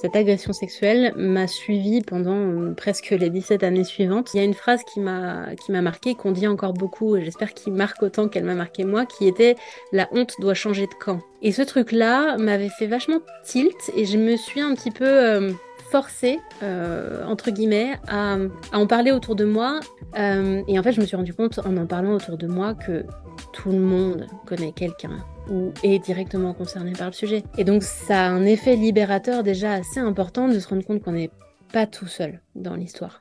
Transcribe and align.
Cette 0.00 0.16
agression 0.16 0.54
sexuelle 0.54 1.12
m'a 1.14 1.46
suivie 1.46 2.00
pendant 2.00 2.34
euh, 2.34 2.72
presque 2.74 3.10
les 3.10 3.28
17 3.28 3.62
années 3.62 3.84
suivantes. 3.84 4.32
Il 4.32 4.38
y 4.38 4.40
a 4.40 4.44
une 4.44 4.54
phrase 4.54 4.80
qui 4.82 4.98
m'a 4.98 5.54
qui 5.56 5.72
m'a 5.72 5.82
marqué, 5.82 6.14
qu'on 6.14 6.32
dit 6.32 6.46
encore 6.46 6.72
beaucoup, 6.72 7.16
et 7.16 7.24
j'espère 7.24 7.52
qu'il 7.52 7.74
marque 7.74 8.02
autant 8.02 8.26
qu'elle 8.26 8.44
m'a 8.44 8.54
marqué 8.54 8.84
moi, 8.84 9.04
qui 9.04 9.28
était 9.28 9.56
la 9.92 10.08
honte 10.12 10.32
doit 10.40 10.54
changer 10.54 10.86
de 10.86 10.94
camp. 11.04 11.20
Et 11.42 11.52
ce 11.52 11.60
truc-là 11.60 12.38
m'avait 12.38 12.70
fait 12.70 12.86
vachement 12.86 13.18
tilt, 13.44 13.90
et 13.94 14.06
je 14.06 14.16
me 14.16 14.36
suis 14.36 14.62
un 14.62 14.74
petit 14.74 14.90
peu 14.90 15.04
euh, 15.04 15.52
forcée, 15.90 16.38
euh, 16.62 17.22
entre 17.26 17.50
guillemets, 17.50 17.98
à, 18.08 18.38
en 18.72 18.86
parler 18.86 19.12
autour 19.12 19.36
de 19.36 19.44
moi. 19.44 19.80
Et 20.16 20.78
en 20.78 20.82
fait, 20.82 20.92
je 20.92 21.00
me 21.02 21.04
suis 21.04 21.16
rendu 21.16 21.34
compte 21.34 21.58
en 21.58 21.76
en 21.76 21.86
parlant 21.86 22.14
autour 22.14 22.38
de 22.38 22.46
moi 22.46 22.72
que 22.72 23.04
tout 23.52 23.70
le 23.70 23.80
monde 23.80 24.26
connaît 24.46 24.72
quelqu'un 24.72 25.18
ou 25.48 25.72
est 25.82 25.98
directement 25.98 26.52
concerné 26.52 26.92
par 26.92 27.08
le 27.08 27.12
sujet. 27.12 27.42
Et 27.58 27.64
donc 27.64 27.82
ça 27.82 28.26
a 28.26 28.28
un 28.28 28.44
effet 28.44 28.76
libérateur 28.76 29.42
déjà 29.42 29.72
assez 29.72 30.00
important 30.00 30.48
de 30.48 30.58
se 30.58 30.68
rendre 30.68 30.84
compte 30.84 31.02
qu'on 31.02 31.12
n'est 31.12 31.30
pas 31.72 31.86
tout 31.86 32.06
seul 32.06 32.40
dans 32.54 32.74
l'histoire. 32.74 33.20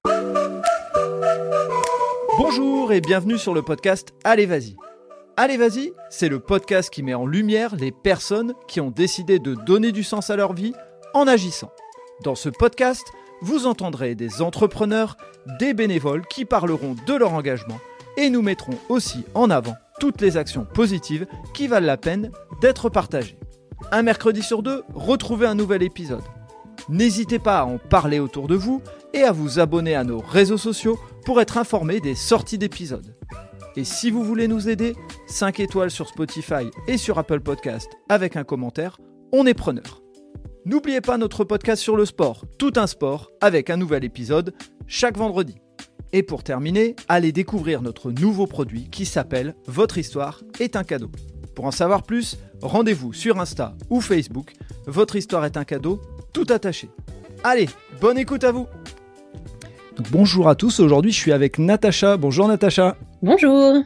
Bonjour 2.38 2.92
et 2.92 3.02
bienvenue 3.02 3.38
sur 3.38 3.54
le 3.54 3.62
podcast 3.62 4.14
Allez 4.24 4.46
vas-y. 4.46 4.76
Allez 5.38 5.58
vas-y, 5.58 5.94
c'est 6.10 6.30
le 6.30 6.40
podcast 6.40 6.90
qui 6.90 7.04
met 7.04 7.14
en 7.14 7.26
lumière 7.26 7.76
les 7.76 7.92
personnes 7.92 8.54
qui 8.68 8.82
ont 8.82 8.92
décidé 8.92 9.40
de 9.40 9.56
donner 9.56 9.92
du 9.92 10.04
sens 10.04 10.30
à 10.30 10.36
leur 10.36 10.54
vie 10.54 10.74
en 11.14 11.28
agissant. 11.28 11.72
Dans 12.24 12.36
ce 12.36 12.50
podcast, 12.50 13.06
vous 13.42 13.68
entendrez 13.68 14.16
des 14.16 14.42
entrepreneurs, 14.42 15.16
des 15.60 15.74
bénévoles 15.74 16.26
qui 16.28 16.44
parleront 16.44 16.96
de 17.08 17.14
leur 17.14 17.34
engagement 17.34 17.80
et 18.18 18.30
nous 18.30 18.42
mettrons 18.42 18.78
aussi 18.90 19.24
en 19.34 19.50
avant 19.50 19.76
toutes 20.00 20.22
les 20.22 20.38
actions 20.38 20.66
positives 20.66 21.28
qui 21.54 21.68
valent 21.68 21.86
la 21.86 21.98
peine 21.98 22.32
d'être 22.62 22.90
partagées. 22.90 23.38
Un 23.92 24.02
mercredi 24.02 24.42
sur 24.42 24.64
deux, 24.64 24.84
retrouvez 24.94 25.48
un 25.48 25.56
nouvel 25.56 25.84
épisode. 25.84 26.24
N'hésitez 26.90 27.40
pas 27.40 27.60
à 27.60 27.66
en 27.66 27.78
parler 27.78 28.20
autour 28.20 28.48
de 28.48 28.56
vous 28.56 28.82
et 29.14 29.24
à 29.24 29.32
vous 29.32 29.60
abonner 29.60 29.96
à 29.96 30.04
nos 30.04 30.20
réseaux 30.20 30.58
sociaux 30.58 31.00
pour 31.26 31.42
être 31.42 31.58
informé 31.58 32.00
des 32.00 32.16
sorties 32.16 32.58
d'épisodes. 32.58 33.16
Et 33.76 33.84
si 33.84 34.10
vous 34.10 34.24
voulez 34.24 34.48
nous 34.48 34.70
aider, 34.70 34.96
5 35.28 35.60
étoiles 35.60 35.92
sur 35.92 36.08
Spotify 36.08 36.70
et 36.88 36.98
sur 36.98 37.18
Apple 37.20 37.42
Podcast 37.42 37.90
avec 38.10 38.36
un 38.36 38.44
commentaire, 38.44 38.98
on 39.32 39.46
est 39.46 39.54
preneur. 39.54 40.02
N'oubliez 40.66 41.02
pas 41.02 41.18
notre 41.18 41.44
podcast 41.44 41.82
sur 41.82 41.96
le 41.96 42.06
sport, 42.06 42.46
tout 42.58 42.74
un 42.76 42.88
sport, 42.88 43.32
avec 43.42 43.70
un 43.70 43.78
nouvel 43.78 44.04
épisode 44.04 44.54
chaque 44.88 45.18
vendredi. 45.18 45.56
Et 46.12 46.24
pour 46.24 46.44
terminer, 46.44 46.96
allez 47.08 47.32
découvrir 47.32 47.82
notre 47.82 48.12
nouveau 48.12 48.48
produit 48.48 48.90
qui 48.90 49.06
s'appelle 49.06 49.56
Votre 49.68 49.98
histoire 49.98 50.42
est 50.60 50.76
un 50.76 50.84
cadeau. 50.84 51.12
Pour 51.56 51.66
en 51.66 51.72
savoir 51.72 52.04
plus, 52.04 52.38
rendez-vous 52.62 53.14
sur 53.14 53.40
Insta 53.40 53.76
ou 53.90 54.02
Facebook. 54.02 54.54
Votre 54.88 55.16
histoire 55.16 55.46
est 55.46 55.58
un 55.58 55.66
cadeau, 55.66 56.02
tout 56.34 56.48
attaché. 56.50 56.90
Allez, 57.44 57.70
bonne 58.02 58.18
écoute 58.18 58.44
à 58.44 58.52
vous 58.52 58.68
Donc, 59.98 60.08
Bonjour 60.12 60.50
à 60.50 60.56
tous, 60.56 60.80
aujourd'hui 60.80 61.12
je 61.12 61.18
suis 61.18 61.32
avec 61.32 61.60
Natacha. 61.60 62.18
Bonjour 62.18 62.48
Natacha 62.48 62.98
Bonjour 63.22 63.84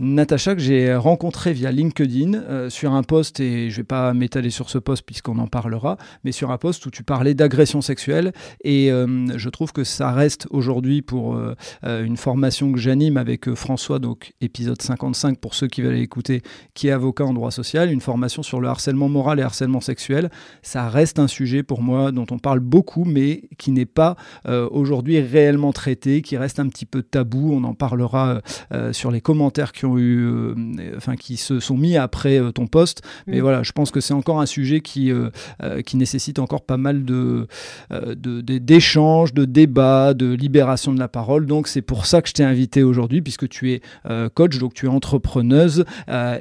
Natacha 0.00 0.54
que 0.54 0.60
j'ai 0.60 0.94
rencontrée 0.94 1.52
via 1.52 1.72
LinkedIn 1.72 2.34
euh, 2.34 2.70
sur 2.70 2.92
un 2.92 3.02
post, 3.02 3.40
et 3.40 3.68
je 3.68 3.78
vais 3.78 3.84
pas 3.84 4.14
m'étaler 4.14 4.50
sur 4.50 4.70
ce 4.70 4.78
post 4.78 5.02
puisqu'on 5.04 5.38
en 5.38 5.48
parlera, 5.48 5.96
mais 6.22 6.30
sur 6.30 6.52
un 6.52 6.58
post 6.58 6.86
où 6.86 6.90
tu 6.90 7.02
parlais 7.02 7.34
d'agression 7.34 7.80
sexuelle. 7.80 8.32
Et 8.62 8.92
euh, 8.92 9.26
je 9.36 9.48
trouve 9.48 9.72
que 9.72 9.82
ça 9.82 10.12
reste 10.12 10.46
aujourd'hui 10.50 11.02
pour 11.02 11.34
euh, 11.34 11.54
une 11.82 12.16
formation 12.16 12.70
que 12.70 12.78
j'anime 12.78 13.16
avec 13.16 13.52
François, 13.54 13.98
donc 13.98 14.34
épisode 14.40 14.80
55 14.80 15.38
pour 15.38 15.54
ceux 15.54 15.66
qui 15.66 15.82
veulent 15.82 15.98
écouter, 15.98 16.42
qui 16.74 16.86
est 16.86 16.92
avocat 16.92 17.24
en 17.24 17.34
droit 17.34 17.50
social, 17.50 17.90
une 17.90 18.00
formation 18.00 18.44
sur 18.44 18.60
le 18.60 18.68
harcèlement 18.68 19.08
moral 19.08 19.40
et 19.40 19.42
harcèlement 19.42 19.80
sexuel. 19.80 20.30
Ça 20.62 20.88
reste 20.88 21.18
un 21.18 21.28
sujet 21.28 21.64
pour 21.64 21.82
moi 21.82 22.12
dont 22.12 22.26
on 22.30 22.38
parle 22.38 22.60
beaucoup, 22.60 23.04
mais 23.04 23.48
qui 23.58 23.72
n'est 23.72 23.86
pas 23.86 24.16
aujourd'hui 24.70 25.20
réellement 25.20 25.72
traité, 25.72 26.22
qui 26.22 26.36
reste 26.36 26.60
un 26.60 26.68
petit 26.68 26.86
peu 26.86 27.02
tabou. 27.02 27.52
On 27.52 27.64
en 27.64 27.74
parlera 27.74 28.40
sur 28.92 29.10
les 29.10 29.20
commentaires 29.20 29.72
qui 29.72 29.86
ont 29.86 29.87
eu, 29.96 30.18
euh, 30.26 30.54
enfin 30.96 31.16
qui 31.16 31.36
se 31.38 31.60
sont 31.60 31.76
mis 31.76 31.96
après 31.96 32.38
euh, 32.38 32.50
ton 32.52 32.66
poste. 32.66 33.00
Mais 33.26 33.38
Mm. 33.38 33.42
voilà, 33.42 33.62
je 33.62 33.72
pense 33.72 33.90
que 33.90 34.00
c'est 34.00 34.12
encore 34.14 34.40
un 34.40 34.46
sujet 34.46 34.80
qui 34.80 35.10
euh, 35.12 35.30
qui 35.86 35.96
nécessite 35.96 36.38
encore 36.40 36.62
pas 36.66 36.76
mal 36.76 37.04
de 37.04 37.46
euh, 37.92 38.14
de- 38.14 38.40
de- 38.42 38.58
d'échanges, 38.58 39.32
de, 39.32 39.44
débats, 39.46 40.12
de 40.14 40.32
libération 40.34 40.92
de 40.92 40.98
la 40.98 41.08
parole. 41.08 41.46
Donc 41.46 41.68
c'est 41.68 41.80
pour 41.82 42.04
ça 42.06 42.20
que 42.20 42.28
je 42.28 42.34
t'ai 42.34 42.44
invité 42.44 42.82
aujourd'hui, 42.82 43.22
puisque 43.22 43.48
tu 43.48 43.72
es 43.72 43.80
coach, 44.34 44.58
donc 44.58 44.74
tu 44.74 44.86
es 44.86 44.88
entrepreneuse 44.88 45.84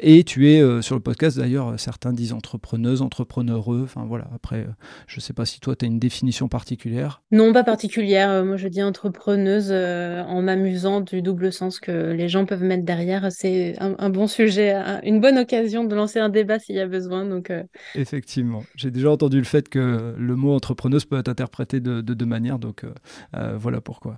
et 0.02 0.24
tu 0.24 0.50
es 0.50 0.82
sur 0.82 0.96
le 0.96 1.02
podcast 1.02 1.38
d'ailleurs. 1.38 1.76
Certains 1.80 2.12
disent 2.14 2.34
entrepreneuse, 2.34 3.02
entrepreneureux. 3.02 3.82
Enfin 3.84 4.06
voilà. 4.08 4.28
Après, 4.36 4.68
je 5.08 5.20
sais 5.20 5.34
pas 5.34 5.46
si 5.46 5.60
toi 5.60 5.76
tu 5.76 5.86
as 5.86 5.88
une 5.88 6.00
définition 6.00 6.48
particulière. 6.48 7.22
Non, 7.32 7.54
pas 7.54 7.64
particulière. 7.64 8.44
Moi, 8.44 8.58
je 8.58 8.68
dis 8.68 8.82
entrepreneuse 8.84 9.72
en 9.72 10.42
m'amusant 10.42 11.02
du 11.02 11.22
double 11.22 11.52
sens 11.54 11.80
que 11.80 11.92
les 12.12 12.30
gens 12.30 12.46
peuvent 12.46 12.64
mettre 12.64 12.84
derrière. 12.84 13.32
C'est 13.40 13.76
un, 13.80 14.10
bon 14.10 14.26
sujet, 14.26 14.72
un- 14.72 15.00
une 15.04 15.22
bonne 15.22 15.38
occasion 15.38 15.84
de 15.84 15.94
lancer 15.94 16.18
un 16.18 16.30
débat 16.30 16.58
s'il 16.58 16.74
y 16.76 16.80
a 16.80 16.88
besoin. 16.88 17.24
Donc, 17.24 17.52
euh, 17.52 17.62
Effectivement. 17.94 18.64
J'ai 18.76 18.90
déjà 18.90 19.12
entendu 19.12 19.38
le 19.38 19.44
fait 19.44 19.70
que 19.70 20.16
le 20.18 20.36
mot 20.36 20.54
entrepreneuse 20.56 21.06
peut 21.06 21.20
être 21.20 21.28
interprété 21.28 21.80
de 21.80 22.02
de 22.02 22.14
deux 22.16 22.26
manières, 22.26 22.58
donc 22.58 22.84
euh, 22.84 22.90
euh, 23.36 23.56
voilà 23.56 23.80
pourquoi. 23.80 24.18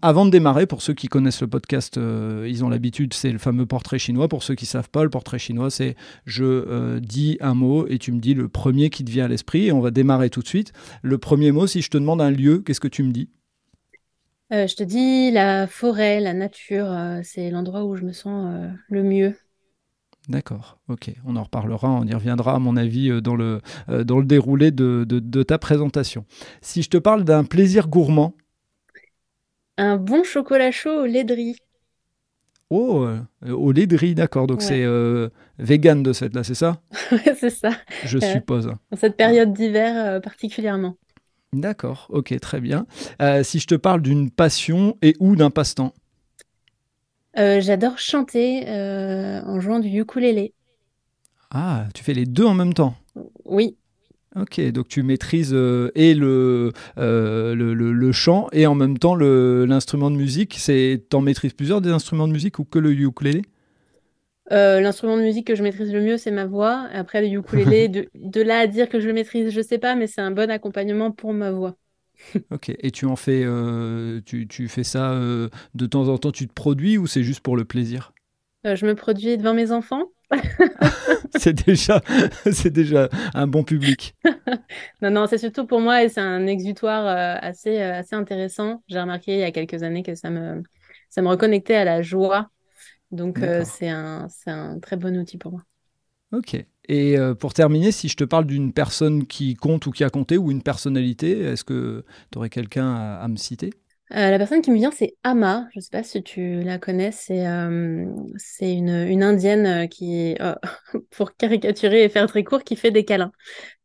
Avant 0.00 0.24
de 0.24 0.30
démarrer, 0.30 0.64
pour 0.64 0.80
ceux 0.80 0.94
qui 0.94 1.08
connaissent 1.08 1.42
le 1.42 1.48
podcast, 1.48 1.98
ils 1.98 2.64
ont 2.64 2.70
l'habitude, 2.70 3.12
c'est 3.12 3.30
le 3.30 3.38
fameux 3.38 3.66
portrait 3.66 3.98
chinois. 3.98 4.26
Pour 4.26 4.42
ceux 4.42 4.54
qui 4.54 4.64
savent 4.64 4.88
pas, 4.88 5.04
le 5.04 5.10
portrait 5.10 5.38
chinois, 5.38 5.68
c'est 5.70 5.94
je 6.24 6.98
dis 6.98 7.36
un 7.40 7.52
mot 7.54 7.86
et 7.88 7.98
tu 7.98 8.10
me 8.10 8.20
dis 8.20 8.32
le 8.32 8.48
premier 8.48 8.88
qui 8.88 9.04
te 9.04 9.10
vient 9.10 9.26
à 9.26 9.28
l'esprit 9.28 9.66
et 9.66 9.72
on 9.72 9.80
va 9.80 9.90
démarrer 9.90 10.30
tout 10.30 10.40
de 10.40 10.48
suite. 10.48 10.72
Le 11.02 11.18
premier 11.18 11.52
mot, 11.52 11.66
si 11.66 11.82
je 11.82 11.90
te 11.90 11.98
demande 11.98 12.22
un 12.22 12.30
lieu, 12.30 12.60
qu'est-ce 12.64 12.80
que 12.80 12.88
tu 12.88 13.02
me 13.02 13.12
dis? 13.12 13.28
Euh, 14.52 14.66
je 14.66 14.76
te 14.76 14.82
dis, 14.84 15.30
la 15.30 15.66
forêt, 15.66 16.20
la 16.20 16.32
nature, 16.34 16.86
euh, 16.90 17.20
c'est 17.24 17.50
l'endroit 17.50 17.84
où 17.84 17.96
je 17.96 18.04
me 18.04 18.12
sens 18.12 18.54
euh, 18.54 18.68
le 18.88 19.02
mieux. 19.02 19.36
D'accord, 20.28 20.78
ok. 20.88 21.12
On 21.24 21.36
en 21.36 21.44
reparlera, 21.44 21.88
on 21.88 22.04
y 22.04 22.12
reviendra, 22.12 22.54
à 22.56 22.58
mon 22.58 22.76
avis, 22.76 23.22
dans 23.22 23.36
le, 23.36 23.60
dans 23.88 24.18
le 24.18 24.24
déroulé 24.24 24.72
de, 24.72 25.04
de- 25.08 25.20
de 25.20 25.42
ta 25.44 25.56
présentation. 25.58 26.24
Si 26.62 26.82
je 26.82 26.90
te 26.90 26.96
parle 26.96 27.22
d'un 27.24 27.44
plaisir 27.44 27.86
gourmand, 27.86 28.34
Un 29.78 29.96
bon 29.96 30.22
chocolat 30.22 30.70
chaud 30.70 31.04
au 31.04 31.06
lait 31.06 31.24
de 31.24 31.32
riz. 31.32 31.56
Oh, 32.70 33.06
au 33.48 33.72
lait 33.72 33.86
de 33.86 33.96
riz, 33.96 34.14
d'accord. 34.14 34.46
Donc 34.46 34.60
Ouais. 34.60 34.66
c'est 34.66 34.82
euh, 34.82 35.28
vegan 35.58 36.02
de 36.02 36.12
cette 36.12 36.34
là, 36.34 36.42
c'est 36.42 36.54
ça? 36.54 36.80
Ouais, 37.12 37.34
c'est 37.38 37.50
ça. 37.50 37.70
Je 38.02 38.18
Euh. 38.22 38.26
suppose. 38.32 38.72
Dans 38.90 38.96
cette 38.96 39.16
période 39.16 39.52
d'hiver 39.52 39.96
euh, 39.96 40.20
particulièrement. 40.20 40.96
D'accord, 41.52 42.06
ok, 42.10 42.38
très 42.40 42.60
bien. 42.60 42.86
Euh, 43.22 43.42
si 43.42 43.58
je 43.58 43.66
te 43.66 43.74
parle 43.74 44.02
d'une 44.02 44.30
passion 44.30 44.96
et 45.02 45.14
ou 45.20 45.34
d'un 45.36 45.50
passe-temps 45.50 45.92
Euh, 47.38 47.60
j'adore 47.60 47.98
chanter 47.98 48.68
euh, 48.68 49.42
en 49.44 49.60
jouant 49.60 49.78
du 49.78 49.88
ukulélé. 50.00 50.54
Ah, 51.50 51.88
tu 51.94 52.04
fais 52.04 52.14
les 52.14 52.24
deux 52.26 52.44
en 52.44 52.54
même 52.54 52.72
temps. 52.74 52.94
Oui, 53.44 53.76
Ok, 54.34 54.60
donc 54.70 54.88
tu 54.88 55.02
maîtrises 55.02 55.54
et 55.54 56.14
le, 56.14 56.72
le, 56.96 57.54
le- 57.54 57.92
le 57.92 58.12
chant 58.12 58.48
et 58.52 58.66
en 58.66 58.74
même 58.74 58.98
temps 58.98 59.14
le- 59.14 59.64
l'instrument 59.64 60.10
de 60.10 60.16
musique. 60.16 60.56
C'est, 60.58 61.04
t'en 61.08 61.22
maîtrises 61.22 61.54
plusieurs 61.54 61.80
des 61.80 61.90
instruments 61.90 62.28
de 62.28 62.32
musique 62.32 62.58
ou 62.58 62.64
que 62.64 62.78
le 62.78 62.92
ukulélé? 62.92 63.42
Euh, 64.52 64.80
l'instrument 64.80 65.16
de 65.16 65.22
musique 65.22 65.46
que 65.46 65.54
je 65.56 65.62
maîtrise 65.62 65.92
le 65.92 66.00
mieux, 66.02 66.16
c'est 66.18 66.30
ma 66.30 66.46
voix. 66.46 66.88
Après, 66.92 67.20
le 67.20 67.28
ukulélé, 67.28 67.88
de, 67.88 68.08
de 68.14 68.40
là 68.42 68.60
à 68.60 68.66
dire 68.66 68.88
que 68.88 69.00
je 69.00 69.08
le 69.08 69.12
maîtrise, 69.14 69.50
je 69.50 69.60
sais 69.60 69.78
pas, 69.78 69.94
mais 69.96 70.06
c'est 70.06 70.20
un 70.20 70.30
bon 70.30 70.50
accompagnement 70.50 71.10
pour 71.12 71.32
ma 71.32 71.50
voix. 71.52 71.76
Ok, 72.50 72.70
et 72.78 72.90
tu 72.90 73.06
en 73.06 73.16
fais, 73.16 73.42
euh, 73.44 74.20
tu, 74.24 74.46
tu 74.48 74.68
fais 74.68 74.84
ça 74.84 75.12
euh, 75.12 75.48
de 75.74 75.86
temps 75.86 76.08
en 76.08 76.18
temps, 76.18 76.32
tu 76.32 76.46
te 76.48 76.52
produis 76.52 76.98
ou 76.98 77.06
c'est 77.06 77.22
juste 77.22 77.40
pour 77.40 77.56
le 77.56 77.64
plaisir? 77.64 78.12
Je 78.64 78.84
me 78.84 78.94
produis 78.94 79.38
devant 79.38 79.54
mes 79.54 79.72
enfants. 79.72 80.10
C'est 81.38 81.52
déjà, 81.66 82.00
c'est 82.52 82.70
déjà 82.72 83.08
un 83.34 83.46
bon 83.46 83.62
public. 83.64 84.14
Non, 85.02 85.10
non, 85.10 85.26
c'est 85.26 85.38
surtout 85.38 85.66
pour 85.66 85.80
moi 85.80 86.02
et 86.04 86.08
c'est 86.08 86.20
un 86.20 86.46
exutoire 86.46 87.06
assez, 87.42 87.78
assez 87.80 88.14
intéressant. 88.14 88.82
J'ai 88.88 89.00
remarqué 89.00 89.32
il 89.34 89.38
y 89.40 89.42
a 89.42 89.52
quelques 89.52 89.82
années 89.82 90.02
que 90.02 90.14
ça 90.14 90.30
me, 90.30 90.62
ça 91.08 91.22
me 91.22 91.28
reconnectait 91.28 91.74
à 91.76 91.84
la 91.84 92.02
joie. 92.02 92.50
Donc, 93.10 93.42
euh, 93.42 93.64
c'est 93.64 93.88
un, 93.88 94.28
un 94.46 94.78
très 94.80 94.96
bon 94.96 95.16
outil 95.18 95.38
pour 95.38 95.52
moi. 95.52 95.62
Ok. 96.32 96.56
Et 96.88 97.18
euh, 97.18 97.34
pour 97.34 97.54
terminer, 97.54 97.92
si 97.92 98.08
je 98.08 98.16
te 98.16 98.24
parle 98.24 98.46
d'une 98.46 98.72
personne 98.72 99.26
qui 99.26 99.54
compte 99.54 99.86
ou 99.86 99.90
qui 99.90 100.04
a 100.04 100.10
compté 100.10 100.36
ou 100.38 100.50
une 100.50 100.62
personnalité, 100.62 101.40
est-ce 101.40 101.64
que 101.64 102.04
tu 102.30 102.38
aurais 102.38 102.50
quelqu'un 102.50 102.94
à, 102.94 103.16
à 103.22 103.28
me 103.28 103.36
citer? 103.36 103.70
Euh, 104.12 104.30
la 104.30 104.38
personne 104.38 104.62
qui 104.62 104.70
me 104.70 104.76
vient, 104.76 104.92
c'est 104.92 105.16
Ama. 105.24 105.66
Je 105.74 105.80
sais 105.80 105.90
pas 105.90 106.04
si 106.04 106.22
tu 106.22 106.62
la 106.62 106.78
connais. 106.78 107.10
C'est 107.10 107.42
une, 108.72 108.88
une 108.88 109.22
Indienne 109.24 109.88
qui, 109.88 110.36
pour 111.10 111.36
caricaturer 111.36 112.04
et 112.04 112.08
faire 112.08 112.26
très 112.28 112.44
court, 112.44 112.62
qui 112.62 112.76
fait 112.76 112.92
des 112.92 113.04
câlins. 113.04 113.32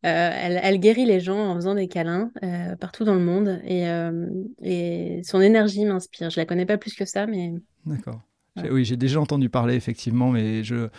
Elle, 0.03 0.59
elle 0.63 0.79
guérit 0.79 1.05
les 1.05 1.19
gens 1.19 1.39
en 1.51 1.55
faisant 1.55 1.75
des 1.75 1.87
câlins 1.87 2.31
partout 2.79 3.05
dans 3.05 3.15
le 3.15 3.21
monde 3.21 3.61
et, 3.65 3.85
et 4.63 5.21
son 5.23 5.41
énergie 5.41 5.85
m'inspire. 5.85 6.29
Je 6.29 6.39
la 6.39 6.45
connais 6.45 6.65
pas 6.67 6.77
plus 6.77 6.95
que 6.95 7.05
ça, 7.05 7.27
mais 7.27 7.53
D'accord. 7.85 8.21
Oui, 8.69 8.83
j'ai 8.83 8.97
déjà 8.97 9.21
entendu 9.21 9.47
parler 9.47 9.75
effectivement, 9.75 10.29
mais 10.29 10.61
je 10.65 10.89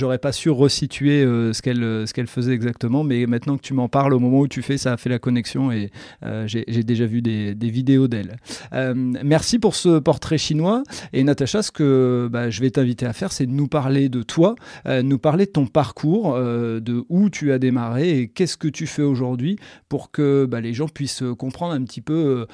n'aurais 0.00 0.16
pas 0.16 0.32
su 0.32 0.48
resituer 0.48 1.22
euh, 1.22 1.52
ce 1.52 1.60
qu'elle 1.60 2.06
ce 2.06 2.14
qu'elle 2.14 2.26
faisait 2.26 2.54
exactement. 2.54 3.04
Mais 3.04 3.26
maintenant 3.26 3.58
que 3.58 3.62
tu 3.62 3.74
m'en 3.74 3.90
parles, 3.90 4.14
au 4.14 4.18
moment 4.18 4.40
où 4.40 4.48
tu 4.48 4.62
fais, 4.62 4.78
ça 4.78 4.94
a 4.94 4.96
fait 4.96 5.10
la 5.10 5.18
connexion 5.18 5.70
et 5.70 5.90
euh, 6.24 6.46
j'ai 6.46 6.64
déjà 6.64 7.04
vu 7.04 7.20
des, 7.20 7.54
des 7.54 7.68
vidéos 7.68 8.08
d'elle. 8.08 8.38
Euh, 8.72 8.94
merci 8.96 9.58
pour 9.58 9.74
ce 9.74 9.98
portrait 9.98 10.38
chinois. 10.38 10.84
Et 11.12 11.22
Natacha, 11.22 11.62
ce 11.62 11.70
que 11.70 12.30
bah, 12.32 12.48
je 12.48 12.62
vais 12.62 12.70
t'inviter 12.70 13.04
à 13.04 13.12
faire, 13.12 13.30
c'est 13.30 13.44
de 13.44 13.52
nous 13.52 13.68
parler 13.68 14.08
de 14.08 14.22
toi, 14.22 14.54
nous 14.86 15.18
parler 15.18 15.44
de 15.44 15.50
ton 15.50 15.66
parcours, 15.66 16.34
de 16.34 17.04
où 17.10 17.28
tu 17.28 17.52
as 17.52 17.58
démarré 17.58 18.20
et 18.20 18.28
qu'est-ce 18.28 18.56
que 18.56 18.68
tu 18.68 18.86
fais 18.86 19.02
aujourd'hui 19.02 19.58
pour 19.90 20.10
que 20.10 20.46
bah, 20.46 20.62
les 20.62 20.72
gens 20.72 20.88
puissent 20.88 21.24
comprendre 21.38 21.74
un 21.74 21.84
petit 21.84 22.00
peu 22.00 22.46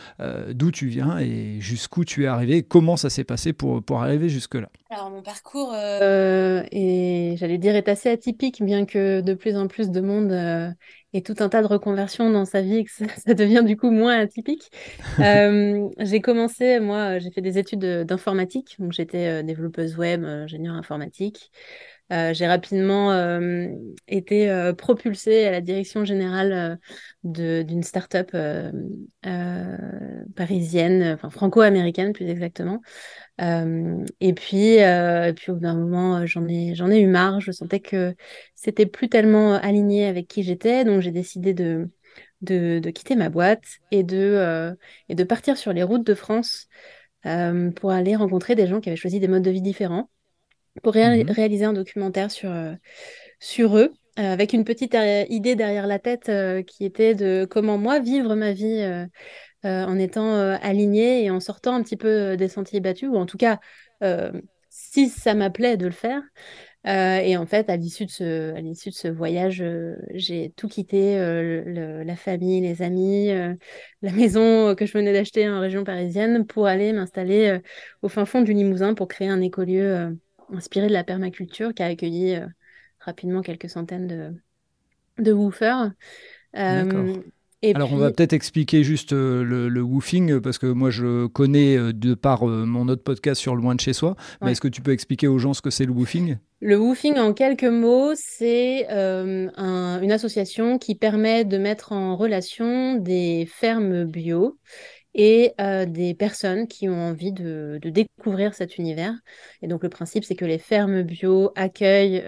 d'où 0.52 0.72
tu 0.72 0.88
viens 0.88 1.18
et 1.20 1.58
jusqu'où 1.60 2.04
tu 2.04 2.24
es 2.24 2.26
arrivé, 2.26 2.64
comment 2.64 2.96
ça 2.96 3.08
s'est 3.08 3.24
passé 3.24 3.52
pour, 3.52 3.82
pour 3.84 4.02
arriver 4.02 4.31
jusque-là 4.32 4.68
Alors, 4.90 5.10
mon 5.10 5.22
parcours, 5.22 5.72
euh, 5.74 6.62
est, 6.72 7.36
j'allais 7.36 7.58
dire, 7.58 7.76
est 7.76 7.88
assez 7.88 8.08
atypique, 8.08 8.62
bien 8.62 8.84
que 8.86 9.20
de 9.20 9.34
plus 9.34 9.56
en 9.56 9.68
plus 9.68 9.90
de 9.90 10.00
monde 10.00 10.32
euh, 10.32 10.70
ait 11.12 11.22
tout 11.22 11.36
un 11.38 11.48
tas 11.48 11.62
de 11.62 11.66
reconversions 11.66 12.30
dans 12.30 12.44
sa 12.44 12.62
vie 12.62 12.78
et 12.78 12.84
que 12.84 12.90
ça, 12.90 13.06
devient 13.34 13.62
du 13.64 13.76
coup 13.76 13.90
moins 13.90 14.18
atypique. 14.18 14.70
Euh, 15.20 15.88
j'ai 15.98 16.20
commencé, 16.20 16.80
moi, 16.80 17.18
j'ai 17.18 17.30
fait 17.30 17.42
des 17.42 17.58
études 17.58 17.84
d'informatique, 17.84 18.76
donc 18.78 18.92
j'étais 18.92 19.42
développeuse 19.44 19.96
web, 19.96 20.24
ingénieure 20.24 20.74
informatique. 20.74 21.52
J'ai 22.32 22.46
rapidement 22.46 23.40
été 24.06 24.72
propulsée 24.76 25.46
à 25.46 25.50
la 25.50 25.60
direction 25.60 26.04
générale 26.04 26.78
d'une 27.24 27.82
start-up 27.82 28.36
parisienne, 30.36 31.12
enfin 31.14 31.30
franco-américaine 31.30 32.12
plus 32.12 32.28
exactement, 32.28 32.80
euh, 33.40 34.04
et 34.20 34.34
puis, 34.34 34.82
euh, 34.82 35.32
puis 35.32 35.50
au 35.50 35.54
bout 35.54 35.60
d'un 35.60 35.74
moment, 35.74 36.18
euh, 36.18 36.26
j'en 36.26 36.46
ai, 36.48 36.74
j'en 36.74 36.90
ai 36.90 37.00
eu 37.00 37.06
marre. 37.06 37.40
Je 37.40 37.50
sentais 37.52 37.80
que 37.80 38.14
c'était 38.54 38.86
plus 38.86 39.08
tellement 39.08 39.54
aligné 39.54 40.06
avec 40.06 40.28
qui 40.28 40.42
j'étais, 40.42 40.84
donc 40.84 41.00
j'ai 41.00 41.10
décidé 41.10 41.54
de, 41.54 41.90
de, 42.42 42.78
de, 42.78 42.90
quitter 42.90 43.16
ma 43.16 43.30
boîte 43.30 43.64
et 43.90 44.02
de, 44.04 44.76
et 45.08 45.14
de 45.14 45.24
partir 45.24 45.56
sur 45.56 45.72
les 45.72 45.82
routes 45.82 46.06
de 46.06 46.14
France 46.14 46.68
pour 47.22 47.90
aller 47.90 48.16
rencontrer 48.16 48.54
des 48.54 48.66
gens 48.66 48.80
qui 48.80 48.88
avaient 48.88 48.96
choisi 48.96 49.20
des 49.20 49.28
modes 49.28 49.42
de 49.42 49.50
vie 49.50 49.62
différents, 49.62 50.10
pour 50.82 50.94
mmh 50.94 51.24
réaliser 51.28 51.64
un 51.64 51.72
documentaire 51.72 52.30
sur, 52.30 52.50
sur 53.40 53.76
eux. 53.76 53.92
avec 54.16 54.52
une 54.52 54.64
petite 54.64 54.96
idée 55.28 55.54
derrière 55.54 55.86
la 55.86 55.98
tête 55.98 56.30
qui 56.66 56.84
était 56.84 57.14
de 57.14 57.46
comment 57.48 57.78
moi 57.78 58.00
vivre 58.00 58.34
ma 58.34 58.52
vie 58.52 59.06
euh, 59.64 59.84
en 59.84 59.96
étant 59.96 60.34
euh, 60.34 60.56
aligné 60.60 61.24
et 61.24 61.30
en 61.30 61.38
sortant 61.38 61.74
un 61.76 61.82
petit 61.84 61.96
peu 61.96 62.08
euh, 62.08 62.36
des 62.36 62.48
sentiers 62.48 62.80
battus, 62.80 63.08
ou 63.08 63.16
en 63.16 63.26
tout 63.26 63.36
cas, 63.36 63.60
si 64.68 65.08
ça 65.08 65.34
m'appelait 65.34 65.76
de 65.76 65.86
le 65.86 65.92
faire. 65.92 66.22
et 66.84 67.36
en 67.36 67.46
fait, 67.46 67.70
à 67.70 67.76
l'issue 67.76 68.06
de 68.06 68.10
ce, 68.10 68.52
à 68.54 68.60
l'issue 68.60 68.90
de 68.90 68.94
ce 68.94 69.06
voyage, 69.06 69.62
j'ai 70.14 70.52
tout 70.56 70.66
quitté, 70.66 71.16
la 71.16 72.16
famille, 72.16 72.60
les 72.62 72.82
amis, 72.82 73.28
la 74.02 74.12
maison 74.12 74.74
que 74.74 74.86
je 74.86 74.92
venais 74.92 75.12
d'acheter 75.12 75.48
en 75.48 75.60
région 75.60 75.84
parisienne 75.84 76.44
pour 76.46 76.66
aller 76.66 76.92
m'installer 76.92 77.60
au 78.02 78.08
fin 78.08 78.24
fond 78.24 78.42
du 78.42 78.52
Limousin 78.54 78.94
pour 78.94 79.06
créer 79.06 79.28
un 79.28 79.40
écolieu 79.40 80.16
inspiré 80.52 80.86
de 80.86 80.92
la 80.92 81.04
permaculture 81.04 81.74
qui 81.74 81.82
a 81.82 81.86
accueilli 81.86 82.38
rapidement 83.00 83.42
quelques 83.42 83.68
centaines 83.68 84.06
de, 84.06 84.34
de 85.18 85.32
woofers. 85.32 85.92
Alors 87.74 87.92
on 87.92 87.96
va 87.96 88.10
peut-être 88.10 88.32
expliquer 88.32 88.82
juste 88.82 89.12
euh, 89.12 89.44
le, 89.44 89.82
woofing 89.82 90.40
parce 90.40 90.58
que 90.58 90.66
moi 90.66 90.90
je 90.90 91.26
connais 91.26 91.76
euh, 91.76 91.92
de 91.92 92.14
par 92.14 92.48
euh, 92.48 92.64
mon 92.64 92.88
autre 92.88 93.04
podcast 93.04 93.40
sur 93.40 93.54
Loin 93.54 93.74
de 93.74 93.80
chez 93.80 93.92
soi. 93.92 94.16
Mais 94.40 94.52
est-ce 94.52 94.60
que 94.60 94.68
tu 94.68 94.82
peux 94.82 94.90
expliquer 94.90 95.28
aux 95.28 95.38
gens 95.38 95.54
ce 95.54 95.62
que 95.62 95.70
c'est 95.70 95.84
le 95.84 95.92
woofing? 95.92 96.38
Le 96.60 96.76
woofing 96.76 97.18
en 97.18 97.32
quelques 97.32 97.64
mots, 97.64 98.12
c'est 98.16 98.86
une 98.88 100.12
association 100.12 100.78
qui 100.78 100.94
permet 100.94 101.44
de 101.44 101.58
mettre 101.58 101.92
en 101.92 102.16
relation 102.16 102.94
des 102.94 103.48
fermes 103.50 104.04
bio 104.04 104.58
et 105.14 105.54
des 105.86 106.14
personnes 106.14 106.66
qui 106.66 106.88
ont 106.88 107.00
envie 107.00 107.32
de, 107.32 107.78
découvrir 107.82 108.54
cet 108.54 108.78
univers. 108.78 109.14
Et 109.60 109.66
donc 109.66 109.82
le 109.82 109.88
principe, 109.88 110.24
c'est 110.24 110.36
que 110.36 110.44
les 110.44 110.58
fermes 110.58 111.02
bio 111.02 111.52
accueillent, 111.54 112.24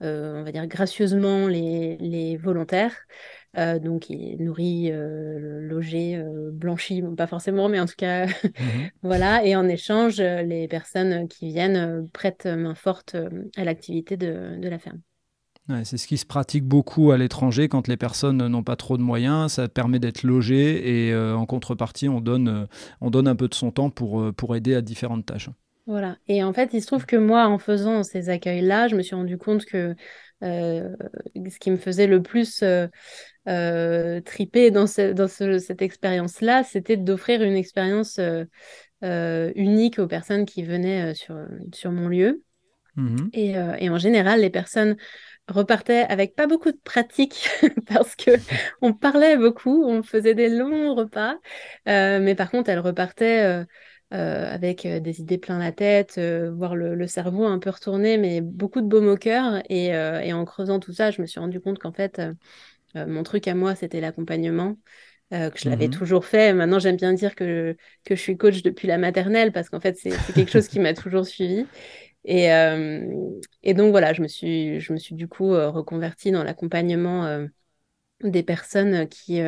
on 0.00 0.42
va 0.42 0.52
dire 0.52 0.66
gracieusement 0.66 1.48
les, 1.48 1.96
les 1.98 2.36
volontaires 2.36 2.96
donc, 3.56 4.10
il 4.10 4.32
est 4.32 4.36
nourri, 4.36 4.90
euh, 4.90 5.60
logé, 5.60 6.16
euh, 6.16 6.50
blanchi, 6.52 7.02
pas 7.16 7.26
forcément, 7.26 7.68
mais 7.68 7.80
en 7.80 7.86
tout 7.86 7.94
cas, 7.96 8.26
mhm. 8.26 8.90
voilà. 9.02 9.44
Et 9.44 9.56
en 9.56 9.66
échange, 9.68 10.20
les 10.20 10.68
personnes 10.68 11.26
qui 11.28 11.48
viennent 11.48 12.08
prêtent 12.12 12.46
main 12.46 12.74
forte 12.74 13.16
à 13.56 13.64
l'activité 13.64 14.16
de, 14.16 14.58
la 14.60 14.78
ferme. 14.78 15.00
C'est 15.84 15.96
ce 15.96 16.06
qui 16.06 16.16
se 16.16 16.26
pratique 16.26 16.64
beaucoup 16.64 17.10
à 17.10 17.18
l'étranger 17.18 17.68
quand 17.68 17.88
les 17.88 17.96
personnes 17.96 18.46
n'ont 18.46 18.62
pas 18.62 18.76
trop 18.76 18.96
de 18.96 19.02
moyens. 19.02 19.52
Ça 19.52 19.68
permet 19.68 19.98
d'être 19.98 20.22
logé 20.22 21.08
et 21.08 21.16
en 21.16 21.44
contrepartie, 21.46 22.08
on 22.08 22.20
donne, 22.20 22.68
on 23.00 23.10
donne 23.10 23.26
un 23.26 23.36
peu 23.36 23.48
de 23.48 23.54
son 23.54 23.70
temps 23.70 23.90
pour, 23.90 24.32
pour 24.34 24.54
aider 24.54 24.74
à 24.74 24.80
différentes 24.80 25.26
tâches. 25.26 25.50
Voilà. 25.86 26.16
Et 26.28 26.42
en 26.42 26.52
fait, 26.52 26.70
il 26.72 26.82
se 26.82 26.86
trouve 26.86 27.06
que 27.06 27.16
moi, 27.16 27.46
en 27.46 27.58
faisant 27.58 28.02
ces 28.02 28.28
accueils-là, 28.28 28.88
je 28.88 28.96
me 28.96 29.02
suis 29.02 29.14
rendu 29.14 29.38
compte 29.38 29.64
que 29.64 29.94
ce 30.40 31.58
qui 31.58 31.70
me 31.70 31.76
faisait 31.76 32.06
le 32.06 32.22
plus 32.22 32.62
euh, 33.48 34.20
triper 34.22 34.72
dans, 34.72 34.86
dans 35.14 35.28
cette 35.28 35.82
expérience-là, 35.82 36.64
c'était 36.64 36.96
d'offrir 36.96 37.42
une 37.42 37.54
expérience 37.54 38.18
euh, 38.18 38.44
euh, 39.04 39.52
unique 39.54 40.00
aux 40.00 40.08
personnes 40.08 40.46
qui 40.46 40.64
venaient 40.64 41.14
sur, 41.14 41.36
sur 41.72 41.92
mon 41.92 42.08
lieu. 42.08 42.42
Mmh 42.96 43.28
et, 43.34 43.54
et, 43.78 43.90
en 43.90 43.98
général, 43.98 44.40
les 44.40 44.48
personnes 44.48 44.96
repartaient 45.48 46.04
avec 46.08 46.34
pas 46.34 46.46
beaucoup 46.46 46.72
de 46.72 46.78
pratique 46.82 47.48
parce 47.88 48.16
que 48.16 48.30
on 48.82 48.92
parlait 48.92 49.36
beaucoup, 49.36 49.84
on 49.84 50.02
faisait 50.02 50.34
des 50.34 50.48
longs 50.48 50.94
repas, 50.94 51.36
mais 51.86 52.34
par 52.34 52.50
contre, 52.50 52.70
elles 52.70 52.78
repartaient 52.80 53.64
avec 54.10 54.86
des 54.86 55.20
idées 55.20 55.38
plein 55.38 55.58
la 55.58 55.72
tête, 55.72 56.18
voire 56.18 56.74
le, 56.76 57.06
cerveau 57.06 57.44
un 57.44 57.58
peu 57.58 57.70
retourné, 57.70 58.18
mais 58.18 58.40
beaucoup 58.40 58.80
de 58.80 58.86
baume 58.86 59.08
au 59.08 59.16
cœur. 59.16 59.62
Et, 59.68 59.86
et, 59.88 60.32
en 60.32 60.44
creusant 60.44 60.80
tout 60.80 60.92
ça, 60.92 61.10
je 61.10 61.20
me 61.22 61.26
suis 61.26 61.40
rendu 61.40 61.60
compte 61.60 61.78
qu'en 61.78 61.92
fait, 61.92 62.20
euh, 62.96 63.06
mon 63.06 63.22
truc 63.22 63.46
à 63.48 63.54
moi, 63.54 63.74
c'était 63.74 64.00
l'accompagnement. 64.00 64.76
Euh, 65.32 65.50
que 65.50 65.58
je 65.58 65.68
l'avais 65.68 65.88
mhm. 65.88 65.94
toujours 65.94 66.24
fait. 66.24 66.54
Maintenant, 66.54 66.78
j'aime 66.78 66.94
bien 66.94 67.12
dire 67.12 67.34
que, 67.34 67.76
que 68.04 68.14
je 68.14 68.20
suis 68.20 68.36
coach 68.36 68.62
depuis 68.62 68.86
la 68.86 68.96
maternelle 68.96 69.50
parce 69.50 69.68
qu'en 69.68 69.80
fait, 69.80 69.96
c'est 69.98 70.12
quelque 70.34 70.52
chose 70.52 70.68
qui 70.68 70.78
m'a 70.78 70.94
toujours 70.94 71.26
suivi. 71.26 71.66
Et, 72.26 72.52
euh, 72.52 73.08
et, 73.62 73.72
donc, 73.72 73.92
voilà, 73.92 74.12
je 74.12 74.20
me 74.20 74.28
suis, 74.28 74.80
je 74.80 74.92
me 74.92 74.98
suis 74.98 75.14
du 75.14 75.28
coup 75.28 75.50
reconvertie 75.50 76.30
dans 76.30 76.44
l'accompagnement 76.44 77.46
des 78.22 78.42
personnes 78.42 79.08
qui, 79.08 79.40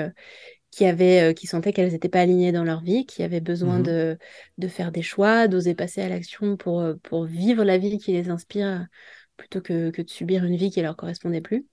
qui, 0.70 0.84
avaient, 0.84 1.34
qui 1.34 1.46
sentaient 1.46 1.72
qu'elles 1.72 1.92
n'étaient 1.92 2.08
pas 2.08 2.20
alignées 2.20 2.52
dans 2.52 2.64
leur 2.64 2.80
vie, 2.80 3.04
qui 3.04 3.22
avaient 3.22 3.40
besoin 3.40 3.78
mhm. 3.78 3.82
de, 3.82 4.18
de 4.58 4.68
faire 4.68 4.92
des 4.92 5.02
choix, 5.02 5.48
d'oser 5.48 5.74
passer 5.74 6.02
à 6.02 6.08
l'action 6.08 6.56
pour, 6.56 6.84
pour 7.02 7.24
vivre 7.24 7.64
la 7.64 7.78
vie 7.78 7.98
qui 7.98 8.12
les 8.12 8.30
inspire 8.30 8.86
plutôt 9.36 9.60
que, 9.60 9.90
que 9.90 10.02
de 10.02 10.10
subir 10.10 10.44
une 10.44 10.56
vie 10.56 10.70
qui 10.70 10.80
ne 10.80 10.84
leur 10.84 10.96
correspondait 10.96 11.40
plus. 11.40 11.66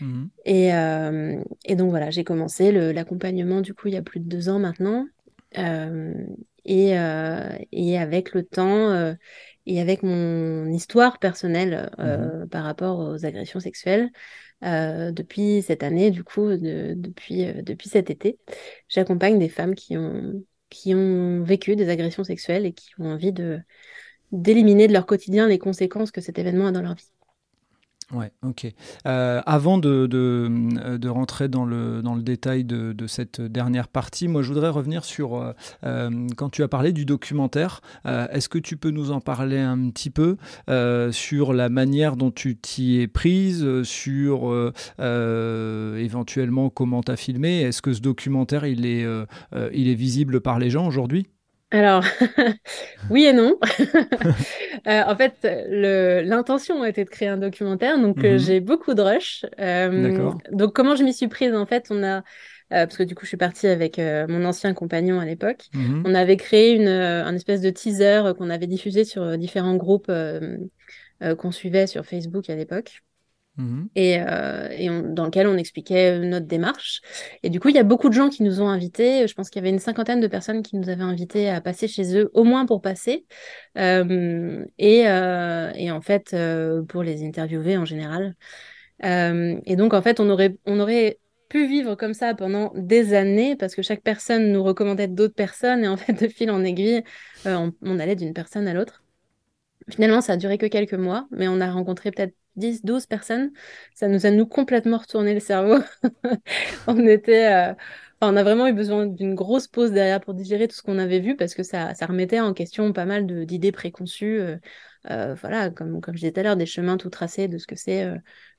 Mmh. 0.00 0.24
Euh, 0.48 1.44
et, 1.64 1.76
donc 1.76 1.90
voilà, 1.90 2.10
j'ai 2.10 2.24
commencé 2.24 2.72
l'accompagnement 2.92 3.60
du 3.60 3.74
coup 3.74 3.88
il 3.88 3.94
y 3.94 3.96
a 3.96 4.02
plus 4.02 4.20
de 4.20 4.28
deux 4.28 4.48
ans 4.48 4.58
maintenant. 4.58 5.06
Euh, 5.56 6.12
euh, 6.68 7.58
et, 7.70 7.98
avec 7.98 8.32
le 8.32 8.42
temps 8.42 9.14
et 9.66 9.80
avec 9.80 10.02
mon 10.02 10.66
histoire 10.66 11.18
personnelle 11.18 11.90
mmh. 11.98 12.48
par 12.48 12.64
rapport 12.64 12.98
aux 12.98 13.24
agressions 13.24 13.60
sexuelles, 13.60 14.10
depuis 14.62 15.62
cette 15.62 15.82
année, 15.82 16.10
du 16.10 16.24
coup, 16.24 16.56
depuis, 16.56 17.46
depuis 17.62 17.88
cet 17.88 18.10
été, 18.10 18.38
j'accompagne 18.88 19.38
des 19.38 19.48
femmes 19.48 19.74
qui 19.74 19.96
ont, 19.96 20.42
qui 20.70 20.94
ont 20.94 21.42
vécu 21.42 21.76
des 21.76 21.88
agressions 21.88 22.24
sexuelles 22.24 22.66
et 22.66 22.72
qui 22.72 22.90
ont 22.98 23.06
envie 23.06 23.32
de 23.32 23.60
d'éliminer 24.32 24.88
de 24.88 24.92
leur 24.92 25.06
quotidien 25.06 25.46
les 25.46 25.58
conséquences 25.58 26.10
que 26.10 26.20
cet 26.20 26.38
événement 26.38 26.66
a 26.66 26.72
dans 26.72 26.82
leur 26.82 26.94
vie. 26.94 27.08
Ouais, 28.14 28.30
ok. 28.44 28.66
Euh, 29.06 29.42
avant 29.44 29.78
de, 29.78 30.06
de, 30.06 30.96
de, 30.96 31.08
rentrer 31.08 31.48
dans 31.48 31.64
le, 31.64 32.00
dans 32.00 32.14
le 32.14 32.22
détail 32.22 32.62
de, 32.62 32.92
de, 32.92 33.06
cette 33.08 33.40
dernière 33.40 33.88
partie, 33.88 34.28
moi 34.28 34.42
je 34.42 34.48
voudrais 34.48 34.68
revenir 34.68 35.04
sur 35.04 35.34
euh, 35.34 35.52
euh, 35.84 36.28
quand 36.36 36.48
tu 36.48 36.62
as 36.62 36.68
parlé 36.68 36.92
du 36.92 37.04
documentaire. 37.04 37.80
Est-ce 38.04 38.48
que 38.48 38.58
tu 38.58 38.76
peux 38.76 38.90
nous 38.90 39.10
en 39.10 39.20
parler 39.20 39.58
un 39.58 39.90
petit 39.90 40.10
peu 40.10 40.36
sur 41.12 41.52
la 41.52 41.68
manière 41.68 42.16
dont 42.16 42.30
tu 42.30 42.56
t'y 42.56 43.00
es 43.00 43.08
prise, 43.08 43.82
sur 43.82 44.72
éventuellement 44.98 46.70
comment 46.70 47.02
tu 47.02 47.10
as 47.10 47.16
filmé? 47.16 47.62
Est-ce 47.62 47.82
que 47.82 47.92
ce 47.92 48.00
documentaire 48.00 48.66
il 48.66 48.86
est, 48.86 49.04
il 49.72 49.88
est 49.88 49.94
visible 49.94 50.40
par 50.40 50.58
les 50.58 50.70
gens 50.70 50.86
aujourd'hui? 50.86 51.26
Alors, 51.74 52.04
oui 53.10 53.24
et 53.24 53.32
non. 53.32 53.58
Euh, 54.86 55.02
en 55.06 55.16
fait, 55.16 55.46
l'intention 56.24 56.84
était 56.84 57.04
de 57.04 57.10
créer 57.10 57.28
un 57.28 57.38
documentaire, 57.38 57.98
donc 57.98 58.22
euh, 58.24 58.32
mhm. 58.32 58.38
j'ai 58.38 58.60
beaucoup 58.60 58.94
de 58.94 59.02
rush. 59.02 59.46
Euh, 59.58 60.30
donc, 60.52 60.74
comment 60.74 60.94
je 60.94 61.04
m'y 61.04 61.14
suis 61.14 61.28
prise? 61.28 61.54
En 61.54 61.66
fait, 61.66 61.86
on 61.90 62.02
a 62.02 62.22
parce 62.70 62.96
que 62.96 63.04
du 63.04 63.14
coup, 63.14 63.24
je 63.24 63.28
suis 63.28 63.36
partie 63.36 63.68
avec 63.68 63.98
mon 63.98 64.44
ancien 64.44 64.74
compagnon 64.74 65.20
à 65.20 65.24
l'époque. 65.24 65.66
Mhm. 65.74 66.02
On 66.06 66.14
avait 66.14 66.36
créé 66.36 66.72
une, 66.74 66.88
un 66.88 67.34
espèce 67.34 67.60
de 67.60 67.70
teaser 67.70 68.32
qu'on 68.36 68.50
avait 68.50 68.66
diffusé 68.66 69.04
sur 69.04 69.38
différents 69.38 69.76
groupes 69.76 70.10
qu'on 71.38 71.52
suivait 71.52 71.86
sur 71.86 72.04
Facebook 72.04 72.50
à 72.50 72.56
l'époque. 72.56 73.02
Mhm. 73.56 73.88
Et, 73.94 74.14
et 74.14 74.88
dans 75.04 75.26
lequel 75.26 75.46
on 75.46 75.56
expliquait 75.56 76.18
notre 76.18 76.46
démarche. 76.46 77.00
Et 77.42 77.50
du 77.50 77.60
coup, 77.60 77.68
il 77.68 77.76
y 77.76 77.78
a 77.78 77.84
beaucoup 77.84 78.08
de 78.08 78.14
gens 78.14 78.28
qui 78.28 78.42
nous 78.42 78.60
ont 78.60 78.68
invités. 78.68 79.28
Je 79.28 79.34
pense 79.34 79.48
qu'il 79.48 79.60
y 79.60 79.62
avait 79.64 79.70
une 79.70 79.78
cinquantaine 79.78 80.20
de 80.20 80.26
personnes 80.26 80.62
qui 80.62 80.76
nous 80.76 80.88
avaient 80.88 81.04
invités 81.04 81.48
à 81.48 81.60
passer 81.60 81.86
chez 81.86 82.18
eux, 82.18 82.30
au 82.34 82.42
moins 82.42 82.66
pour 82.66 82.80
passer, 82.82 83.26
et, 83.76 84.66
et, 84.78 85.90
en 85.90 86.00
fait 86.00 86.36
pour 86.88 87.02
les 87.02 87.24
interviewer 87.24 87.76
en 87.76 87.84
général. 87.84 88.34
et 89.02 89.76
donc, 89.76 89.94
en 89.94 90.02
fait, 90.02 90.18
on 90.18 90.28
aurait, 90.30 90.56
on 90.66 90.80
aurait 90.80 91.18
pu 91.48 91.68
vivre 91.68 91.94
comme 91.94 92.14
ça 92.14 92.34
pendant 92.34 92.72
des 92.74 93.14
années 93.14 93.54
parce 93.54 93.76
que 93.76 93.82
chaque 93.82 94.02
personne 94.02 94.50
nous 94.50 94.64
recommandait 94.64 95.08
d'autres 95.08 95.34
personnes 95.34 95.84
et 95.84 95.88
en 95.88 95.96
fait, 95.96 96.12
de 96.20 96.28
fil 96.28 96.50
en 96.50 96.64
aiguille, 96.64 97.04
on, 97.44 97.72
on 97.82 97.98
allait 98.00 98.16
d'une 98.16 98.32
personne 98.32 98.66
à 98.66 98.74
l'autre. 98.74 99.04
Finalement, 99.90 100.20
ça 100.20 100.32
a 100.34 100.36
duré 100.36 100.58
que 100.58 100.66
quelques 100.66 100.94
mois, 100.94 101.28
mais 101.30 101.46
on 101.46 101.60
a 101.60 101.70
rencontré 101.70 102.10
peut-être 102.10 102.34
10, 102.56 102.84
12 102.84 103.06
personnes. 103.06 103.52
Ça 103.94 104.08
nous 104.08 104.26
a 104.26 104.30
nous 104.30 104.46
complètement 104.46 104.98
retourné 104.98 105.34
le 105.34 105.40
cerveau. 105.40 105.82
on 106.86 107.06
était, 107.06 107.52
euh, 107.52 107.74
on 108.20 108.36
a 108.36 108.42
vraiment 108.42 108.66
eu 108.66 108.72
besoin 108.72 109.06
d'une 109.06 109.34
grosse 109.34 109.68
pause 109.68 109.92
derrière 109.92 110.20
pour 110.20 110.34
digérer 110.34 110.68
tout 110.68 110.76
ce 110.76 110.82
qu'on 110.82 110.98
avait 110.98 111.20
vu 111.20 111.36
parce 111.36 111.54
que 111.54 111.62
ça, 111.62 111.94
ça 111.94 112.06
remettait 112.06 112.40
en 112.40 112.54
question 112.54 112.92
pas 112.92 113.04
mal 113.04 113.26
d'idées 113.46 113.72
préconçues. 113.72 114.40
Euh, 114.40 114.56
euh, 115.10 115.34
voilà, 115.34 115.70
comme, 115.70 116.00
comme 116.00 116.14
je 116.14 116.20
disais 116.20 116.32
tout 116.32 116.40
à 116.40 116.42
l'heure, 116.42 116.56
des 116.56 116.66
chemins 116.66 116.96
tout 116.96 117.10
tracés 117.10 117.48
de 117.48 117.58
ce 117.58 117.66
que 117.66 117.76
c'est 117.76 118.08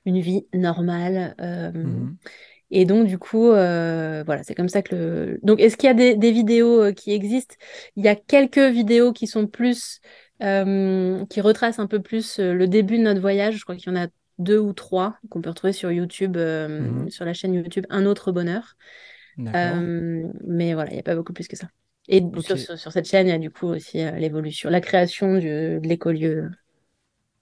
une 0.04 0.20
vie 0.20 0.46
normale. 0.54 1.34
Mhm. 1.38 2.16
Et 2.70 2.84
donc, 2.84 3.06
du 3.06 3.18
coup, 3.18 3.48
voilà, 3.48 4.42
c'est 4.44 4.54
comme 4.54 4.68
ça 4.68 4.82
que 4.82 4.94
le. 4.94 5.40
Donc, 5.42 5.60
est-ce 5.60 5.76
qu'il 5.76 5.88
y 5.88 5.90
a 5.90 5.94
des, 5.94 6.14
des 6.14 6.30
vidéos 6.30 6.92
qui 6.92 7.12
existent? 7.12 7.56
Il 7.96 8.04
y 8.04 8.08
a 8.08 8.14
quelques 8.14 8.58
vidéos 8.58 9.12
qui 9.12 9.26
sont 9.26 9.48
plus 9.48 10.00
euh, 10.42 11.24
qui 11.26 11.40
retrace 11.40 11.78
un 11.78 11.86
peu 11.86 12.00
plus 12.00 12.38
euh, 12.38 12.52
le 12.54 12.68
début 12.68 12.98
de 12.98 13.02
notre 13.02 13.20
voyage. 13.20 13.56
Je 13.56 13.62
crois 13.64 13.76
qu'il 13.76 13.92
y 13.92 13.96
en 13.96 14.00
a 14.00 14.08
deux 14.38 14.58
ou 14.58 14.72
trois 14.72 15.18
qu'on 15.30 15.40
peut 15.40 15.48
retrouver 15.50 15.72
sur 15.72 15.90
YouTube, 15.90 16.36
euh, 16.36 16.68
Mhm. 16.80 17.10
sur 17.10 17.24
la 17.24 17.32
chaîne 17.32 17.54
YouTube 17.54 17.86
Un 17.90 18.04
autre 18.06 18.32
bonheur. 18.32 18.76
Mais 20.46 20.74
voilà, 20.74 20.90
il 20.90 20.94
n'y 20.94 21.00
a 21.00 21.02
pas 21.04 21.16
beaucoup 21.16 21.32
plus 21.32 21.48
que 21.48 21.56
ça. 21.56 21.68
Et 22.08 22.22
sur, 22.40 22.58
sur- 22.58 22.78
sur 22.78 22.92
cette 22.92 23.08
chaîne, 23.08 23.26
il 23.26 23.30
y 23.30 23.32
a 23.32 23.38
du 23.38 23.50
coup 23.50 23.66
aussi 23.66 23.98
l'évolution, 23.98 24.70
la 24.70 24.80
création 24.80 25.38
du, 25.38 25.48
de 25.48 25.80
l'écolieu. 25.88 26.50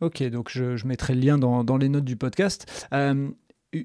Ok, 0.01 0.23
donc 0.25 0.51
je, 0.51 0.77
je 0.77 0.87
mettrai 0.87 1.15
le 1.15 1.21
lien 1.21 1.39
dans, 1.39 1.65
dans 1.65 1.77
les 1.77 1.89
notes 1.89 2.05
du 2.05 2.17
podcast. 2.17 2.87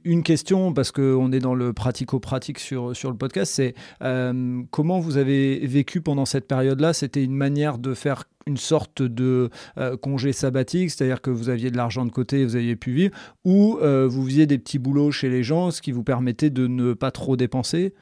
Une 0.03 0.21
question, 0.21 0.71
parce 0.71 0.91
qu'on 0.91 1.31
est 1.31 1.39
dans 1.39 1.55
le 1.55 1.73
pratico-pratique 1.73 2.59
sur, 2.59 2.95
sur 2.95 3.09
le 3.09 3.17
podcast, 3.17 3.51
c'est 3.55 3.73
euh, 4.03 4.61
comment 4.69 4.99
vous 4.99 5.17
avez 5.17 5.65
vécu 5.65 5.99
pendant 6.01 6.25
cette 6.25 6.47
période-là? 6.47 6.93
C'était 6.93 7.23
une 7.23 7.35
manière 7.35 7.79
de 7.79 7.95
faire 7.95 8.25
une 8.45 8.57
sorte 8.57 9.01
de 9.01 9.49
euh, 9.79 9.97
congé 9.97 10.31
sabbatique, 10.31 10.91
c'est-à-dire 10.91 11.21
que 11.21 11.31
vous 11.31 11.49
aviez 11.49 11.71
de 11.71 11.77
l'argent 11.77 12.05
de 12.05 12.11
côté 12.11 12.41
et 12.41 12.45
vous 12.45 12.55
aviez 12.55 12.75
pu 12.75 12.91
vivre, 12.91 13.17
ou 13.45 13.79
euh, 13.81 14.07
vous 14.07 14.25
faisiez 14.25 14.45
des 14.45 14.59
petits 14.59 14.77
boulots 14.77 15.09
chez 15.09 15.29
les 15.29 15.41
gens, 15.41 15.71
ce 15.71 15.81
qui 15.81 15.91
vous 15.91 16.03
permettait 16.03 16.51
de 16.51 16.67
ne 16.67 16.93
pas 16.93 17.09
trop 17.09 17.35
dépenser? 17.35 17.95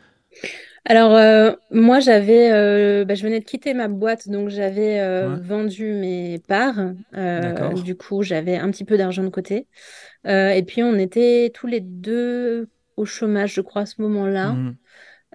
Alors, 0.90 1.14
euh, 1.16 1.52
moi, 1.70 2.00
j'avais, 2.00 2.50
euh, 2.52 3.04
bah, 3.04 3.14
je 3.14 3.24
venais 3.24 3.40
de 3.42 3.46
quitter 3.46 3.74
ma 3.74 3.90
boîte, 3.90 4.30
donc 4.30 4.48
j'avais 4.48 5.00
euh, 5.02 5.36
Ouais. 5.36 5.42
vendu 5.44 5.92
mes 5.92 6.40
parts. 6.48 6.94
Du 7.84 7.96
coup, 7.98 8.24
j'avais 8.24 8.56
un 8.58 8.72
petit 8.72 8.86
peu 8.86 8.98
d'argent 8.98 9.24
de 9.24 9.30
côté. 9.30 9.68
Et 10.26 10.64
puis, 10.66 10.84
on 10.84 10.96
était 10.96 11.52
tous 11.54 11.68
les 11.68 11.82
deux 11.82 12.70
au 12.96 13.06
chômage, 13.06 13.54
je 13.54 13.62
crois, 13.62 13.82
à 13.84 13.86
ce 13.86 14.02
moment-là. 14.02 14.58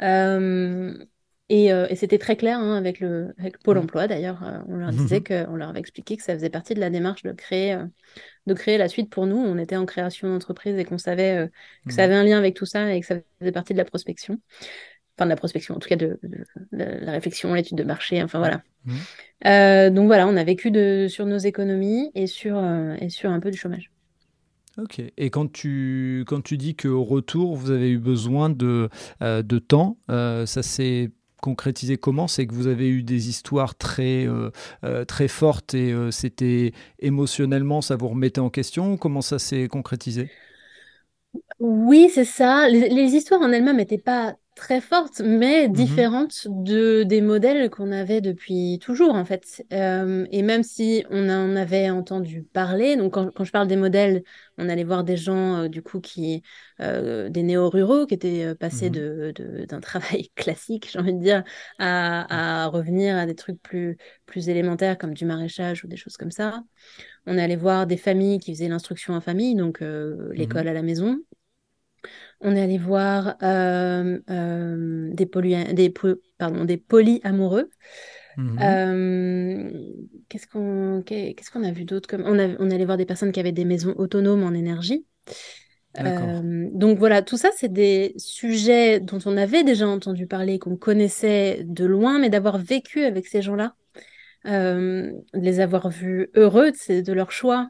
Euh, 0.00 0.94
et, 1.50 1.66
et 1.66 1.96
c'était 1.96 2.18
très 2.18 2.36
clair 2.36 2.58
hein, 2.58 2.76
avec 2.76 2.98
le 3.00 3.34
avec 3.38 3.58
Pôle 3.62 3.76
Ouais. 3.76 3.84
emploi, 3.84 4.06
d'ailleurs. 4.08 4.42
On 4.68 4.76
leur 4.76 4.92
disait 4.92 5.20
que, 5.22 5.46
on 5.48 5.56
leur 5.56 5.68
avait 5.70 5.80
expliqué 5.80 6.16
que 6.16 6.22
ça 6.22 6.34
faisait 6.34 6.50
partie 6.50 6.74
de 6.74 6.80
la 6.80 6.88
démarche 6.90 7.24
de 7.24 7.32
créer, 7.32 7.76
de 8.46 8.54
créer 8.54 8.78
la 8.78 8.88
suite 8.88 9.10
pour 9.10 9.26
nous. 9.26 9.36
On 9.36 9.58
était 9.58 9.76
en 9.76 9.86
création 9.86 10.28
d'entreprise 10.28 10.78
et 10.78 10.84
qu'on 10.84 10.98
savait 10.98 11.50
que 11.88 11.94
ça 11.94 12.04
avait 12.04 12.14
un 12.14 12.24
lien 12.24 12.38
avec 12.38 12.56
tout 12.56 12.66
ça 12.66 12.94
et 12.94 13.00
que 13.00 13.06
ça 13.06 13.16
faisait 13.40 13.52
partie 13.52 13.74
de 13.74 13.78
la 13.78 13.84
prospection. 13.84 14.38
Enfin, 15.22 15.26
de 15.26 15.30
la 15.30 15.36
prospection, 15.36 15.76
en 15.76 15.78
tout 15.78 15.88
cas 15.88 15.96
de, 15.96 16.18
de- 16.22 16.44
de 16.72 16.84
la 17.04 17.12
réflexion, 17.12 17.54
l'étude 17.54 17.78
de 17.78 17.84
marché, 17.84 18.22
enfin 18.22 18.38
voilà. 18.38 18.62
Mhm. 18.84 18.94
Euh, 19.46 19.90
donc 19.90 20.06
voilà, 20.06 20.26
on 20.26 20.36
a 20.36 20.44
vécu 20.44 20.70
de, 20.70 21.06
sur 21.08 21.26
nos 21.26 21.38
économies 21.38 22.10
et 22.14 22.26
sur, 22.26 22.56
euh, 22.58 22.94
et 23.00 23.08
sur 23.08 23.30
un 23.30 23.40
peu 23.40 23.50
du 23.50 23.58
chômage. 23.58 23.90
Ok. 24.78 25.02
Et 25.18 25.30
quand 25.30 25.52
tu, 25.52 26.24
quand 26.26 26.40
tu 26.42 26.56
dis 26.56 26.74
qu'au 26.74 27.04
retour, 27.04 27.56
vous 27.56 27.70
avez 27.70 27.90
eu 27.90 27.98
besoin 27.98 28.48
de, 28.50 28.88
euh, 29.22 29.42
de 29.42 29.58
temps, 29.58 29.98
ça 30.08 30.62
s'est 30.62 31.10
concrétisé 31.42 31.98
comment? 31.98 32.26
C'est 32.28 32.46
que 32.46 32.54
vous 32.54 32.68
avez 32.68 32.88
eu 32.88 33.02
des 33.02 33.28
histoires 33.28 33.74
très, 33.76 34.26
très 35.08 35.28
fortes 35.28 35.74
et 35.74 35.94
c'était 36.10 36.72
émotionnellement, 37.00 37.80
ça 37.82 37.96
vous 37.96 38.08
remettait 38.08 38.40
en 38.40 38.50
question 38.50 38.96
Comment 38.96 39.20
ça 39.22 39.38
s'est 39.38 39.68
concrétisé? 39.68 40.30
Oui, 41.58 42.10
c'est 42.12 42.24
ça. 42.24 42.68
Les, 42.68 42.88
les 42.88 43.14
histoires 43.14 43.40
en 43.40 43.52
elles-mêmes 43.52 43.76
n'étaient 43.76 43.98
pas 43.98 44.36
très 44.54 44.80
fortes, 44.82 45.20
mais 45.24 45.68
Mhm. 45.74 46.06
différentes 46.06 46.46
de, 46.48 47.04
des 47.04 47.20
modèles 47.22 47.70
qu'on 47.70 47.90
avait 47.90 48.20
depuis 48.20 48.78
toujours, 48.82 49.14
en 49.14 49.24
fait. 49.24 49.64
Euh, 49.72 50.26
et 50.30 50.42
même 50.42 50.62
si 50.62 51.04
on 51.10 51.28
en 51.30 51.56
avait 51.56 51.88
entendu 51.90 52.42
parler, 52.42 52.96
donc 52.96 53.14
quand, 53.14 53.30
quand 53.32 53.44
je 53.44 53.50
parle 53.52 53.66
des 53.68 53.76
modèles, 53.76 54.22
on 54.58 54.68
allait 54.68 54.84
voir 54.84 55.04
des 55.04 55.16
gens, 55.16 55.62
euh, 55.64 55.68
du 55.68 55.82
coup, 55.82 56.00
qui, 56.00 56.42
euh, 56.80 57.30
des 57.30 57.42
néo-ruraux 57.42 58.06
qui 58.06 58.14
étaient 58.14 58.54
passés 58.54 58.88
Mhm. 58.88 58.90
de, 58.90 59.32
de- 59.34 59.64
d'un 59.64 59.80
travail 59.80 60.30
classique, 60.36 60.88
j'ai 60.92 60.98
envie 60.98 61.14
de 61.14 61.20
dire, 61.22 61.44
à, 61.78 62.64
à 62.64 62.66
revenir 62.66 63.16
à 63.16 63.26
des 63.26 63.34
trucs 63.34 63.60
plus, 63.62 63.96
plus 64.26 64.48
élémentaires 64.50 64.98
comme 64.98 65.14
du 65.14 65.24
maraîchage 65.24 65.84
ou 65.84 65.88
des 65.88 65.96
choses 65.96 66.16
comme 66.18 66.30
ça. 66.30 66.62
On 67.26 67.38
allait 67.38 67.56
voir 67.56 67.86
des 67.86 67.96
familles 67.98 68.38
qui 68.40 68.52
faisaient 68.54 68.68
l'instruction 68.68 69.14
en 69.14 69.20
famille, 69.20 69.54
donc 69.56 69.82
l'école 70.32 70.68
à 70.68 70.74
la 70.74 70.82
maison. 70.82 71.18
On 72.40 72.56
est 72.56 72.60
allé 72.62 72.78
voir 72.78 73.36
euh, 73.42 74.18
euh, 74.30 75.10
des, 75.12 75.26
poly 75.26 75.74
des, 75.74 75.92
pardon, 76.38 76.64
des 76.64 76.76
polyamoureux. 76.76 77.70
Mhm. 78.36 78.58
Euh, 78.62 79.70
qu'est-ce 80.28 80.46
qu'on 80.46 81.02
qu'est-ce 81.04 81.50
qu'on 81.50 81.64
a 81.64 81.70
vu 81.70 81.84
d'autre 81.84 82.08
comme... 82.08 82.22
on, 82.24 82.38
a, 82.38 82.48
on 82.58 82.70
est 82.70 82.74
allé 82.74 82.84
voir 82.84 82.96
des 82.96 83.04
personnes 83.06 83.30
qui 83.30 83.40
avaient 83.40 83.52
des 83.52 83.64
maisons 83.64 83.94
autonomes 83.96 84.42
en 84.42 84.52
énergie. 84.52 85.04
Euh, 86.00 86.70
donc 86.72 86.98
voilà, 86.98 87.20
tout 87.20 87.36
ça, 87.36 87.50
c'est 87.54 87.70
des 87.70 88.14
sujets 88.16 88.98
dont 88.98 89.18
on 89.26 89.36
avait 89.36 89.62
déjà 89.62 89.86
entendu 89.86 90.26
parler, 90.26 90.58
qu'on 90.58 90.76
connaissait 90.76 91.64
de 91.64 91.84
loin, 91.84 92.18
mais 92.18 92.30
d'avoir 92.30 92.56
vécu 92.56 93.04
avec 93.04 93.26
ces 93.26 93.42
gens-là, 93.42 93.74
euh, 94.46 95.12
de 95.34 95.40
les 95.40 95.60
avoir 95.60 95.90
vus 95.90 96.30
heureux 96.34 96.70
de, 96.72 97.02
de 97.02 97.12
leur 97.12 97.30
choix 97.30 97.68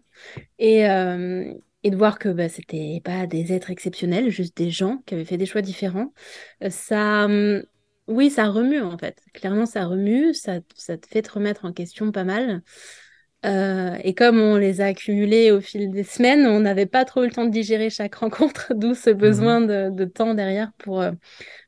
et, 0.61 0.89
euh, 0.89 1.53
et 1.85 1.91
de 1.91 1.97
voir 1.97 2.19
que 2.19 2.29
bah, 2.29 2.49
c'était 2.49 3.01
pas 3.05 3.27
des 3.27 3.53
êtres 3.53 3.71
exceptionnels, 3.71 4.31
juste 4.31 4.57
des 4.57 4.71
gens 4.71 4.99
qui 5.07 5.15
avaient 5.15 5.25
fait 5.25 5.37
des 5.39 5.47
choix 5.47 5.63
différents. 5.63 6.13
Euh, 6.63 6.71
ça, 6.71 7.25
hum, 7.27 7.63
oui, 8.09 8.31
ça 8.31 8.49
remue 8.49 8.81
en 8.83 8.99
fait. 8.99 9.19
Clairement, 9.35 9.67
ça 9.67 9.87
remue, 9.87 10.35
ça, 10.35 10.61
ça 10.77 10.99
te 10.99 11.07
fait 11.09 11.23
te 11.23 11.33
remettre 11.33 11.65
en 11.65 11.73
question 11.73 12.13
pas 12.13 12.25
mal. 12.25 12.63
Euh, 13.45 13.97
et 14.05 14.15
comme 14.15 14.41
on 14.41 14.57
les 14.57 14.81
a 14.81 14.87
accumulés 14.87 15.51
au 15.51 15.61
fil 15.61 15.91
des 15.91 16.05
semaines, 16.05 16.47
on 16.47 16.61
n'avait 16.61 16.87
pas 16.87 17.05
trop 17.05 17.25
eu 17.25 17.27
le 17.27 17.33
temps 17.33 17.45
de 17.45 17.51
digérer 17.51 17.91
chaque 17.91 18.15
rencontre, 18.17 18.73
d'où 18.75 18.95
ce 18.95 19.11
Mhm. 19.23 19.23
besoin 19.23 19.61
de, 19.61 19.91
de 19.91 20.05
temps 20.05 20.35
derrière 20.35 20.73
pour, 20.79 21.01
euh, 21.01 21.11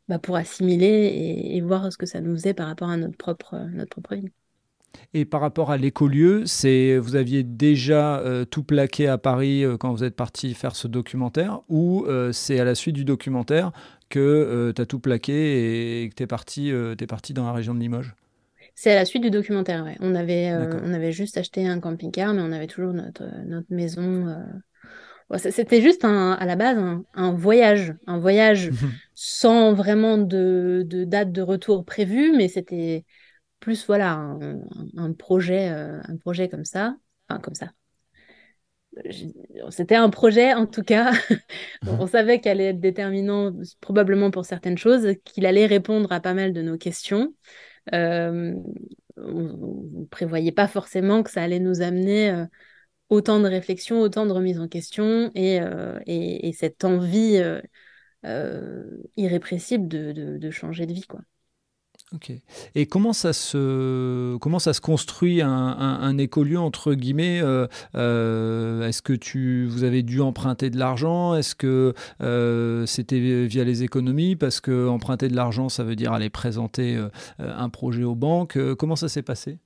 bah, 0.08 0.18
pour 0.20 0.36
assimiler 0.36 0.86
et, 0.86 1.56
et 1.56 1.60
voir 1.62 1.92
ce 1.92 1.98
que 1.98 2.06
ça 2.06 2.20
nous 2.20 2.34
faisait 2.36 2.54
par 2.54 2.68
rapport 2.68 2.90
à 2.90 2.96
notre 2.98 3.16
propre, 3.18 3.56
notre 3.72 3.90
propre 3.90 4.16
vie. 4.16 4.32
Et 5.12 5.24
par 5.24 5.40
rapport 5.40 5.70
à 5.70 5.76
l'écolieu, 5.76 6.42
c'est 6.46 6.98
vous 6.98 7.16
aviez 7.16 7.42
déjà 7.42 8.18
euh, 8.18 8.44
tout 8.44 8.64
plaqué 8.64 9.08
à 9.08 9.18
Paris 9.18 9.64
euh, 9.64 9.76
quand 9.76 9.92
vous 9.92 10.04
êtes 10.04 10.16
parti 10.16 10.54
faire 10.54 10.74
ce 10.74 10.88
documentaire 10.88 11.60
ou 11.68 12.04
euh, 12.08 12.32
c'est 12.32 12.58
à 12.58 12.64
la 12.64 12.74
suite 12.74 12.94
du 12.94 13.04
documentaire 13.04 13.72
que 14.08 14.72
tu 14.74 14.82
as 14.82 14.86
tout 14.86 15.00
plaqué 15.00 16.02
et 16.02 16.08
que 16.08 16.14
tu 16.14 16.22
es 16.22 16.26
parti, 16.26 16.72
t'es 16.98 17.06
parti 17.06 17.32
dans 17.32 17.46
la 17.46 17.52
région 17.52 17.74
de 17.74 17.80
Limoges? 17.80 18.14
C'est 18.76 18.92
à 18.92 18.94
la 18.94 19.04
suite 19.04 19.22
du 19.22 19.30
documentaire, 19.30 19.82
ouais. 19.84 19.96
On 20.00 20.14
avait, 20.14 20.52
on 20.52 20.92
avait 20.92 21.10
juste 21.10 21.36
acheté 21.36 21.66
un 21.66 21.80
camping-car, 21.80 22.32
mais 22.34 22.42
on 22.42 22.52
avait 22.52 22.66
toujours 22.68 22.92
notre, 22.92 23.24
notre 23.46 23.66
maison. 23.70 24.36
C'était 25.36 25.80
juste 25.80 26.04
un, 26.04 26.32
à 26.32 26.44
la 26.44 26.54
base 26.54 26.78
un, 26.78 27.04
un 27.14 27.32
voyage, 27.32 27.94
un 28.06 28.18
voyage 28.18 28.70
sans 29.14 29.72
vraiment 29.72 30.18
de, 30.18 30.84
de 30.86 31.04
date 31.04 31.32
de 31.32 31.42
retour 31.42 31.84
prévue, 31.84 32.32
mais 32.36 32.46
c'était 32.48 33.04
plus 33.64 33.86
voilà 33.86 34.12
un, 34.12 35.12
projet, 35.14 35.70
euh, 35.70 35.98
un 36.06 36.18
projet 36.18 36.50
comme 36.50 36.66
ça, 36.66 36.96
enfin 37.28 37.40
comme 37.40 37.54
ça. 37.54 37.70
Je- 39.06 39.26
C'était 39.70 39.94
un 39.96 40.10
projet 40.10 40.52
en 40.52 40.66
tout 40.66 40.82
cas. 40.82 41.10
On 41.86 42.06
savait 42.06 42.40
qu'elle 42.40 42.60
allait 42.60 42.70
être 42.70 42.80
déterminant 42.80 43.52
probablement 43.80 44.30
pour 44.30 44.44
certaines 44.44 44.76
choses, 44.76 45.14
qu'il 45.24 45.46
allait 45.46 45.64
répondre 45.66 46.12
à 46.12 46.20
pas 46.20 46.34
mal 46.34 46.52
de 46.52 46.60
nos 46.60 46.76
questions. 46.76 47.34
Euh, 47.94 48.54
on 49.16 50.00
ne 50.00 50.04
prévoyait 50.06 50.52
pas 50.52 50.68
forcément 50.68 51.22
que 51.22 51.30
ça 51.30 51.42
allait 51.42 51.60
nous 51.60 51.80
amener 51.80 52.30
euh, 52.30 52.46
autant 53.08 53.40
de 53.40 53.48
réflexion, 53.48 54.00
autant 54.00 54.26
de 54.26 54.32
remise 54.32 54.60
en 54.60 54.68
question 54.68 55.30
et, 55.34 55.60
euh, 55.60 55.98
et, 56.06 56.48
et 56.48 56.52
cette 56.52 56.84
envie 56.84 57.42
euh, 58.24 59.00
irrépressible 59.16 59.88
de, 59.88 60.12
de, 60.38 60.50
changer 60.50 60.86
de 60.86 60.92
vie. 60.92 61.06
Quoi. 61.06 61.20
Ok. 62.14 62.30
Et 62.76 62.86
comment 62.86 63.12
ça 63.12 63.32
se, 63.32 64.36
comment 64.36 64.60
ça 64.60 64.72
se 64.72 64.80
construit 64.80 65.42
un, 65.42 65.50
un, 65.50 66.16
écolieu, 66.18 66.60
entre 66.60 66.94
guillemets 66.94 67.40
euh, 67.42 67.66
euh, 67.96 68.86
Est-ce 68.86 69.02
que 69.02 69.14
tu, 69.14 69.66
vous 69.66 69.82
avez 69.82 70.02
dû 70.02 70.20
emprunter 70.20 70.70
de 70.70 70.78
l'argent? 70.78 71.34
Est-ce 71.34 71.56
que 71.56 71.92
euh, 72.20 72.86
c'était 72.86 73.46
via 73.46 73.64
les 73.64 73.82
économies? 73.82 74.36
Parce 74.36 74.60
que 74.60 74.86
emprunter 74.86 75.28
de 75.28 75.34
l'argent, 75.34 75.68
ça 75.68 75.82
veut 75.82 75.96
dire 75.96 76.12
aller 76.12 76.30
présenter 76.30 76.96
un 77.38 77.68
projet 77.68 78.04
aux 78.04 78.14
banques. 78.14 78.58
Comment 78.76 78.96
ça 78.96 79.08
s'est 79.08 79.22
passé? 79.22 79.58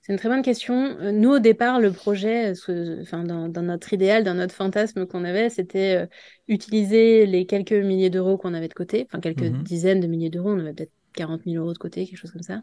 C'est 0.00 0.12
une 0.12 0.18
très 0.18 0.30
bonne 0.30 0.42
question. 0.42 0.96
Nous, 1.12 1.30
au 1.30 1.38
départ, 1.38 1.78
le 1.78 1.92
projet, 1.92 2.54
enfin, 3.02 3.22
dans, 3.22 3.62
notre 3.62 3.92
idéal, 3.92 4.24
dans 4.24 4.34
notre 4.34 4.54
fantasme 4.54 5.06
qu'on 5.06 5.24
avait, 5.24 5.50
c'était 5.50 6.08
utiliser 6.48 7.26
les 7.26 7.44
quelques 7.46 7.72
milliers 7.72 8.10
d'euros 8.10 8.36
qu'on 8.38 8.54
avait 8.54 8.68
de 8.68 8.74
côté, 8.74 9.06
enfin 9.08 9.20
quelques 9.20 9.42
mmh 9.42 9.62
dizaines 9.62 10.00
de 10.00 10.06
milliers 10.06 10.30
d'euros, 10.30 10.50
on 10.50 10.58
avait 10.58 10.72
peut-être 10.72 10.92
40 11.14 11.42
000 11.46 11.62
euros 11.62 11.72
de 11.72 11.78
côté, 11.78 12.06
quelque 12.06 12.18
chose 12.18 12.32
comme 12.32 12.42
ça. 12.42 12.62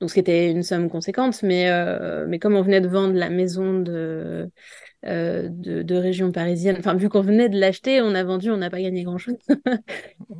Donc, 0.00 0.10
ce 0.10 0.14
qui 0.14 0.20
était 0.20 0.50
une 0.50 0.62
somme 0.62 0.90
conséquente, 0.90 1.42
mais, 1.42 1.70
euh, 1.70 2.26
mais 2.28 2.38
comme 2.38 2.56
on 2.56 2.62
venait 2.62 2.80
de 2.80 2.88
vendre 2.88 3.14
la 3.14 3.30
maison 3.30 3.78
de, 3.78 4.50
euh, 5.06 5.48
de, 5.50 5.94
région 5.94 6.32
parisienne, 6.32 6.76
enfin, 6.78 6.94
vu 6.94 7.08
qu'on 7.08 7.20
venait 7.20 7.48
de 7.48 7.58
l'acheter, 7.58 8.00
on 8.00 8.14
a 8.14 8.24
vendu, 8.24 8.50
on 8.50 8.56
n'a 8.56 8.70
pas 8.70 8.80
gagné 8.80 9.04
grand-chose. 9.04 9.36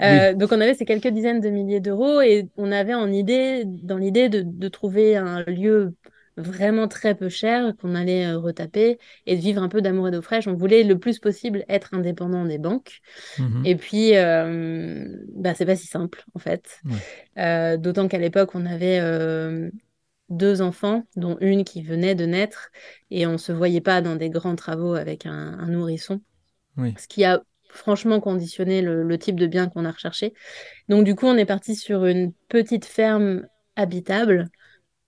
Euh, 0.01 0.33
donc, 0.33 0.51
on 0.51 0.61
avait 0.61 0.75
ces 0.75 0.85
quelques 0.85 1.09
dizaines 1.09 1.41
de 1.41 1.49
milliers 1.51 1.79
d'euros 1.79 2.23
et 2.23 2.49
on 2.57 2.73
avait 2.73 2.95
en 2.95 3.13
idée, 3.13 3.63
dans 3.67 3.99
l'idée 3.99 4.29
de, 4.29 4.43
de, 4.43 4.69
trouver 4.69 5.17
un 5.17 5.43
lieu 5.45 5.95
vraiment 6.37 6.89
très 6.89 7.15
peu 7.15 7.29
cher 7.29 7.75
qu'on 7.81 7.95
allait 7.95 8.27
euh, 8.27 8.39
retaper 8.39 8.99
et 9.27 9.37
de 9.37 9.41
vivre 9.41 9.63
un 9.63 9.69
peu 9.69 9.83
d'amour 9.83 10.09
et 10.09 10.11
d'eau 10.11 10.23
fraîche. 10.23 10.47
On 10.47 10.55
voulait 10.55 10.83
le 10.83 10.99
plus 10.99 11.19
possible 11.19 11.65
être 11.69 11.95
indépendant 11.95 12.45
des 12.45 12.59
banques. 12.59 13.01
Mhm. 13.39 13.63
Et 13.65 13.77
puis, 13.77 14.17
euh, 14.17 15.07
bah, 15.35 15.55
c'est 15.55 15.67
pas 15.67 15.77
si 15.77 15.87
simple 15.87 16.25
en 16.35 16.39
fait. 16.39 16.81
Euh, 17.39 17.77
d'autant 17.77 18.09
qu'à 18.09 18.19
l'époque, 18.19 18.55
on 18.55 18.67
avait 18.67 19.01
deux 20.29 20.63
enfants, 20.63 21.05
dont 21.17 21.37
une 21.41 21.65
qui 21.65 21.83
venait 21.83 22.15
de 22.15 22.25
naître, 22.25 22.71
et 23.11 23.27
on 23.27 23.37
se 23.37 23.53
voyait 23.53 23.83
pas 23.83 24.01
dans 24.01 24.17
des 24.17 24.31
grands 24.31 24.57
travaux 24.57 24.95
avec 24.95 25.27
un, 25.27 25.67
nourrisson. 25.67 26.21
Ce 26.79 27.07
qui 27.07 27.25
a 27.25 27.43
franchement 27.69 28.21
conditionné 28.21 28.81
le 28.81 29.19
type 29.19 29.39
de 29.39 29.47
bien 29.47 29.69
qu'on 29.69 29.85
a 29.85 29.91
recherché. 29.91 30.33
Donc 30.89 31.05
du 31.05 31.15
coup, 31.15 31.27
on 31.27 31.37
est 31.37 31.45
parti 31.45 31.77
sur 31.77 32.07
une 32.07 32.33
petite 32.49 32.87
ferme 32.87 33.47
habitable 33.77 34.51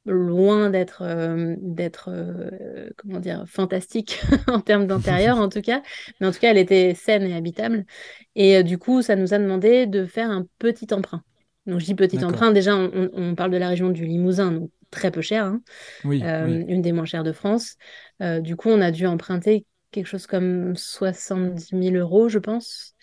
loin 0.06 0.70
d'être 0.70 1.02
euh, 1.02 1.54
d'être 1.58 2.10
euh, 2.12 2.90
comment 2.96 3.20
dire 3.20 3.44
fantastique 3.46 4.20
en 4.48 4.60
termes 4.60 4.86
d'intérieur 4.86 5.38
en 5.38 5.48
tout 5.48 5.62
cas. 5.62 5.82
Mais 6.20 6.26
en 6.26 6.32
tout 6.32 6.40
cas 6.40 6.50
elle 6.50 6.58
était 6.58 6.94
saine 6.94 7.22
et 7.24 7.34
habitable. 7.34 7.86
Et 8.34 8.56
euh, 8.56 8.62
du 8.62 8.78
coup 8.78 9.02
ça 9.02 9.16
nous 9.16 9.32
a 9.34 9.38
demandé 9.38 9.86
de 9.86 10.04
faire 10.04 10.30
un 10.30 10.46
petit 10.58 10.92
emprunt. 10.92 11.22
Donc 11.66 11.80
je 11.80 11.86
dis 11.86 11.94
petit 11.94 12.22
emprunt. 12.24 12.52
Déjà 12.52 12.76
on, 12.76 13.34
parle 13.34 13.50
de 13.50 13.56
la 13.56 13.68
région 13.68 13.88
du 13.90 14.04
Limousin 14.04 14.52
donc 14.52 14.70
très 14.90 15.10
peu 15.10 15.22
cher 15.22 15.44
hein. 15.44 15.60
oui, 16.04 16.22
une 16.22 16.82
des 16.82 16.92
moins 16.92 17.06
chères 17.06 17.24
de 17.24 17.32
France. 17.32 17.76
Du 18.20 18.56
coup 18.56 18.68
on 18.68 18.80
a 18.82 18.90
dû 18.90 19.06
emprunter 19.06 19.64
quelque 19.90 20.06
chose 20.06 20.26
comme 20.26 20.76
70 20.76 21.70
000 21.70 21.96
euros 21.96 22.28
je 22.28 22.38
pense. 22.38 22.94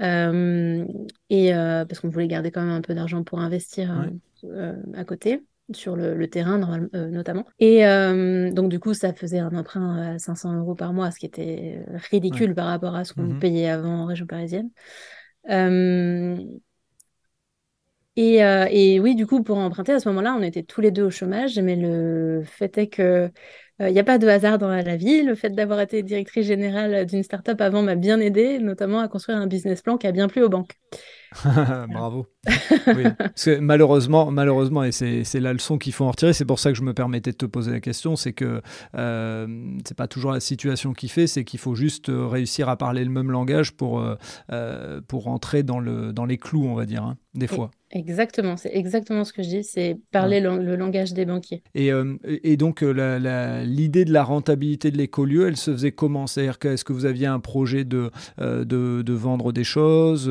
Et 0.00 1.50
parce 1.52 2.00
qu'on 2.00 2.08
voulait 2.08 2.28
garder 2.28 2.50
quand 2.50 2.62
même 2.62 2.70
un 2.70 2.80
peu 2.80 2.94
d'argent 2.94 3.22
pour 3.22 3.40
investir 3.40 4.08
à 4.94 5.04
côté 5.04 5.42
sur 5.72 5.96
le, 5.96 6.28
terrain 6.28 6.88
euh, 6.94 7.08
notamment. 7.08 7.44
Et 7.58 7.86
euh, 7.86 8.50
donc 8.50 8.70
du 8.70 8.80
coup, 8.80 8.94
ça 8.94 9.12
faisait 9.12 9.38
un 9.38 9.54
emprunt 9.54 10.14
à 10.14 10.18
500 10.18 10.56
euros 10.58 10.74
par 10.74 10.92
mois, 10.92 11.10
ce 11.10 11.18
qui 11.18 11.26
était 11.26 11.84
ridicule 12.10 12.54
par 12.54 12.66
rapport 12.66 12.94
à 12.94 13.04
ce 13.04 13.12
qu'on 13.12 13.22
mmh 13.22 13.38
payait 13.38 13.68
avant 13.68 14.02
en 14.02 14.06
région 14.06 14.26
parisienne. 14.26 14.70
Euh, 15.50 16.36
et, 18.16 18.38
et, 18.38 18.98
oui, 18.98 19.14
du 19.14 19.28
coup, 19.28 19.44
pour 19.44 19.58
emprunter, 19.58 19.92
à 19.92 20.00
ce 20.00 20.08
moment-là, 20.08 20.34
on 20.36 20.42
était 20.42 20.64
tous 20.64 20.80
les 20.80 20.90
deux 20.90 21.04
au 21.04 21.10
chômage, 21.10 21.56
mais 21.60 21.76
le 21.76 22.42
fait 22.44 22.76
est 22.76 22.88
que 22.88 23.30
il 23.78 23.92
n'y 23.92 24.00
a 24.00 24.04
pas 24.04 24.18
de 24.18 24.26
hasard 24.26 24.58
dans 24.58 24.68
la 24.68 24.96
vie. 24.96 25.22
Le 25.22 25.36
fait 25.36 25.50
d'avoir 25.50 25.80
été 25.80 26.02
directrice 26.02 26.44
générale 26.44 27.06
d'une 27.06 27.22
start-up 27.22 27.60
avant 27.60 27.82
m'a 27.82 27.94
bien 27.94 28.18
aidé, 28.18 28.58
notamment 28.58 28.98
à 28.98 29.06
construire 29.06 29.38
un 29.38 29.46
business 29.46 29.82
plan 29.82 29.98
qui 29.98 30.08
a 30.08 30.12
bien 30.12 30.26
plu 30.26 30.42
aux 30.42 30.48
banques. 30.48 30.74
Bravo. 31.88 32.26
malheureusement, 33.60 34.30
malheureusement, 34.30 34.84
et 34.84 34.92
c'est 34.92 35.40
la 35.40 35.52
leçon 35.52 35.78
qu'il 35.78 35.92
faut 35.92 36.04
en 36.04 36.10
retirer, 36.10 36.32
c'est 36.32 36.44
pour 36.44 36.58
ça 36.58 36.70
que 36.72 36.78
je 36.78 36.82
me 36.82 36.94
permettais 36.94 37.32
de 37.32 37.36
te 37.36 37.46
poser 37.46 37.70
la 37.70 37.80
question, 37.80 38.16
c'est 38.16 38.32
que 38.32 38.62
euh, 38.96 39.76
c'est 39.84 39.96
pas 39.96 40.08
toujours 40.08 40.32
la 40.32 40.40
situation 40.40 40.92
qui 40.92 41.08
fait, 41.08 41.26
c'est 41.26 41.44
qu'il 41.44 41.58
faut 41.58 41.74
juste 41.74 42.08
euh, 42.08 42.26
réussir 42.26 42.68
à 42.68 42.76
parler 42.76 43.04
le 43.04 43.10
même 43.10 43.30
langage 43.30 43.72
pour, 43.72 44.00
euh, 44.00 44.16
euh, 44.52 45.00
pour 45.06 45.28
entrer 45.28 45.62
dans, 45.62 45.80
le, 45.80 46.12
dans 46.12 46.24
les 46.24 46.38
clous, 46.38 46.66
on 46.66 46.74
va 46.74 46.86
dire, 46.86 47.02
hein, 47.02 47.16
des 47.34 47.46
fois. 47.46 47.70
Exactement, 47.90 48.58
c'est 48.58 48.74
exactement 48.74 49.24
ce 49.24 49.32
que 49.32 49.42
je 49.42 49.48
dis, 49.48 49.64
c'est 49.64 49.96
parler 50.12 50.40
le, 50.40 50.76
langage 50.76 51.14
des 51.14 51.24
banquiers. 51.24 51.62
Et, 51.74 51.88
et 52.26 52.58
donc 52.58 52.82
l'idée 52.82 54.04
de 54.04 54.12
la 54.12 54.24
rentabilité 54.24 54.90
de 54.90 54.98
l'écolieu, 54.98 55.48
elle 55.48 55.56
se 55.56 55.70
faisait 55.70 55.92
comment? 55.92 56.26
C'est-à-dire 56.26 56.58
est-ce 56.64 56.84
que 56.84 56.92
vous 56.92 57.06
aviez 57.06 57.26
un 57.26 57.40
projet 57.40 57.84
de, 57.84 58.10
de, 58.38 58.64
de, 59.00 59.12
vendre 59.14 59.52
des 59.52 59.64
choses 59.64 60.30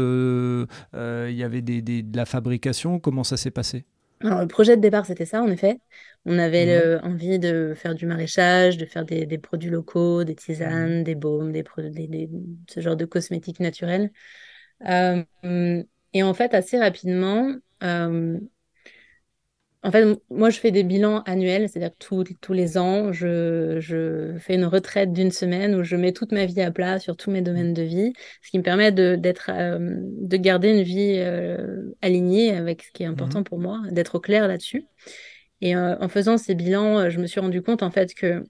Il 0.93 1.33
y 1.35 1.43
avait 1.43 1.61
des, 1.61 1.81
des, 1.81 2.03
de 2.03 2.17
la 2.17 2.25
fabrication 2.25 2.99
Comment 2.99 3.23
ça 3.23 3.37
s'est 3.37 3.51
passé? 3.51 3.85
Alors, 4.21 4.41
le 4.41 4.47
projet 4.47 4.75
de 4.75 4.81
départ, 4.81 5.05
c'était 5.05 5.25
ça, 5.27 5.43
en 5.43 5.47
effet. 5.47 5.79
On 6.25 6.39
avait 6.39 6.65
mmh 6.65 7.01
envie 7.03 7.37
de 7.39 7.73
faire 7.75 7.93
du 7.93 8.07
maraîchage, 8.07 8.77
de 8.77 8.85
faire 8.85 9.05
des, 9.05 9.25
des 9.27 9.37
produits 9.37 9.69
locaux, 9.69 10.23
des 10.23 10.35
tisanes, 10.35 11.03
mmh 11.03 11.03
des 11.03 11.13
baumes, 11.15 11.51
des, 11.51 11.63
des, 12.07 12.29
ce 12.67 12.79
genre 12.79 12.95
de 12.95 13.05
cosmétiques 13.05 13.59
naturels. 13.59 14.11
Euh, 14.87 15.23
et 16.13 16.23
en 16.23 16.33
fait, 16.33 16.53
assez 16.55 16.79
rapidement, 16.79 17.55
euh, 17.83 18.39
en 19.83 19.91
fait, 19.91 20.19
moi, 20.29 20.49
je 20.49 20.59
fais 20.59 20.71
des 20.71 20.83
bilans 20.83 21.21
annuels, 21.23 21.69
c'est-à-dire 21.69 21.91
que 21.97 22.33
tous, 22.41 22.53
les 22.53 22.77
ans, 22.77 23.13
je, 23.13 24.35
fais 24.39 24.55
une 24.55 24.65
retraite 24.65 25.13
d'une 25.13 25.31
semaine 25.31 25.75
où 25.75 25.83
je 25.83 25.95
mets 25.95 26.13
toute 26.13 26.31
ma 26.31 26.45
vie 26.45 26.61
à 26.61 26.71
plat 26.71 26.99
sur 26.99 27.15
tous 27.15 27.29
mes 27.29 27.41
domaines 27.41 27.73
de 27.73 27.83
vie, 27.83 28.13
ce 28.41 28.49
qui 28.49 28.57
me 28.57 28.63
permet 28.63 28.91
de, 28.91 29.19
euh, 29.49 29.77
de 30.01 30.37
garder 30.37 30.69
une 30.71 30.81
vie 30.81 31.15
euh, 31.17 31.93
alignée 32.01 32.55
avec 32.55 32.83
ce 32.83 32.91
qui 32.91 33.03
est 33.03 33.05
important 33.05 33.41
mmh 33.41 33.43
pour 33.43 33.59
moi, 33.59 33.81
d'être 33.91 34.15
au 34.15 34.19
clair 34.19 34.47
là-dessus. 34.47 34.87
Et 35.61 35.75
euh, 35.75 35.95
en 35.99 36.09
faisant 36.09 36.37
ces 36.37 36.55
bilans, 36.55 37.09
je 37.09 37.19
me 37.19 37.27
suis 37.27 37.39
rendu 37.39 37.61
compte 37.61 37.83
en 37.83 37.91
fait 37.91 38.13
que 38.13 38.43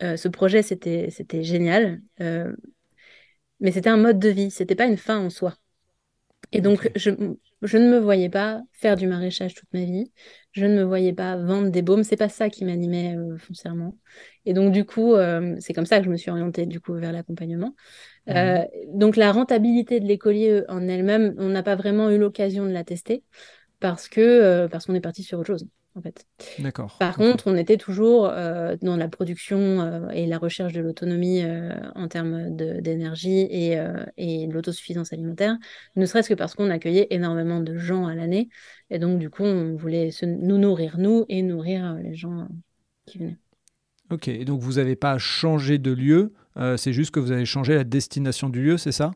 ce 0.00 0.26
projet, 0.26 0.62
c'était, 0.62 1.10
c'était 1.10 1.44
génial, 1.44 2.02
mais 2.18 3.70
c'était 3.70 3.88
un 3.88 3.96
mode 3.96 4.18
de 4.18 4.28
vie, 4.28 4.50
c'était 4.50 4.74
pas 4.74 4.86
une 4.86 4.96
fin 4.96 5.18
en 5.20 5.30
soi. 5.30 5.54
Et 6.50 6.60
donc, 6.60 6.90
je, 6.96 7.10
je 7.62 7.78
ne 7.78 7.88
me 7.88 7.98
voyais 7.98 8.28
pas 8.28 8.62
faire 8.72 8.96
du 8.96 9.06
maraîchage 9.06 9.54
toute 9.54 9.72
ma 9.72 9.84
vie. 9.84 10.10
Je 10.52 10.66
ne 10.66 10.76
me 10.76 10.82
voyais 10.82 11.12
pas 11.12 11.36
vendre 11.36 11.70
des 11.70 11.82
baumes. 11.82 12.04
C'est 12.04 12.16
pas 12.16 12.28
ça 12.28 12.50
qui 12.50 12.64
m'animait 12.64 13.16
euh, 13.16 13.38
foncièrement. 13.38 13.96
Et 14.44 14.52
donc, 14.52 14.72
du 14.72 14.84
coup, 14.84 15.14
euh, 15.14 15.56
c'est 15.60 15.72
comme 15.72 15.86
ça 15.86 15.98
que 15.98 16.04
je 16.04 16.10
me 16.10 16.16
suis 16.16 16.30
orientée 16.30 16.66
du 16.66 16.80
coup 16.80 16.94
vers 16.94 17.12
l'accompagnement. 17.12 17.74
Euh, 18.28 18.64
donc, 18.88 19.16
la 19.16 19.32
rentabilité 19.32 19.98
de 19.98 20.06
l'écolier 20.06 20.62
en 20.68 20.86
elle-même, 20.88 21.34
on 21.38 21.48
n'a 21.48 21.62
pas 21.62 21.74
vraiment 21.74 22.10
eu 22.10 22.18
l'occasion 22.18 22.66
de 22.66 22.70
la 22.70 22.84
tester 22.84 23.24
parce 23.80 24.08
que 24.08 24.68
parce 24.68 24.86
qu'on 24.86 24.94
est 24.94 25.00
parti 25.00 25.22
sur 25.22 25.40
autre 25.40 25.48
chose 25.48 25.66
en 25.94 26.02
fait. 26.02 26.26
D'accord. 26.58 26.96
Par 26.98 27.16
contre, 27.16 27.44
on 27.46 27.56
était 27.56 27.76
toujours 27.76 28.26
euh, 28.26 28.76
dans 28.82 28.96
la 28.96 29.08
production 29.08 29.80
euh, 29.80 30.08
et 30.10 30.26
la 30.26 30.38
recherche 30.38 30.72
de 30.72 30.80
l'autonomie 30.80 31.42
euh, 31.42 31.72
en 31.94 32.08
termes 32.08 32.54
d'énergie 32.56 33.40
et, 33.50 33.78
et 34.16 34.46
de 34.46 34.52
l'autosuffisance 34.52 35.12
alimentaire, 35.12 35.56
ne 35.96 36.06
serait-ce 36.06 36.28
que 36.28 36.34
parce 36.34 36.54
qu'on 36.54 36.70
accueillait 36.70 37.08
énormément 37.10 37.60
de 37.60 37.76
gens 37.76 38.06
à 38.06 38.14
l'année. 38.14 38.48
Et 38.90 38.98
donc, 38.98 39.18
du 39.18 39.30
coup, 39.30 39.44
on 39.44 39.76
voulait 39.76 40.10
nous 40.22 40.58
nourrir, 40.58 40.98
nous, 40.98 41.24
et 41.28 41.42
nourrir 41.42 41.94
les 41.94 42.14
gens 42.14 42.48
qui 43.06 43.18
venaient. 43.18 43.41
Ok, 44.12 44.28
et 44.28 44.44
donc 44.44 44.60
vous 44.60 44.74
n'avez 44.74 44.94
pas 44.94 45.18
changé 45.18 45.78
de 45.78 45.90
lieu, 45.90 46.32
c'est 46.76 46.92
juste 46.92 47.10
que 47.10 47.20
vous 47.20 47.32
avez 47.32 47.46
changé 47.46 47.74
la 47.74 47.84
destination 47.84 48.48
du 48.48 48.62
lieu, 48.62 48.76
c'est 48.76 48.92
ça? 48.92 49.12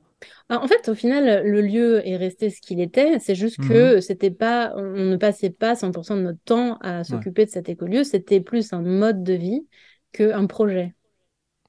Bah, 0.49 0.61
en 0.63 0.67
fait, 0.67 0.89
au 0.89 0.95
final, 0.95 1.47
le 1.47 1.61
lieu 1.61 2.07
est 2.07 2.17
resté 2.17 2.51
ce 2.51 2.61
qu'il 2.61 2.81
était. 2.81 3.19
C'est 3.19 3.35
juste 3.35 3.59
que 3.59 3.97
mhm. 3.97 4.01
c'était 4.01 4.31
pas, 4.31 4.73
on 4.77 5.05
ne 5.05 5.17
passait 5.17 5.51
pas 5.51 5.75
100% 5.75 6.17
de 6.17 6.23
notre 6.23 6.43
temps 6.45 6.79
à 6.81 7.05
s'occuper 7.05 7.45
de 7.45 7.51
cet 7.51 7.69
écolieu. 7.69 8.05
C'était 8.05 8.41
plus 8.41 8.73
un 8.73 8.83
mode 8.83 9.23
de 9.23 9.35
vie 9.35 9.67
qu'un 10.13 10.47
projet. 10.47 10.95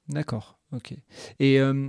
D'accord. 0.08 0.58
Ok. 0.72 0.94
Et 1.38 1.60
euh, 1.60 1.88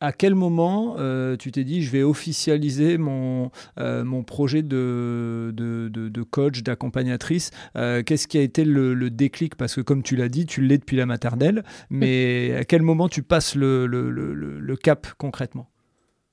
à 0.00 0.12
quel 0.12 0.34
moment 0.34 0.96
euh, 0.98 1.36
tu 1.36 1.52
t'es 1.52 1.64
dit 1.64 1.82
je 1.82 1.90
vais 1.90 2.02
officialiser 2.02 2.98
mon, 2.98 3.50
euh, 3.78 4.04
mon 4.04 4.22
projet 4.22 4.62
de, 4.62 5.52
de, 5.54 5.88
de, 5.88 6.22
coach, 6.22 6.62
d'accompagnatrice 6.62 7.50
Qu'est-ce 7.74 8.28
qui 8.28 8.38
a 8.38 8.42
été 8.42 8.64
le, 8.64 8.94
le 8.94 9.10
déclic? 9.10 9.54
Parce 9.54 9.74
que 9.74 9.80
comme 9.80 10.02
tu 10.02 10.16
l'as 10.16 10.28
dit, 10.28 10.46
tu 10.46 10.62
l'es 10.62 10.78
depuis 10.78 10.96
la 10.96 11.06
maternelle, 11.06 11.64
mais 11.90 12.54
à 12.56 12.64
quel 12.64 12.82
moment 12.82 13.08
tu 13.08 13.22
passes 13.22 13.54
le, 13.54 13.86
le 13.86 14.76
cap 14.76 15.06
concrètement? 15.18 15.68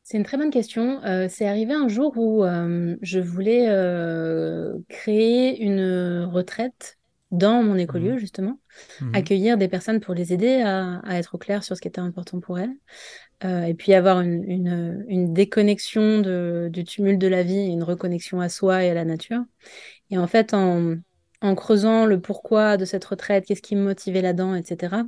C'est 0.10 0.16
une 0.16 0.24
très 0.24 0.38
bonne 0.38 0.52
question. 0.52 1.04
Euh, 1.04 1.28
c'est 1.30 1.46
arrivé 1.46 1.74
un 1.74 1.90
jour 1.90 2.18
où 2.18 2.46
euh, 2.46 2.96
je 3.02 3.20
voulais 3.20 3.66
euh, 3.68 4.78
créer 4.88 5.62
une 5.62 6.24
retraite 6.32 6.97
dans 7.32 7.64
mon 7.64 7.76
écolieu, 7.76 8.14
Mhm. 8.14 8.20
justement, 8.20 8.60
Mhm. 9.02 9.14
accueillir 9.14 9.58
des 9.58 9.68
personnes 9.70 10.00
pour 10.02 10.14
les 10.16 10.34
aider 10.34 10.62
à, 10.62 11.00
à 11.00 11.18
être 11.20 11.36
au 11.36 11.38
clair 11.40 11.64
sur 11.64 11.76
ce 11.76 11.82
qui 11.82 11.88
était 11.90 12.02
important 12.02 12.40
pour 12.40 12.60
elles. 12.60 12.74
Euh, 13.44 13.64
et 13.64 13.74
puis 13.76 13.94
avoir 13.94 14.22
une, 14.22 14.44
une, 14.50 15.06
une 15.08 15.34
déconnexion 15.34 16.22
de, 16.22 16.70
du 16.72 16.84
tumulte 16.84 17.20
de 17.20 17.28
la 17.28 17.44
vie 17.44 17.68
une 17.68 17.84
reconnexion 17.84 18.42
à 18.42 18.50
soi 18.50 18.84
et 18.84 18.90
à 18.90 18.94
la 18.96 19.06
nature. 19.06 19.44
Et 20.12 20.18
en 20.18 20.28
fait, 20.28 20.54
en, 20.54 20.96
en 21.42 21.56
creusant 21.56 22.06
le 22.06 22.20
pourquoi 22.22 22.78
de 22.78 22.86
cette 22.86 23.06
retraite, 23.06 23.46
qu'est-ce 23.46 23.62
qui 23.62 23.76
me 23.76 23.84
motivait 23.84 24.22
là-dedans, 24.22 24.56
etc., 24.56 25.06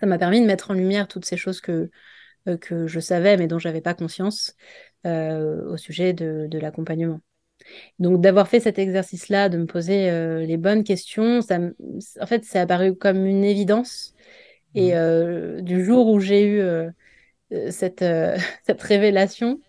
ça 0.00 0.06
m'a 0.06 0.18
permis 0.18 0.40
de 0.40 0.46
mettre 0.46 0.70
en 0.70 0.74
lumière 0.74 1.08
toutes 1.08 1.24
ces 1.24 1.36
choses 1.36 1.60
que, 1.60 1.90
euh, 2.48 2.56
que 2.58 2.86
je 2.86 3.00
savais 3.00 3.36
mais 3.36 3.48
dont 3.48 3.58
j'avais 3.58 3.80
pas 3.82 3.94
conscience 3.94 4.54
euh, 5.06 5.64
au 5.70 5.76
sujet 5.76 6.12
de, 6.14 6.46
de 6.50 6.58
l'accompagnement. 6.58 7.20
Donc 7.98 8.20
d'avoir 8.20 8.48
fait 8.48 8.60
cet 8.60 8.78
exercice-là, 8.78 9.48
de 9.48 9.58
me 9.58 9.66
poser 9.66 10.10
euh, 10.10 10.40
les 10.44 10.56
bonnes 10.56 10.84
questions, 10.84 11.42
ça, 11.42 11.56
m- 11.56 11.74
en 12.20 12.26
fait, 12.26 12.44
c'est 12.44 12.58
apparu 12.58 12.94
comme 12.96 13.26
une 13.26 13.44
évidence. 13.44 14.14
Et 14.74 14.94
Mhm. 14.94 14.96
euh, 14.96 15.60
du 15.62 15.84
jour 15.84 16.08
où 16.08 16.20
j'ai 16.20 16.44
eu 16.44 16.60
euh, 16.60 16.90
cette, 17.70 18.04
cette 18.66 18.82
révélation, 18.82 19.60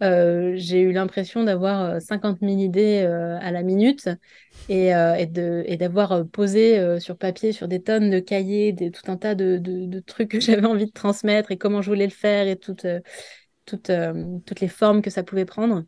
j'ai 0.00 0.80
eu 0.82 0.92
l'impression 0.92 1.44
d'avoir 1.44 1.82
euh, 1.96 2.00
50 2.00 2.42
000 2.42 2.60
idées 2.60 3.00
à 3.40 3.50
la 3.52 3.62
minute 3.62 4.08
et, 4.68 4.88
et 4.90 5.76
d'avoir 5.76 6.26
posé 6.28 7.00
sur 7.00 7.16
papier, 7.18 7.52
sur 7.52 7.68
des 7.68 7.82
tonnes 7.82 8.10
de 8.10 8.20
cahiers, 8.20 8.72
des, 8.72 8.90
tout 8.90 9.10
un 9.10 9.16
tas 9.16 9.34
de, 9.34 9.58
de, 9.58 9.86
de 9.86 10.00
trucs 10.00 10.30
que 10.32 10.40
j'avais 10.42 10.66
envie 10.66 10.86
de 10.86 10.92
transmettre 10.92 11.50
et 11.52 11.58
comment 11.58 11.82
je 11.82 11.90
voulais 11.90 12.06
le 12.06 12.12
faire 12.12 12.48
et 12.48 12.56
toutes, 12.56 12.86
toutes, 13.66 13.90
toutes 14.46 14.60
les 14.60 14.68
formes 14.68 15.02
que 15.02 15.10
ça 15.10 15.22
pouvait 15.24 15.44
prendre. 15.46 15.84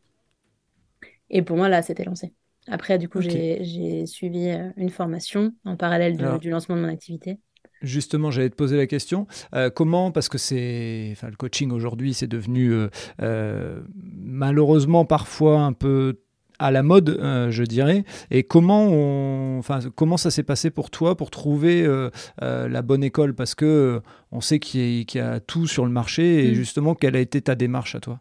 Et 1.30 1.42
pour 1.42 1.56
moi, 1.56 1.68
là, 1.68 1.82
c'était 1.82 2.04
lancé. 2.04 2.32
Après, 2.68 2.98
du 2.98 3.08
coup, 3.08 3.20
j'ai, 3.20 4.06
suivi 4.06 4.48
euh, 4.48 4.70
une 4.76 4.90
formation 4.90 5.52
en 5.64 5.76
parallèle 5.76 6.16
de- 6.16 6.24
Alors, 6.24 6.38
du 6.38 6.50
lancement 6.50 6.76
de 6.76 6.82
mon 6.82 6.88
activité. 6.88 7.38
Justement, 7.82 8.30
j'allais 8.30 8.50
te 8.50 8.56
poser 8.56 8.76
la 8.76 8.86
question. 8.86 9.26
Euh, 9.54 9.70
comment, 9.70 10.10
parce 10.10 10.28
que 10.28 10.36
c'est, 10.36 11.10
enfin, 11.12 11.28
le 11.28 11.36
coaching 11.36 11.70
aujourd'hui, 11.70 12.12
c'est 12.12 12.26
devenu 12.26 12.72
euh, 12.72 12.88
euh, 13.22 13.80
malheureusement 13.94 15.04
parfois 15.04 15.60
un 15.60 15.72
peu 15.72 16.18
à 16.58 16.72
la 16.72 16.82
mode, 16.82 17.10
euh, 17.10 17.52
je 17.52 17.62
dirais. 17.62 18.04
Et 18.32 18.42
comment, 18.42 18.84
on, 18.88 19.58
enfin, 19.60 19.78
comment 19.94 20.16
ça 20.16 20.32
s'est 20.32 20.42
passé 20.42 20.70
pour 20.70 20.90
toi 20.90 21.16
pour 21.16 21.30
trouver 21.30 21.84
euh, 21.86 22.10
euh, 22.42 22.68
la 22.68 22.82
bonne 22.82 23.04
école? 23.04 23.32
Parce 23.34 23.54
que 23.54 24.02
on 24.32 24.40
sait 24.40 24.58
qu'il 24.58 24.80
y, 24.80 25.00
a- 25.02 25.04
qu'il 25.04 25.20
y 25.20 25.24
a 25.24 25.38
tout 25.38 25.68
sur 25.68 25.84
le 25.86 25.92
marché. 25.92 26.48
Et 26.48 26.50
Mm. 26.50 26.54
justement, 26.54 26.94
quelle 26.96 27.14
a 27.14 27.20
été 27.20 27.40
ta 27.40 27.54
démarche 27.54 27.94
à 27.94 28.00
toi? 28.00 28.20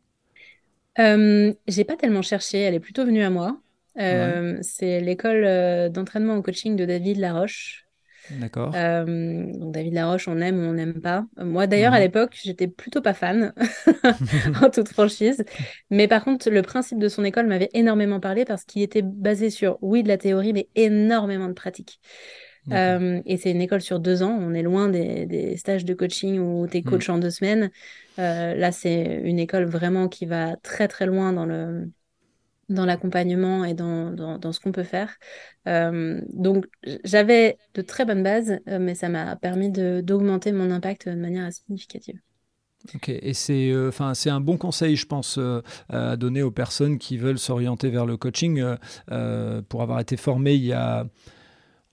Euh, 1.00 1.54
j'ai 1.68 1.84
pas 1.86 1.96
tellement 1.96 2.22
cherché, 2.22 2.60
elle 2.60 2.74
est 2.74 2.80
plutôt 2.80 3.06
venue 3.06 3.24
à 3.24 3.30
moi. 3.30 3.62
Ouais, 4.10 4.38
Euh, 4.38 4.58
c'est 4.62 5.00
l'école 5.02 5.44
euh, 5.46 5.90
d'entraînement 5.90 6.36
au 6.38 6.42
coaching 6.42 6.76
de 6.76 6.86
David 6.86 7.18
Laroche. 7.18 7.86
d'accord. 8.30 8.76
Euh, 8.76 9.06
donc 9.54 9.74
David 9.74 9.94
Laroche, 9.94 10.28
on 10.28 10.40
aime 10.42 10.60
ou 10.60 10.64
on 10.64 10.74
n'aime 10.74 11.02
pas. 11.02 11.26
Moi 11.38 11.68
d'ailleurs 11.68 11.94
à 11.94 12.00
Mhm. 12.00 12.02
l'époque, 12.02 12.38
j'étais 12.44 12.68
plutôt 12.68 13.02
pas 13.02 13.14
fan, 13.14 13.54
en 14.62 14.70
toute 14.70 14.90
franchise. 14.90 15.44
Mais 15.90 16.08
par 16.08 16.24
contre, 16.26 16.50
le 16.50 16.62
principe 16.64 17.00
de 17.00 17.10
son 17.10 17.24
école 17.26 17.48
m'avait 17.48 17.70
énormément 17.74 18.20
parlé 18.20 18.46
parce 18.46 18.66
qu'il 18.66 18.82
était 18.84 19.02
basé 19.04 19.50
sur, 19.50 19.78
oui, 19.82 20.04
de 20.04 20.10
la 20.10 20.18
théorie, 20.18 20.54
mais 20.54 20.70
énormément 20.76 21.48
de 21.48 21.54
pratique. 21.54 22.00
Euh, 22.72 23.22
et 23.26 23.38
c'est 23.38 23.52
une 23.52 23.62
école 23.62 23.82
sur 23.82 24.00
deux 24.00 24.24
ans. 24.24 24.38
On 24.40 24.54
est 24.54 24.62
loin 24.62 24.90
des, 24.90 25.26
des 25.26 25.58
stages 25.58 25.86
de 25.86 25.94
coaching 25.94 26.40
où 26.40 26.68
tu 26.68 26.78
es 26.78 26.82
coach 26.82 27.10
en 27.10 27.18
deux 27.18 27.30
semaines. 27.30 27.72
Euh, 28.20 28.56
là, 28.56 28.72
c'est 28.72 29.22
une 29.24 29.40
école 29.40 29.66
vraiment 29.66 30.08
qui 30.08 30.26
va 30.26 30.56
très 30.58 30.88
très 30.88 31.06
loin 31.06 31.34
dans 31.34 31.46
le, 31.46 31.90
dans 32.70 32.86
l'accompagnement 32.86 33.64
et 33.64 33.74
dans, 33.74 34.12
dans, 34.12 34.38
dans 34.38 34.52
ce 34.52 34.60
qu'on 34.60 34.72
peut 34.72 34.84
faire. 34.84 35.16
Euh, 35.68 36.20
donc, 36.34 36.66
j'avais 37.04 37.58
de 37.74 37.82
très 37.82 38.06
bonnes 38.06 38.24
bases, 38.24 38.60
mais 38.66 38.96
ça 38.96 39.10
m'a 39.10 39.36
permis 39.36 39.72
d'augmenter 39.72 40.52
mon 40.52 40.72
impact 40.72 41.08
de 41.10 41.16
manière 41.16 41.46
assez 41.46 41.62
significative. 41.66 42.20
Ok, 42.96 43.10
et 43.10 43.34
c'est 43.34 43.72
euh, 43.72 43.92
un 44.28 44.40
bon 44.40 44.58
conseil, 44.58 44.96
je 44.96 45.06
pense, 45.06 45.38
euh, 45.38 45.62
à 45.90 46.16
donner 46.16 46.42
aux 46.42 46.52
personnes 46.52 47.00
qui 47.00 47.18
veulent 47.18 47.40
s'orienter 47.40 47.90
vers 47.90 48.06
le 48.06 48.18
coaching. 48.18 48.64
euh, 49.12 49.62
pour 49.68 49.82
avoir 49.82 50.00
été 50.00 50.16
formé 50.16 50.54
il 50.54 50.66
y 50.66 50.74
a, 50.74 51.06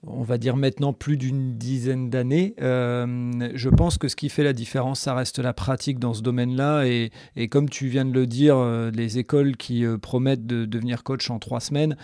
on 0.07 0.23
va 0.23 0.39
dire 0.39 0.57
maintenant 0.57 0.93
plus 0.93 1.17
d'une 1.17 1.57
dizaine 1.57 2.11
d'années, 2.11 2.55
euh, 2.61 3.51
je 3.55 3.69
pense 3.69 3.99
que 3.99 4.09
ce 4.09 4.17
qui 4.17 4.29
fait 4.29 4.45
la 4.45 4.53
différence, 4.53 5.01
ça 5.01 5.15
reste 5.15 5.39
la 5.39 5.53
pratique 5.53 5.99
dans 5.99 6.15
ce 6.15 6.23
domaine-là. 6.23 6.85
Et, 6.85 7.11
comme 7.49 7.69
tu 7.69 7.89
viens 7.89 8.05
de 8.05 8.13
le 8.13 8.27
dire, 8.27 8.57
euh, 8.57 8.91
les 8.91 9.19
écoles 9.19 9.57
qui 9.57 9.85
euh, 9.85 9.99
promettent 9.99 10.47
de 10.47 10.65
devenir 10.65 11.03
coach 11.03 11.31
en 11.31 11.39
trois 11.39 11.61
semaines, 11.61 11.97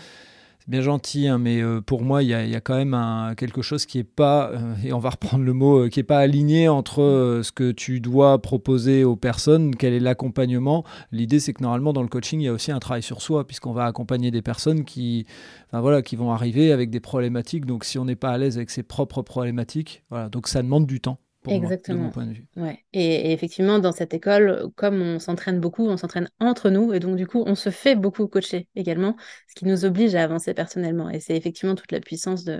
c'est 0.63 0.69
bien 0.69 0.81
gentil, 0.81 1.27
hein, 1.27 1.39
mais 1.39 1.59
euh, 1.59 1.81
pour 1.81 2.03
moi, 2.03 2.21
il 2.21 2.29
y, 2.29 2.35
a- 2.35 2.61
quand 2.61 2.75
même 2.75 2.95
quelque 3.35 3.63
chose 3.63 3.87
qui 3.87 3.97
est 3.97 4.03
pas, 4.03 4.51
euh, 4.51 4.75
et 4.83 4.93
on 4.93 4.99
va 4.99 5.09
reprendre 5.09 5.43
le 5.43 5.53
mot, 5.53 5.85
euh, 5.85 5.89
qui 5.89 5.99
est 5.99 6.03
pas 6.03 6.19
aligné 6.19 6.69
entre 6.69 7.41
ce 7.43 7.51
que 7.51 7.71
tu 7.71 7.99
dois 7.99 8.39
proposer 8.39 9.03
aux 9.03 9.15
personnes, 9.15 9.75
quel 9.75 9.93
est 9.93 9.99
l'accompagnement. 9.99 10.83
L'idée, 11.11 11.39
c'est 11.39 11.53
que 11.53 11.63
normalement, 11.63 11.93
dans 11.93 12.03
le 12.03 12.07
coaching, 12.07 12.39
il 12.39 12.43
y 12.43 12.47
a 12.47 12.53
aussi 12.53 12.71
un 12.71 12.77
travail 12.77 13.01
sur 13.01 13.23
soi, 13.23 13.47
puisqu'on 13.47 13.73
va 13.73 13.85
accompagner 13.85 14.29
des 14.29 14.43
personnes 14.43 14.85
qui, 14.85 15.25
voilà, 15.73 16.03
qui 16.03 16.15
vont 16.15 16.31
arriver 16.31 16.71
avec 16.71 16.91
des 16.91 16.99
problématiques. 16.99 17.65
Donc, 17.65 17.83
si 17.83 17.97
on 17.97 18.05
n'est 18.05 18.15
pas 18.15 18.29
à 18.29 18.37
l'aise 18.37 18.57
avec 18.57 18.69
ses 18.69 18.83
propres 18.83 19.23
problématiques, 19.23 20.03
voilà, 20.11 20.29
donc 20.29 20.47
ça 20.47 20.61
demande 20.61 20.85
du 20.85 20.99
temps, 21.01 21.17
pour 21.41 21.51
moi, 21.51 21.59
de 21.59 21.65
mon 21.65 21.71
Exactement. 21.71 22.09
point 22.09 22.25
de 22.25 22.33
vue. 22.33 22.45
Ouais. 22.55 22.79
Et, 22.93 23.29
et 23.29 23.31
effectivement, 23.31 23.79
dans 23.79 23.91
cette 23.91 24.13
école, 24.13 24.69
comme 24.75 25.01
on 25.01 25.19
s'entraîne 25.19 25.59
beaucoup, 25.59 25.87
on 25.87 25.97
s'entraîne 25.97 26.29
entre 26.39 26.69
nous, 26.69 26.93
et 26.93 26.99
donc 26.99 27.15
du 27.15 27.27
coup, 27.27 27.43
on 27.45 27.55
se 27.55 27.69
fait 27.69 27.95
beaucoup 27.95 28.27
coacher 28.27 28.67
également, 28.75 29.15
ce 29.47 29.55
qui 29.55 29.65
nous 29.65 29.85
oblige 29.85 30.15
à 30.15 30.23
avancer 30.23 30.53
personnellement. 30.53 31.09
Et 31.09 31.19
c'est 31.19 31.35
effectivement 31.35 31.75
toute 31.75 31.91
la 31.91 31.99
puissance 31.99 32.43
de, 32.43 32.57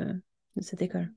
de 0.55 0.61
cette 0.61 0.81
école. 0.81 1.11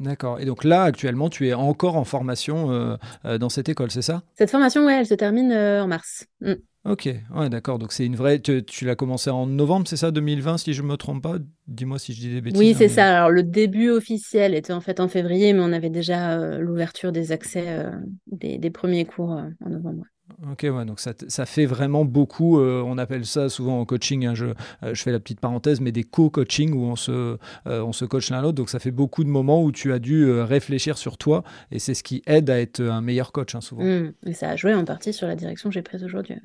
D'accord. 0.00 0.40
Et 0.40 0.44
donc 0.44 0.64
là, 0.64 0.82
actuellement, 0.82 1.28
tu 1.30 1.46
es 1.46 1.54
encore 1.54 1.96
en 1.96 2.04
formation 2.04 2.72
euh, 2.72 2.96
euh, 3.24 3.38
dans 3.38 3.48
cette 3.48 3.68
école, 3.68 3.92
c'est 3.92 4.02
ça? 4.02 4.24
Cette 4.34 4.50
formation, 4.50 4.84
ouais, 4.84 4.98
elle 4.98 5.06
se 5.06 5.14
termine 5.14 5.52
euh, 5.52 5.84
en 5.84 5.86
mars. 5.86 6.26
Mm. 6.40 6.54
Ok, 6.84 7.08
ouais, 7.34 7.48
d'accord. 7.48 7.78
Donc 7.78 7.92
c'est 7.92 8.04
une 8.04 8.14
vraie. 8.14 8.40
Tu, 8.40 8.62
tu 8.64 8.84
l'as 8.84 8.94
commencé 8.94 9.30
en 9.30 9.46
novembre, 9.46 9.88
c'est 9.88 9.96
ça, 9.96 10.10
2020, 10.10 10.58
si 10.58 10.74
je 10.74 10.82
me 10.82 10.96
trompe 10.96 11.22
pas? 11.22 11.36
Dis-moi 11.66 11.98
si 11.98 12.12
je 12.12 12.20
dis 12.20 12.28
des 12.28 12.40
bêtises. 12.42 12.60
Oui, 12.60 12.70
hein, 12.70 12.74
c'est 12.76 12.84
mais... 12.84 12.88
ça. 12.88 13.16
Alors, 13.16 13.30
le 13.30 13.42
début 13.42 13.88
officiel 13.88 14.54
était 14.54 14.72
en 14.74 14.82
fait 14.82 15.00
en 15.00 15.08
février, 15.08 15.54
mais 15.54 15.60
on 15.60 15.72
avait 15.72 15.88
déjà 15.88 16.38
euh, 16.38 16.58
l'ouverture 16.58 17.10
des 17.10 17.32
accès 17.32 17.64
euh, 17.68 17.90
des, 18.30 18.58
des 18.58 18.70
premiers 18.70 19.06
cours 19.06 19.32
euh, 19.32 19.48
en 19.64 19.70
novembre. 19.70 20.04
Ok, 20.50 20.62
ouais, 20.64 20.84
donc 20.84 21.00
ça, 21.00 21.12
ça 21.28 21.46
fait 21.46 21.66
vraiment 21.66 22.04
beaucoup. 22.04 22.58
euh, 22.58 22.82
on 22.84 22.98
appelle 22.98 23.24
ça 23.24 23.48
souvent 23.48 23.80
en 23.80 23.84
coaching. 23.86 24.26
hein, 24.26 24.34
je, 24.34 24.46
euh, 24.46 24.92
je 24.92 25.02
fais 25.02 25.12
la 25.12 25.20
petite 25.20 25.40
parenthèse, 25.40 25.80
mais 25.80 25.92
des 25.92 26.04
co-coaching 26.04 26.74
où 26.74 26.82
on 26.84 26.96
se, 26.96 27.12
euh, 27.12 27.36
on 27.66 27.92
se 27.92 28.04
coach 28.04 28.30
l'un 28.30 28.42
l'autre. 28.42 28.56
Donc 28.56 28.68
ça 28.68 28.78
fait 28.78 28.90
beaucoup 28.90 29.24
de 29.24 29.28
moments 29.30 29.62
où 29.62 29.72
tu 29.72 29.92
as 29.92 29.98
dû 29.98 30.30
réfléchir 30.30 30.98
sur 30.98 31.16
toi, 31.16 31.44
et 31.70 31.78
c'est 31.78 31.94
ce 31.94 32.02
qui 32.02 32.22
aide 32.26 32.50
à 32.50 32.60
être 32.60 32.80
un 32.82 33.00
meilleur 33.00 33.32
coach, 33.32 33.54
hein, 33.54 33.60
souvent. 33.62 33.84
Mm. 33.84 34.12
Et 34.26 34.34
ça 34.34 34.50
a 34.50 34.56
joué 34.56 34.74
en 34.74 34.84
partie 34.84 35.12
sur 35.12 35.26
la 35.26 35.36
direction 35.36 35.70
que 35.70 35.74
j'ai 35.74 35.82
prise 35.82 36.04
aujourd'hui. 36.04 36.36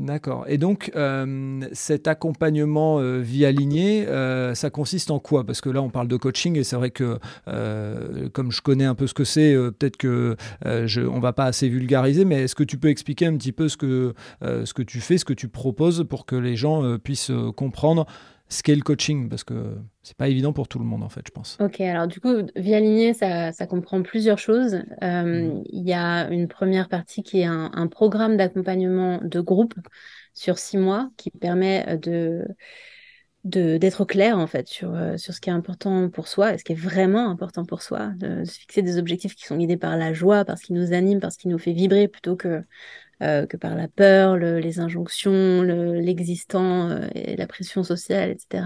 D'accord. 0.00 0.44
Et 0.48 0.58
donc, 0.58 0.90
euh, 0.96 1.60
cet 1.72 2.08
accompagnement 2.08 2.98
euh, 2.98 3.20
vie 3.20 3.46
alignée, 3.46 4.04
euh, 4.08 4.52
ça 4.56 4.68
consiste 4.68 5.12
en 5.12 5.20
quoi? 5.20 5.46
Parce 5.46 5.60
que 5.60 5.70
là, 5.70 5.80
on 5.82 5.88
parle 5.88 6.08
de 6.08 6.16
coaching 6.16 6.56
et 6.58 6.64
c'est 6.64 6.74
vrai 6.74 6.90
que, 6.90 7.20
euh, 7.46 8.28
comme 8.30 8.50
je 8.50 8.60
connais 8.60 8.86
un 8.86 8.96
peu 8.96 9.06
ce 9.06 9.14
que 9.14 9.22
c'est, 9.22 9.54
peut-être 9.54 9.96
que 9.96 10.36
je, 10.64 11.00
on 11.00 11.20
va 11.20 11.32
pas 11.32 11.44
assez 11.44 11.68
vulgariser, 11.68 12.24
mais 12.24 12.42
est-ce 12.42 12.56
que 12.56 12.64
tu 12.64 12.76
peux 12.76 12.88
expliquer 12.88 13.26
un 13.26 13.36
petit 13.36 13.52
peu 13.52 13.68
ce 13.68 13.76
que, 13.76 14.14
ce 14.42 14.74
que 14.74 14.82
tu 14.82 15.00
fais, 15.00 15.16
ce 15.16 15.24
que 15.24 15.32
tu 15.32 15.46
proposes 15.46 16.04
pour 16.08 16.26
que 16.26 16.34
les 16.34 16.56
gens 16.56 16.98
puissent 16.98 17.30
comprendre? 17.56 18.06
Ce 18.48 18.62
qu'est 18.62 18.74
le 18.74 18.82
coaching 18.82 19.28
Parce 19.28 19.44
que 19.44 19.76
c'est 20.02 20.16
pas 20.16 20.28
évident 20.28 20.52
pour 20.52 20.68
tout 20.68 20.78
le 20.78 20.84
monde, 20.84 21.02
en 21.02 21.08
fait, 21.08 21.22
je 21.26 21.32
pense. 21.32 21.60
Ok, 21.60 21.80
alors 21.82 22.08
du 22.08 22.18
coup, 22.20 22.28
vie 22.56 22.74
alignée, 22.74 23.14
ça, 23.14 23.52
ça 23.52 23.66
comprend 23.68 24.02
plusieurs 24.02 24.38
choses. 24.38 24.82
Euh, 25.04 25.52
Mhm. 25.54 25.62
il 25.66 25.88
y 25.88 25.92
a 25.92 26.28
une 26.30 26.48
première 26.48 26.88
partie 26.88 27.22
qui 27.22 27.40
est 27.40 27.44
un, 27.44 27.70
un 27.74 27.86
programme 27.86 28.36
d'accompagnement 28.36 29.20
de 29.22 29.40
groupe 29.40 29.74
sur 30.34 30.58
six 30.58 30.78
mois 30.78 31.10
qui 31.16 31.30
permet 31.30 31.84
euh, 31.88 32.44
de, 33.44 33.76
d'être 33.76 34.04
clair 34.06 34.38
en 34.38 34.46
fait 34.46 34.68
sur, 34.68 34.94
euh, 34.94 35.16
sur 35.18 35.34
ce 35.34 35.40
qui 35.40 35.50
est 35.50 35.52
important 35.52 36.08
pour 36.08 36.28
soi 36.28 36.54
et 36.54 36.58
ce 36.58 36.64
qui 36.64 36.72
est 36.72 36.74
vraiment 36.74 37.28
important 37.30 37.64
pour 37.66 37.82
soi, 37.82 38.08
de 38.16 38.44
se 38.44 38.58
fixer 38.58 38.80
des 38.82 38.96
objectifs 38.98 39.34
qui 39.34 39.44
sont 39.44 39.56
guidés 39.58 39.76
par 39.76 39.96
la 39.98 40.14
joie, 40.14 40.44
par 40.46 40.56
ce 40.58 40.64
qui 40.64 40.72
nous 40.72 40.94
anime, 40.94 41.20
par 41.20 41.30
ce 41.30 41.36
qui 41.38 41.48
nous 41.48 41.58
fait 41.58 41.72
vibrer 41.74 42.08
plutôt 42.08 42.36
que, 42.36 42.64
euh, 43.22 43.46
que 43.46 43.56
par 43.56 43.74
la 43.76 43.88
peur, 43.88 44.36
le- 44.36 44.58
les 44.58 44.80
injonctions, 44.80 45.62
le- 45.62 46.00
l'existant 46.00 46.90
euh, 46.90 47.08
et 47.14 47.36
la 47.36 47.46
pression 47.46 47.82
sociale, 47.84 48.30
etc 48.30 48.64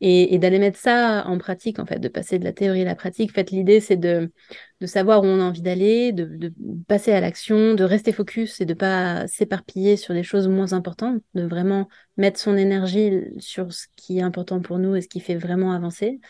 et, 0.00 0.34
et 0.34 0.38
d'aller 0.38 0.58
mettre 0.58 0.78
ça 0.78 1.24
en 1.26 1.38
pratique, 1.38 1.78
en 1.78 1.86
fait, 1.86 1.98
de 1.98 2.08
passer 2.08 2.38
de 2.38 2.44
la 2.44 2.52
théorie 2.52 2.82
à 2.82 2.84
la 2.84 2.94
pratique. 2.94 3.30
En 3.30 3.34
fait, 3.34 3.50
l'idée, 3.50 3.80
c'est 3.80 3.96
de, 3.96 4.32
de 4.80 4.86
savoir 4.86 5.22
où 5.22 5.26
on 5.26 5.40
a 5.40 5.44
envie 5.44 5.62
d'aller, 5.62 6.12
de, 6.12 6.24
de 6.26 6.52
passer 6.88 7.12
à 7.12 7.20
l'action, 7.20 7.74
de 7.74 7.84
rester 7.84 8.12
focus 8.12 8.60
et 8.60 8.66
de 8.66 8.74
pas 8.74 9.26
s'éparpiller 9.28 9.96
sur 9.96 10.14
des 10.14 10.22
choses 10.22 10.48
moins 10.48 10.72
importantes, 10.72 11.22
de 11.34 11.44
vraiment 11.44 11.88
mettre 12.16 12.38
son 12.40 12.56
énergie 12.56 13.12
sur 13.38 13.72
ce 13.72 13.86
qui 13.96 14.18
est 14.18 14.22
important 14.22 14.60
pour 14.60 14.78
nous 14.78 14.96
et 14.96 15.00
ce 15.00 15.08
qui 15.08 15.20
fait 15.20 15.36
vraiment 15.36 15.72
avancer. 15.72 16.20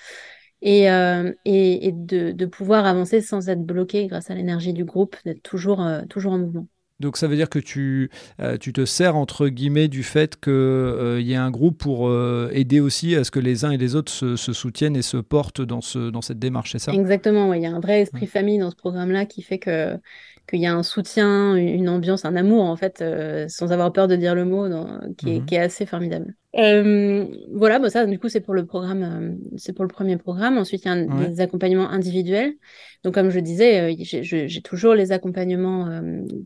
Et, 0.62 0.90
euh, 0.90 1.32
et, 1.44 1.88
et 1.88 1.92
de, 1.92 2.32
de 2.32 2.46
pouvoir 2.46 2.86
avancer 2.86 3.20
sans 3.20 3.48
être 3.50 3.62
bloqué 3.64 4.06
grâce 4.08 4.30
à 4.30 4.34
l'énergie 4.34 4.72
du 4.72 4.84
groupe, 4.84 5.16
d'être 5.24 5.42
toujours, 5.42 5.82
euh, 5.82 6.02
toujours 6.08 6.32
en 6.34 6.38
mouvement. 6.38 6.68
Donc 7.00 7.16
ça 7.16 7.26
veut 7.26 7.36
dire 7.36 7.48
que 7.48 7.58
tu, 7.58 8.10
euh, 8.40 8.56
tu 8.56 8.72
te 8.72 8.84
sers 8.84 9.16
entre 9.16 9.48
guillemets 9.48 9.88
du 9.88 10.02
fait 10.02 10.40
qu'il 10.40 10.52
euh, 10.52 11.20
y 11.20 11.32
ait 11.32 11.36
un 11.36 11.50
groupe 11.50 11.76
pour 11.78 12.08
euh, 12.08 12.50
aider 12.52 12.78
aussi 12.78 13.16
à 13.16 13.24
ce 13.24 13.30
que 13.30 13.40
les 13.40 13.64
uns 13.64 13.72
et 13.72 13.78
les 13.78 13.96
autres 13.96 14.12
se, 14.12 14.36
soutiennent 14.36 14.96
et 14.96 15.02
se 15.02 15.16
portent 15.16 15.60
dans, 15.60 15.80
ce, 15.80 16.10
dans 16.10 16.22
cette 16.22 16.38
démarche, 16.38 16.72
c'est 16.72 16.78
ça? 16.78 16.92
Exactement, 16.92 17.52
il 17.52 17.62
y 17.62 17.66
a 17.66 17.74
un 17.74 17.80
vrai 17.80 18.02
esprit 18.02 18.26
famille 18.26 18.58
dans 18.58 18.70
ce 18.70 18.76
programme-là 18.76 19.26
qui 19.26 19.42
fait 19.42 19.58
que 19.58 19.98
qu'il 20.46 20.60
y 20.60 20.66
a 20.66 20.74
un 20.74 20.82
soutien, 20.82 21.56
une 21.56 21.88
ambiance, 21.88 22.26
un 22.26 22.36
amour 22.36 22.64
en 22.64 22.76
fait, 22.76 23.02
sans 23.48 23.72
avoir 23.72 23.92
peur 23.94 24.08
de 24.08 24.14
dire 24.14 24.34
le 24.34 24.44
mot, 24.44 24.68
qui, 25.16 25.30
est, 25.30 25.40
mhm. 25.40 25.46
qui, 25.46 25.54
est, 25.54 25.58
assez 25.58 25.86
formidable. 25.86 26.34
Euh, 26.56 27.26
voilà, 27.52 27.78
bah 27.80 27.90
ça, 27.90 28.06
du 28.06 28.18
coup, 28.18 28.28
c'est 28.28 28.40
pour 28.40 28.54
le 28.54 28.64
programme, 28.64 29.02
euh, 29.02 29.56
c'est 29.56 29.72
pour 29.72 29.84
le 29.84 29.88
premier 29.88 30.16
programme. 30.16 30.56
Ensuite, 30.56 30.84
il 30.84 30.88
y 30.88 30.90
a 30.90 31.28
des 31.28 31.40
accompagnements 31.40 31.88
individuels. 31.90 32.54
Donc, 33.02 33.14
comme 33.14 33.30
je 33.30 33.40
disais, 33.40 33.92
euh, 33.92 33.94
j'ai 34.00 34.62
toujours 34.62 34.94
les 34.94 35.10
accompagnements, 35.10 36.00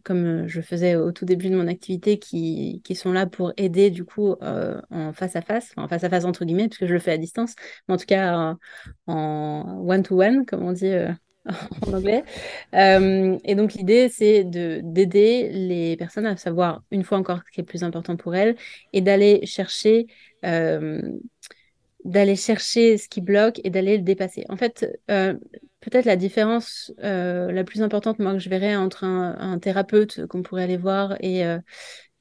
comme 0.05 0.47
je 0.47 0.61
faisais 0.61 0.97
au 0.97 1.13
tout 1.13 1.25
début 1.25 1.51
de 1.51 1.57
mon 1.57 1.67
activité, 1.67 2.19
qui, 2.19 2.81
qui 2.85 2.95
sont 2.95 3.13
là 3.13 3.27
pour 3.27 3.53
aider, 3.57 3.91
du 3.91 4.05
coup, 4.05 4.35
en 4.41 5.13
face 5.13 5.37
à 5.37 5.43
face, 5.43 5.73
en 5.77 5.89
face 5.89 6.05
à 6.05 6.09
face 6.09 6.25
entre 6.25 6.45
guillemets, 6.45 6.69
puisque 6.69 6.87
je 6.87 6.95
le 6.95 7.01
fais 7.01 7.13
à 7.13 7.19
distance, 7.19 7.55
mais 7.87 7.95
en 7.95 7.99
tout 7.99 8.07
cas 8.07 8.57
en 9.07 9.85
one-to-one, 9.87 10.47
comme 10.47 10.63
on 10.63 10.73
dit 10.73 10.93
en 11.87 11.93
anglais. 11.93 12.25
Euh, 12.75 13.39
et 13.45 13.55
donc 13.55 13.75
l'idée, 13.75 14.09
c'est 14.09 14.45
de 14.45 14.81
d'aider 14.83 15.49
les 15.51 15.97
personnes 15.97 16.27
à 16.27 16.37
savoir 16.37 16.83
une 16.91 17.05
fois 17.05 17.19
encore 17.19 17.41
ce 17.47 17.51
qui 17.53 17.61
est 17.61 17.65
plus 17.65 17.85
important 17.85 18.17
pour 18.17 18.35
elles 18.35 18.57
et 18.93 19.01
d'aller 19.01 19.45
chercher 19.47 20.07
euh, 20.45 21.01
chercher 22.37 22.99
ce 22.99 23.09
qui 23.09 23.21
bloque 23.21 23.61
et 23.65 23.71
d'aller 23.71 23.97
le 23.97 24.03
dépasser. 24.03 24.45
En 24.49 24.57
fait, 24.57 24.99
euh, 25.11 25.35
peut-être 25.81 26.07
la 26.07 26.17
différence 26.17 26.93
la 26.99 27.65
plus 27.65 27.83
importante, 27.83 28.19
moi, 28.19 28.33
que 28.33 28.39
je 28.39 28.49
verrais 28.49 28.77
entre 28.77 29.05
un, 29.05 29.59
thérapeute 29.59 30.27
qu'on 30.27 30.43
pourrait 30.43 30.65
aller 30.65 30.77
voir 30.77 31.17
et, 31.21 31.43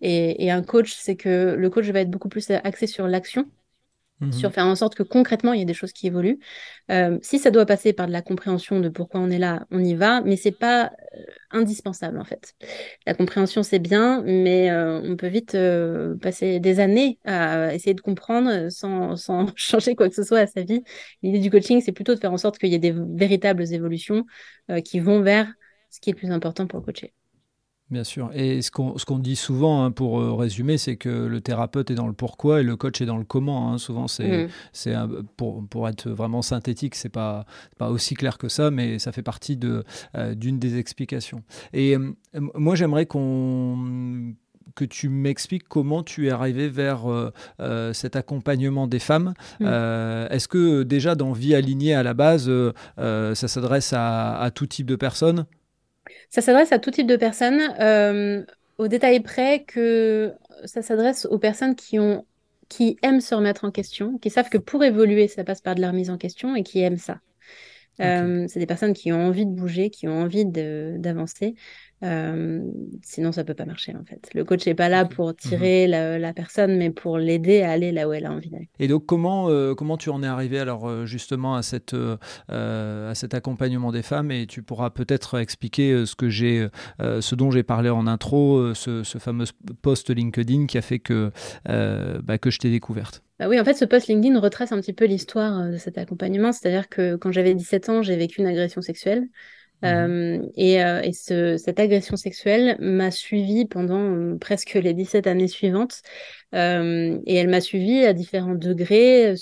et, 0.02 0.46
et 0.46 0.52
un 0.52 0.62
coach, 0.64 0.94
c'est 0.94 1.16
que 1.16 1.56
le 1.58 1.70
coach 1.70 1.88
va 1.88 2.02
être 2.02 2.10
beaucoup 2.10 2.30
plus 2.30 2.50
axé 2.52 2.88
sur 2.88 3.08
l'action 3.08 3.46
sur 4.32 4.50
mhm. 4.50 4.54
faire 4.54 4.66
en 4.66 4.76
sorte 4.76 4.96
que 4.96 5.04
concrètement, 5.04 5.54
il 5.54 5.60
y 5.60 5.62
ait 5.62 5.66
des 5.66 5.74
choses 5.74 5.94
qui 5.94 6.08
évoluent. 6.08 6.40
Euh, 6.90 7.20
si 7.22 7.38
ça 7.38 7.52
doit 7.52 7.66
passer 7.66 7.94
par 7.94 8.08
de 8.08 8.12
la 8.12 8.22
compréhension 8.22 8.80
de 8.80 8.90
pourquoi 8.90 9.20
on 9.20 9.30
est 9.30 9.38
là, 9.38 9.68
on 9.70 9.84
y 9.84 9.94
va, 9.94 10.22
mais 10.22 10.36
c'est 10.36 10.52
pas 10.52 10.92
euh, 11.16 11.22
indispensable 11.52 12.20
en 12.20 12.24
fait. 12.24 12.56
La 13.06 13.14
compréhension, 13.14 13.62
c'est 13.62 13.80
bien, 13.80 14.24
mais 14.26 14.72
euh, 14.72 15.02
on 15.04 15.16
peut 15.16 15.28
vite 15.28 15.58
passer 16.22 16.60
des 16.60 16.80
années 16.80 17.20
à 17.26 17.74
essayer 17.74 17.94
de 17.94 18.02
comprendre 18.02 18.70
sans, 18.70 19.16
sans, 19.16 19.52
changer 19.56 19.96
quoi 19.96 20.10
que 20.10 20.16
ce 20.16 20.24
soit 20.24 20.40
à 20.40 20.48
sa 20.48 20.62
vie. 20.62 20.84
L'idée 21.22 21.40
du 21.40 21.52
coaching, 21.52 21.82
c'est 21.82 21.92
plutôt 21.92 22.16
de 22.16 22.20
faire 22.20 22.34
en 22.34 22.38
sorte 22.38 22.58
qu'il 22.58 22.70
y 22.70 22.76
ait 22.76 22.80
des 22.80 22.96
véritables 22.96 23.72
évolutions 23.74 24.26
qui 24.84 25.00
vont 25.00 25.22
vers 25.22 25.48
ce 25.90 26.00
qui 26.00 26.10
est 26.10 26.14
le 26.14 26.18
plus 26.18 26.32
important 26.32 26.68
pour 26.68 26.80
le 26.80 26.86
coacher. 26.86 27.14
Bien 27.90 28.04
sûr. 28.04 28.30
Et 28.34 28.62
ce 28.62 28.70
qu'on 28.70 29.20
dit 29.20 29.38
souvent, 29.38 29.86
hein, 29.86 29.92
pour 29.92 30.20
euh, 30.20 30.34
résumer, 30.34 30.78
c'est 30.78 30.98
que 30.98 31.08
le 31.08 31.40
thérapeute 31.40 31.90
est 31.90 31.96
dans 31.96 32.08
le 32.08 32.14
pourquoi 32.14 32.60
et 32.60 32.64
le 32.64 32.76
coach 32.76 33.00
est 33.00 33.06
dans 33.06 33.18
le 33.18 33.24
comment. 33.24 33.72
Hein. 33.72 33.78
Souvent, 33.78 34.08
c'est 34.10 34.50
mmh. 34.84 35.24
pour, 35.38 35.66
pour 35.70 35.88
être 35.88 36.10
vraiment 36.10 36.42
synthétique, 36.42 36.96
c'est 36.96 37.08
pas, 37.08 37.46
pas 37.78 37.90
aussi 37.90 38.16
clair 38.16 38.38
que 38.38 38.50
ça, 38.50 38.72
mais 38.72 39.00
ça 39.00 39.14
fait 39.14 39.22
partie 39.22 39.56
d'une 39.56 39.84
de, 40.14 40.34
d'une 40.34 40.60
des 40.60 40.78
explications. 40.78 41.44
Et 41.72 41.96
euh, 41.96 42.12
moi, 42.56 42.76
j'aimerais 42.76 43.06
qu'on 43.06 44.34
que 44.76 44.84
tu 44.86 45.08
m'expliques 45.10 45.68
comment 45.68 46.04
tu 46.04 46.28
es 46.28 46.30
arrivé 46.30 46.68
vers 46.68 47.10
euh, 47.10 47.94
cet 47.94 48.16
accompagnement 48.16 48.86
des 48.86 49.00
femmes. 49.00 49.34
Mmh. 49.60 49.66
Est-ce 49.66 50.48
que 50.50 50.84
déjà 50.84 51.16
dans 51.16 51.32
Vie 51.32 51.56
alignée 51.56 51.96
à 51.96 52.04
la 52.04 52.14
base, 52.14 52.52
ça 52.98 53.48
s'adresse 53.48 53.94
à, 53.94 54.38
à, 54.38 54.52
tout 54.52 54.68
type 54.68 54.86
de 54.86 54.98
personnes? 54.98 55.46
Ça 56.30 56.42
s'adresse 56.42 56.72
à 56.72 56.80
tout 56.80 56.92
type 56.92 57.08
de 57.08 57.16
personnes, 57.16 57.62
euh, 57.80 58.44
au 58.78 58.88
détail 58.88 59.20
près 59.22 59.64
que 59.64 60.34
ça 60.66 60.82
s'adresse 60.82 61.26
aux 61.26 61.40
personnes 61.40 61.76
qui 61.76 62.00
ont 62.00 62.26
qui 62.70 62.98
aiment 63.02 63.22
se 63.22 63.34
remettre 63.34 63.64
en 63.64 63.72
question, 63.72 64.18
qui 64.18 64.30
savent 64.30 64.50
que 64.50 64.58
pour 64.58 64.84
évoluer, 64.84 65.30
ça 65.30 65.46
passe 65.46 65.62
par 65.62 65.76
de 65.76 65.82
la 65.82 65.90
remise 65.90 66.10
en 66.10 66.18
question 66.18 66.56
et 66.56 66.64
qui 66.64 66.80
aiment 66.80 66.98
ça. 66.98 67.20
Euh, 68.02 68.46
c'est 68.48 68.60
des 68.60 68.66
personnes 68.68 68.94
qui 68.94 69.12
ont 69.12 69.28
envie 69.28 69.46
de 69.46 69.52
bouger, 69.52 69.90
qui 69.90 70.08
ont 70.08 70.22
envie 70.22 70.46
d'avancer. 70.46 71.56
Euh, 72.04 72.62
sinon, 73.02 73.32
ça 73.32 73.44
peut 73.44 73.56
pas 73.56 73.66
marcher 73.66 73.96
en 73.96 74.06
fait. 74.06 74.30
Le 74.36 74.44
coach 74.44 74.66
n'est 74.68 74.76
pas 74.76 74.90
là 74.90 75.06
pour 75.06 75.30
mhm. 75.30 75.36
tirer 75.36 75.88
la, 75.88 76.34
personne, 76.34 76.78
mais 76.78 76.92
pour 76.92 77.18
l'aider 77.18 77.62
à 77.62 77.72
aller 77.72 77.92
là 77.92 78.08
où 78.08 78.14
elle 78.14 78.26
a 78.26 78.32
envie 78.32 78.50
d'aller. 78.50 78.70
Et 78.80 78.88
donc, 78.88 79.06
comment, 79.06 79.50
euh, 79.50 79.74
comment 79.74 79.98
tu 79.98 80.10
en 80.10 80.22
es 80.22 80.28
arrivé 80.28 80.60
alors 80.60 80.88
euh, 80.88 81.06
justement 81.06 81.56
à, 81.56 81.64
cette, 81.64 81.96
à 82.50 83.16
cet 83.16 83.34
accompagnement 83.34 83.92
des 83.92 84.04
femmes? 84.04 84.32
Et 84.32 84.46
tu 84.46 84.62
pourras 84.62 84.92
peut-être 84.92 85.40
expliquer 85.40 86.06
ce, 86.06 86.16
que 86.16 86.30
j'ai, 86.30 86.68
ce 87.00 87.36
dont 87.36 87.52
j'ai 87.52 87.64
parlé 87.64 87.90
en 87.90 88.06
intro, 88.08 88.74
ce, 88.74 89.04
fameux 89.04 89.46
post 89.82 90.10
LinkedIn 90.10 90.68
qui 90.68 90.78
a 90.78 90.82
fait 90.82 91.00
que, 91.00 91.32
bah, 91.66 92.38
que 92.38 92.52
je 92.52 92.60
t'ai 92.60 92.70
découverte. 92.70 93.24
Bah 93.40 93.48
oui, 93.48 93.60
en 93.60 93.64
fait, 93.64 93.76
ce 93.76 93.86
post 93.86 94.08
LinkedIn 94.08 94.40
retrace 94.40 94.72
un 94.72 94.82
petit 94.82 94.94
peu 94.94 95.06
l'histoire 95.06 95.70
de 95.70 95.78
cet 95.78 95.98
accompagnement. 95.98 96.52
C'est-à-dire 96.52 96.90
que 96.90 97.16
quand 97.16 97.32
j'avais 97.32 97.54
17 97.54 97.90
ans, 97.90 98.02
j'ai 98.02 98.16
vécu 98.16 98.42
une 98.42 98.48
agression 98.48 98.82
sexuelle. 98.82 99.28
Mhm. 99.84 99.90
Euh, 99.90 100.48
et, 100.56 100.84
euh, 100.84 101.02
et 101.02 101.14
ce, 101.14 101.58
cette 101.58 101.80
agression 101.80 102.16
sexuelle 102.16 102.78
m'a 102.80 103.12
suivie 103.12 103.66
pendant 103.66 104.16
euh, 104.16 104.38
presque 104.40 104.74
les 104.74 104.94
17 104.94 105.28
années 105.28 105.48
suivantes. 105.48 106.02
Euh, 106.56 107.20
et 107.26 107.36
elle 107.36 107.50
m'a 107.50 107.62
suivie 107.62 108.06
à 108.06 108.14
différents 108.14 108.56
degrés, 108.56 109.36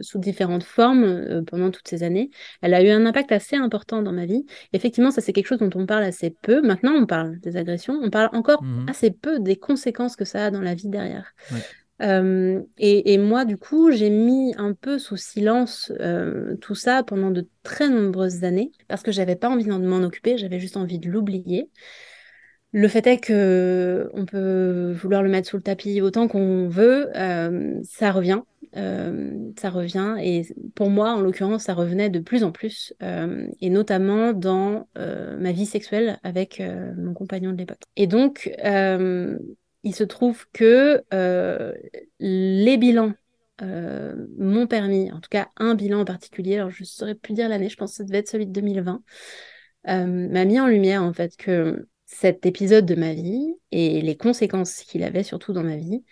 sous 0.00 0.18
différentes 0.18 0.64
formes 0.64 1.44
pendant 1.44 1.70
toutes 1.70 1.86
ces 1.86 2.02
années. 2.02 2.30
Elle 2.62 2.74
a 2.74 2.82
eu 2.82 2.88
un 2.88 3.04
impact 3.06 3.32
assez 3.32 3.54
important 3.54 4.02
dans 4.02 4.12
ma 4.12 4.24
vie. 4.24 4.46
Effectivement, 4.72 5.10
ça 5.10 5.20
c'est 5.20 5.32
quelque 5.32 5.46
chose 5.46 5.58
dont 5.58 5.70
on 5.74 5.86
parle 5.86 6.04
assez 6.04 6.30
peu. 6.30 6.62
Maintenant, 6.62 6.92
on 6.94 7.06
parle 7.06 7.38
des 7.40 7.56
agressions, 7.56 8.00
on 8.02 8.10
parle 8.10 8.30
encore 8.32 8.62
mhm. 8.62 8.88
assez 8.88 9.10
peu 9.10 9.40
des 9.40 9.56
conséquences 9.56 10.16
que 10.16 10.24
ça 10.24 10.46
a 10.46 10.50
dans 10.50 10.62
la 10.62 10.74
vie 10.74 10.88
derrière. 10.88 11.34
Ouais. 11.52 11.60
Et, 12.00 13.18
moi, 13.18 13.44
du 13.44 13.56
coup, 13.56 13.90
j'ai 13.92 14.10
mis 14.10 14.54
un 14.56 14.72
peu 14.74 14.98
sous 14.98 15.16
silence 15.16 15.92
tout 16.60 16.74
ça 16.74 17.02
pendant 17.02 17.30
de 17.30 17.46
très 17.62 17.88
nombreuses 17.88 18.44
années 18.44 18.72
parce 18.88 19.02
que 19.02 19.12
j'avais 19.12 19.36
pas 19.36 19.48
envie 19.48 19.64
de 19.64 19.70
m'en 19.70 20.02
occuper, 20.02 20.36
j'avais 20.38 20.58
juste 20.58 20.76
envie 20.76 20.98
de 20.98 21.08
l'oublier. 21.08 21.68
Le 22.74 22.88
fait 22.88 23.06
est 23.06 23.18
que 23.18 24.08
on 24.14 24.24
peut 24.24 24.92
vouloir 24.92 25.22
le 25.22 25.28
mettre 25.28 25.46
sous 25.46 25.58
le 25.58 25.62
tapis 25.62 26.00
autant 26.00 26.26
qu'on 26.26 26.68
veut, 26.68 27.10
ça 27.84 28.10
revient, 28.10 28.40
ça 28.74 29.68
revient. 29.68 30.16
Et 30.22 30.46
pour 30.74 30.88
moi, 30.88 31.12
en 31.12 31.20
l'occurrence, 31.20 31.64
ça 31.64 31.74
revenait 31.74 32.08
de 32.08 32.18
plus 32.18 32.44
en 32.44 32.50
plus, 32.50 32.94
et 33.60 33.68
notamment 33.68 34.32
dans 34.32 34.88
ma 34.96 35.52
vie 35.52 35.66
sexuelle 35.66 36.18
avec 36.22 36.62
mon 36.96 37.12
compagnon 37.12 37.52
de 37.52 37.58
l'époque. 37.58 37.82
Et 37.96 38.06
donc, 38.06 38.50
il 39.82 39.94
se 39.94 40.04
trouve 40.04 40.46
que 40.52 41.02
euh, 41.12 41.72
les 42.20 42.76
bilans 42.76 43.14
euh, 43.62 44.26
m'ont 44.38 44.66
permis, 44.66 45.10
en 45.12 45.20
tout 45.20 45.28
cas 45.30 45.48
un 45.56 45.74
bilan 45.74 46.00
en 46.00 46.04
particulier, 46.04 46.56
alors 46.56 46.70
je 46.70 46.82
ne 46.82 46.86
saurais 46.86 47.14
plus 47.14 47.34
dire 47.34 47.48
l'année, 47.48 47.68
je 47.68 47.76
pense 47.76 47.92
que 47.92 47.96
ça 47.98 48.04
devait 48.04 48.18
être 48.18 48.28
celui 48.28 48.46
de 48.46 48.52
2020, 48.52 49.02
euh, 49.88 50.06
m'a 50.06 50.44
mis 50.44 50.60
en 50.60 50.68
lumière 50.68 51.02
en 51.02 51.12
fait 51.12 51.36
que 51.36 51.88
cet 52.06 52.46
épisode 52.46 52.86
de 52.86 52.94
ma 52.94 53.14
vie 53.14 53.54
et 53.70 54.00
les 54.00 54.16
conséquences 54.16 54.82
qu'il 54.82 55.02
avait 55.02 55.22
surtout 55.22 55.52
dans 55.52 55.64
ma 55.64 55.76
vie 55.76 56.04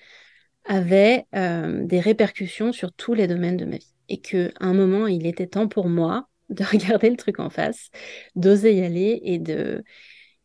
avaient 0.65 1.27
des 1.33 2.01
répercussions 2.01 2.73
sur 2.73 2.93
tous 2.93 3.15
les 3.15 3.27
domaines 3.27 3.57
de 3.57 3.65
ma 3.65 3.77
vie. 3.77 3.95
Et 4.09 4.21
qu'à 4.21 4.51
un 4.61 4.73
moment, 4.73 5.07
il 5.07 5.27
était 5.27 5.47
temps 5.47 5.69
pour 5.69 5.89
moi 5.89 6.29
de 6.49 6.65
regarder 6.71 7.11
le 7.11 7.17
truc 7.17 7.39
en 7.39 7.51
face, 7.51 7.91
d'oser 8.35 8.75
y 8.75 8.83
aller 8.83 9.21
et 9.25 9.39
de, 9.39 9.83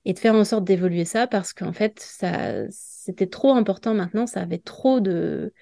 et 0.06 0.14
de 0.14 0.20
faire 0.20 0.36
en 0.36 0.44
sorte 0.44 0.64
d'évoluer 0.66 1.06
ça 1.06 1.28
parce 1.28 1.54
qu'en 1.54 1.74
fait, 1.74 2.00
ça 2.00 2.70
c'était 2.70 3.28
trop 3.28 3.54
important 3.54 3.94
maintenant, 3.94 4.28
ça 4.28 4.42
avait 4.42 4.60
trop 4.60 5.00
de, 5.00 5.54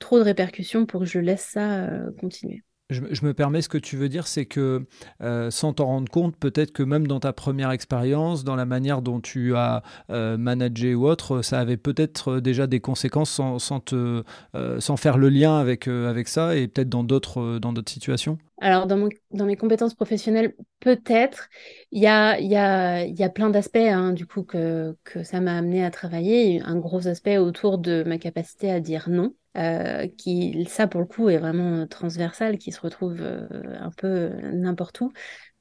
trop 0.00 0.18
de 0.18 0.24
répercussions 0.24 0.86
pour 0.86 1.00
que 1.02 1.06
je 1.06 1.20
laisse 1.20 1.44
ça 1.46 1.84
euh, 1.86 2.12
continuer. 2.20 2.62
Je, 2.90 3.24
me 3.24 3.34
permets, 3.34 3.62
ce 3.62 3.68
que 3.68 3.78
tu 3.78 3.96
veux 3.96 4.08
dire, 4.08 4.26
c'est 4.26 4.46
que 4.46 4.86
euh, 5.22 5.50
sans 5.50 5.74
t'en 5.74 5.86
rendre 5.86 6.10
compte, 6.10 6.36
peut-être 6.36 6.72
que 6.72 6.82
même 6.82 7.06
dans 7.06 7.20
ta 7.20 7.32
première 7.32 7.70
expérience, 7.70 8.44
dans 8.44 8.56
la 8.56 8.64
manière 8.64 9.02
dont 9.02 9.20
tu 9.20 9.54
as 9.56 9.82
euh, 10.10 10.36
managé 10.38 10.94
ou 10.94 11.06
autre, 11.06 11.42
ça 11.42 11.60
avait 11.60 11.76
peut-être 11.76 12.40
déjà 12.40 12.66
des 12.66 12.80
conséquences 12.80 13.30
sans, 13.30 13.58
sans, 13.58 13.82
sans 14.78 14.96
faire 14.96 15.18
le 15.18 15.28
lien 15.28 15.58
avec, 15.58 15.86
avec 15.86 16.28
ça 16.28 16.56
et 16.56 16.66
peut-être 16.68 16.88
dans 16.88 17.04
d'autres 17.04 17.60
situations 17.86 18.38
alors, 18.60 18.86
dans, 18.86 19.46
mes 19.46 19.56
compétences 19.56 19.94
professionnelles, 19.94 20.54
peut-être. 20.80 21.48
Il 21.92 22.02
y 22.02 22.08
a, 22.08 22.40
y, 22.40 22.56
a, 22.56 23.04
y 23.06 23.22
a 23.22 23.28
plein 23.28 23.50
d'aspects, 23.50 23.76
hein, 23.76 24.12
du 24.12 24.26
coup, 24.26 24.42
que, 24.42 24.96
que 25.04 25.22
ça 25.22 25.40
m'a 25.40 25.56
amené 25.56 25.84
à 25.84 25.90
travailler. 25.92 26.60
Un 26.62 26.76
gros 26.76 27.06
aspect 27.06 27.38
autour 27.38 27.78
de 27.78 28.02
ma 28.04 28.18
capacité 28.18 28.70
à 28.70 28.80
dire 28.80 29.08
non, 29.08 29.34
euh, 29.56 30.06
qui, 30.16 30.66
ça, 30.68 30.86
pour 30.86 31.00
le 31.00 31.06
coup, 31.06 31.28
est 31.28 31.38
vraiment 31.38 31.86
transversal, 31.86 32.58
qui 32.58 32.70
se 32.70 32.80
retrouve 32.80 33.20
euh, 33.20 33.48
un 33.80 33.90
peu 33.90 34.30
n'importe 34.52 35.00
où. 35.00 35.12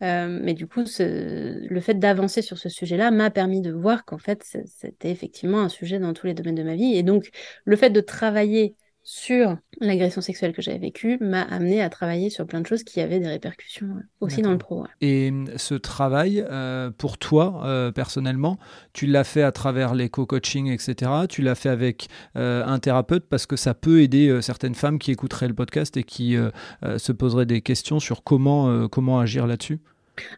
Euh, 0.03 0.39
mais 0.43 0.53
du 0.53 0.67
coup, 0.67 0.83
le 0.99 1.79
fait 1.79 1.95
d'avancer 1.95 2.41
sur 2.41 2.57
ce 2.57 2.69
sujet-là 2.69 3.11
m'a 3.11 3.31
permis 3.31 3.61
de 3.61 3.71
voir 3.71 4.05
qu'en 4.05 4.19
fait, 4.19 4.43
c'était 4.65 5.09
effectivement 5.11 5.61
un 5.61 5.69
sujet 5.69 5.99
dans 5.99 6.13
tous 6.13 6.27
les 6.27 6.33
domaines 6.33 6.55
de 6.55 6.63
ma 6.63 6.75
vie. 6.75 6.95
Et 6.95 7.03
donc, 7.03 7.29
le 7.65 7.75
fait 7.75 7.89
de 7.89 8.01
travailler 8.01 8.75
sur 9.09 9.55
l'agression 9.79 10.19
sexuelle 10.19 10.51
que 10.51 10.61
j'avais 10.61 10.79
vécue 10.79 11.17
m'a 11.21 11.41
amené 11.43 11.81
à 11.81 11.89
travailler 11.89 12.29
sur 12.29 12.45
plein 12.45 12.59
de 12.59 12.67
choses 12.67 12.83
qui 12.83 12.99
avaient 12.99 13.21
des 13.21 13.29
répercussions 13.29 13.87
euh, 13.87 14.01
aussi 14.19 14.41
dans 14.41 14.51
le 14.51 14.57
pro. 14.57 14.83
Et 14.99 15.31
ce 15.55 15.75
travail, 15.75 16.45
euh, 16.51 16.91
pour 16.91 17.17
toi, 17.17 17.61
euh, 17.63 17.89
personnellement, 17.89 18.57
tu 18.91 19.07
l'as 19.07 19.23
fait 19.23 19.43
à 19.43 19.53
travers 19.53 19.95
les 19.95 20.09
co-coaching, 20.09 20.69
etc. 20.69 21.09
Tu 21.29 21.41
l'as 21.41 21.55
fait 21.55 21.69
avec 21.69 22.09
un 22.35 22.79
thérapeute 22.79 23.23
parce 23.29 23.45
que 23.45 23.55
ça 23.55 23.73
peut 23.73 24.01
aider 24.01 24.41
certaines 24.41 24.75
femmes 24.75 24.99
qui 24.99 25.11
écouteraient 25.11 25.47
le 25.47 25.53
podcast 25.53 25.95
et 25.95 26.03
qui 26.03 26.35
se 26.97 27.11
poseraient 27.13 27.45
des 27.45 27.61
questions 27.61 28.01
sur 28.01 28.23
comment, 28.23 28.89
comment 28.89 29.19
agir 29.19 29.47
là-dessus? 29.47 29.79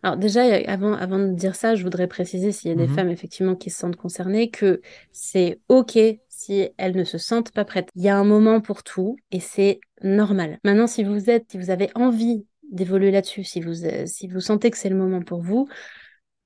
Alors 0.03 0.17
déjà, 0.17 0.43
avant, 0.67 0.93
avant 0.93 1.19
de 1.19 1.33
dire 1.33 1.55
ça, 1.55 1.75
je 1.75 1.83
voudrais 1.83 2.07
préciser 2.07 2.51
s'il 2.51 2.69
y 2.69 2.73
a 2.73 2.77
des 2.77 2.87
mmh 2.87 2.95
femmes 2.95 3.09
effectivement 3.09 3.55
qui 3.55 3.69
se 3.69 3.79
sentent 3.79 3.95
concernées 3.95 4.49
que 4.49 4.81
c'est 5.11 5.59
OK 5.69 5.97
si 6.39 6.69
elles 6.77 6.95
ne 6.95 7.03
se 7.03 7.17
sentent 7.17 7.51
pas 7.51 7.65
prêtes. 7.65 7.89
Il 7.95 8.03
y 8.03 8.07
a 8.07 8.17
un 8.17 8.23
moment 8.23 8.61
pour 8.61 8.83
tout 8.83 9.17
et 9.31 9.41
c'est 9.41 9.81
normal. 10.01 10.57
Maintenant, 10.63 10.87
si 10.87 11.03
vous 11.03 11.29
êtes, 11.29 11.51
si 11.51 11.57
vous 11.57 11.69
avez 11.69 11.89
envie 11.95 12.45
d'évoluer 12.71 13.11
là-dessus, 13.11 13.43
si 13.43 13.59
vous, 13.59 13.83
euh, 13.85 14.05
si 14.05 14.27
vous 14.27 14.39
sentez 14.39 14.71
que 14.71 14.77
c'est 14.77 14.89
le 14.89 14.95
moment 14.95 15.21
pour 15.21 15.41
vous, 15.41 15.67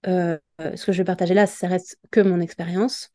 euh, 0.08 0.38
ce 0.60 0.86
que 0.86 0.91
je 0.91 0.97
vais 0.97 1.03
partager 1.03 1.36
là, 1.36 1.45
ça 1.45 1.67
reste 1.67 1.99
que 2.10 2.21
mon 2.21 2.39
expérience. 2.39 3.12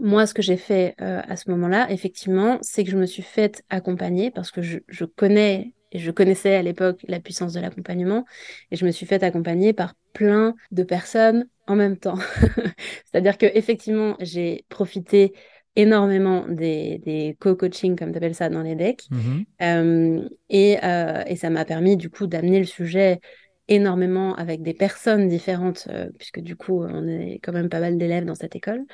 Moi, 0.00 0.26
ce 0.26 0.34
que 0.34 0.42
j'ai 0.42 0.56
fait 0.56 0.94
euh, 1.00 1.22
à 1.26 1.36
ce 1.36 1.50
moment-là, 1.50 1.90
effectivement, 1.90 2.58
c'est 2.62 2.84
que 2.84 2.90
je 2.90 2.96
me 2.96 3.06
suis 3.06 3.22
faite 3.22 3.64
accompagner 3.68 4.30
parce 4.30 4.52
que 4.52 4.62
je, 4.62 5.04
connais 5.04 5.72
et 5.90 5.98
je 5.98 6.10
connaissais 6.12 6.54
à 6.54 6.62
l'époque 6.62 7.00
la 7.08 7.18
puissance 7.18 7.52
de 7.52 7.60
l'accompagnement 7.60 8.24
et 8.70 8.76
je 8.76 8.84
me 8.84 8.92
suis 8.92 9.06
faite 9.06 9.24
accompagner 9.24 9.72
par 9.72 9.94
plein 10.12 10.54
de 10.70 10.84
personnes 10.84 11.48
en 11.66 11.74
même 11.74 11.96
temps. 11.96 12.18
C'est-à-dire 13.06 13.38
que 13.38 13.46
effectivement, 13.54 14.16
j'ai 14.20 14.64
profité 14.68 15.32
énormément 15.76 16.46
des, 16.48 16.98
des 17.04 17.36
co-coaching, 17.38 17.96
comme 17.96 18.10
tu 18.10 18.16
appelles 18.16 18.34
ça, 18.34 18.48
dans 18.48 18.62
les 18.62 18.74
decks. 18.74 19.04
Mm-hmm. 19.10 19.44
Euh, 19.62 20.28
et, 20.48 20.78
euh, 20.82 21.22
et, 21.26 21.36
ça 21.36 21.50
m'a 21.50 21.64
permis 21.64 21.96
du 21.96 22.10
coup 22.10 22.26
d'amener 22.26 22.58
le 22.58 22.64
sujet 22.64 23.20
énormément 23.68 24.34
avec 24.36 24.62
des 24.62 24.74
personnes 24.74 25.28
différentes, 25.28 25.88
euh, 25.90 26.08
puisque 26.18 26.40
du 26.40 26.56
coup, 26.56 26.84
on 26.84 27.06
est 27.08 27.40
quand 27.42 27.52
même 27.52 27.68
pas 27.68 27.80
mal 27.80 27.98
d'élèves 27.98 28.24
dans 28.24 28.36
cette 28.36 28.54
école. 28.54 28.84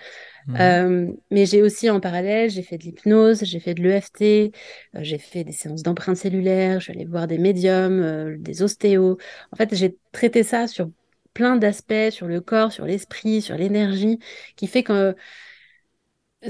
Mhm. 0.47 0.57
Euh, 0.59 1.12
mais 1.31 1.47
j'ai 1.47 1.62
aussi 1.62 1.90
en 1.90 2.01
parallèle, 2.01 2.51
j'ai 2.51 2.62
fait 2.62 2.79
de 2.79 2.85
l'hypnose, 2.85 3.45
j'ai 3.45 3.61
fait 3.61 3.75
de 3.75 3.83
l'EFT, 3.83 4.53
j'ai 4.95 5.18
fait 5.18 5.45
des 5.45 5.53
séances 5.53 5.83
d'empreintes 5.83 6.16
cellulaires, 6.16 6.81
je 6.81 6.85
suis 6.85 6.92
allée 6.92 7.05
voir 7.05 7.27
des 7.27 7.38
médiums, 7.38 8.37
des 8.38 8.62
ostéos. 8.62 9.18
En 9.53 9.57
fait, 9.57 9.75
j'ai 9.75 9.97
traité 10.11 10.42
ça 10.42 10.66
sur 10.66 10.88
plein 11.35 11.57
d'aspects, 11.57 12.11
sur 12.11 12.27
le 12.27 12.40
corps, 12.40 12.73
sur 12.73 12.87
l'esprit, 12.87 13.42
sur 13.42 13.57
l'énergie, 13.57 14.18
qui 14.57 14.66
fait 14.66 14.83
que 14.83 15.14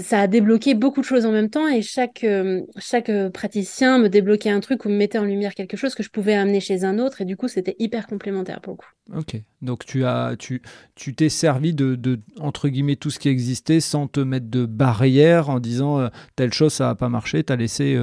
ça 0.01 0.21
a 0.21 0.27
débloqué 0.27 0.75
beaucoup 0.75 1.01
de 1.01 1.07
choses 1.07 1.27
en 1.27 1.33
même 1.33 1.51
temps 1.51 1.69
et 1.69 1.83
chaque, 1.83 2.25
euh, 2.25 2.63
chaque 2.79 3.09
euh, 3.11 3.31
praticien 3.31 3.99
me 3.99 4.09
débloquait 4.09 4.51
un 4.51 4.61
truc 4.61 4.85
ou 4.85 4.89
me 4.89 4.97
mettait 4.97 5.19
en 5.19 5.25
lumière 5.25 5.55
quelque 5.55 5.77
chose 5.77 5.95
que 5.95 6.03
je 6.03 6.11
pouvais 6.11 6.35
amener 6.35 6.61
chez 6.61 6.85
un 6.85 6.99
autre 6.99 7.21
et 7.21 7.25
du 7.27 7.37
coup 7.37 7.49
c'était 7.49 7.77
hyper 7.79 8.07
complémentaire 8.07 8.61
pour 8.61 8.73
le 8.73 8.79
coup. 8.79 8.87
Ok, 9.17 9.37
donc 9.63 9.85
tu 9.85 10.05
as 10.05 10.37
tu 10.39 10.63
tu 10.95 11.13
t'es 11.15 11.29
servi 11.29 11.75
de, 11.75 11.97
de, 11.97 12.21
entre 12.39 12.69
guillemets 12.69 12.95
tout 12.95 13.11
ce 13.11 13.19
qui 13.19 13.29
existait 13.29 13.81
sans 13.81 14.07
te 14.07 14.21
mettre 14.21 14.49
de 14.49 14.65
barrière 14.65 15.51
en 15.51 15.59
disant 15.59 15.99
euh, 15.99 16.09
telle 16.37 16.55
chose 16.55 16.73
ça 16.73 16.87
n'a 16.87 16.95
pas 16.95 17.09
marché, 17.09 17.43
tu 17.43 17.53
as 17.53 17.57
laissé 17.57 17.99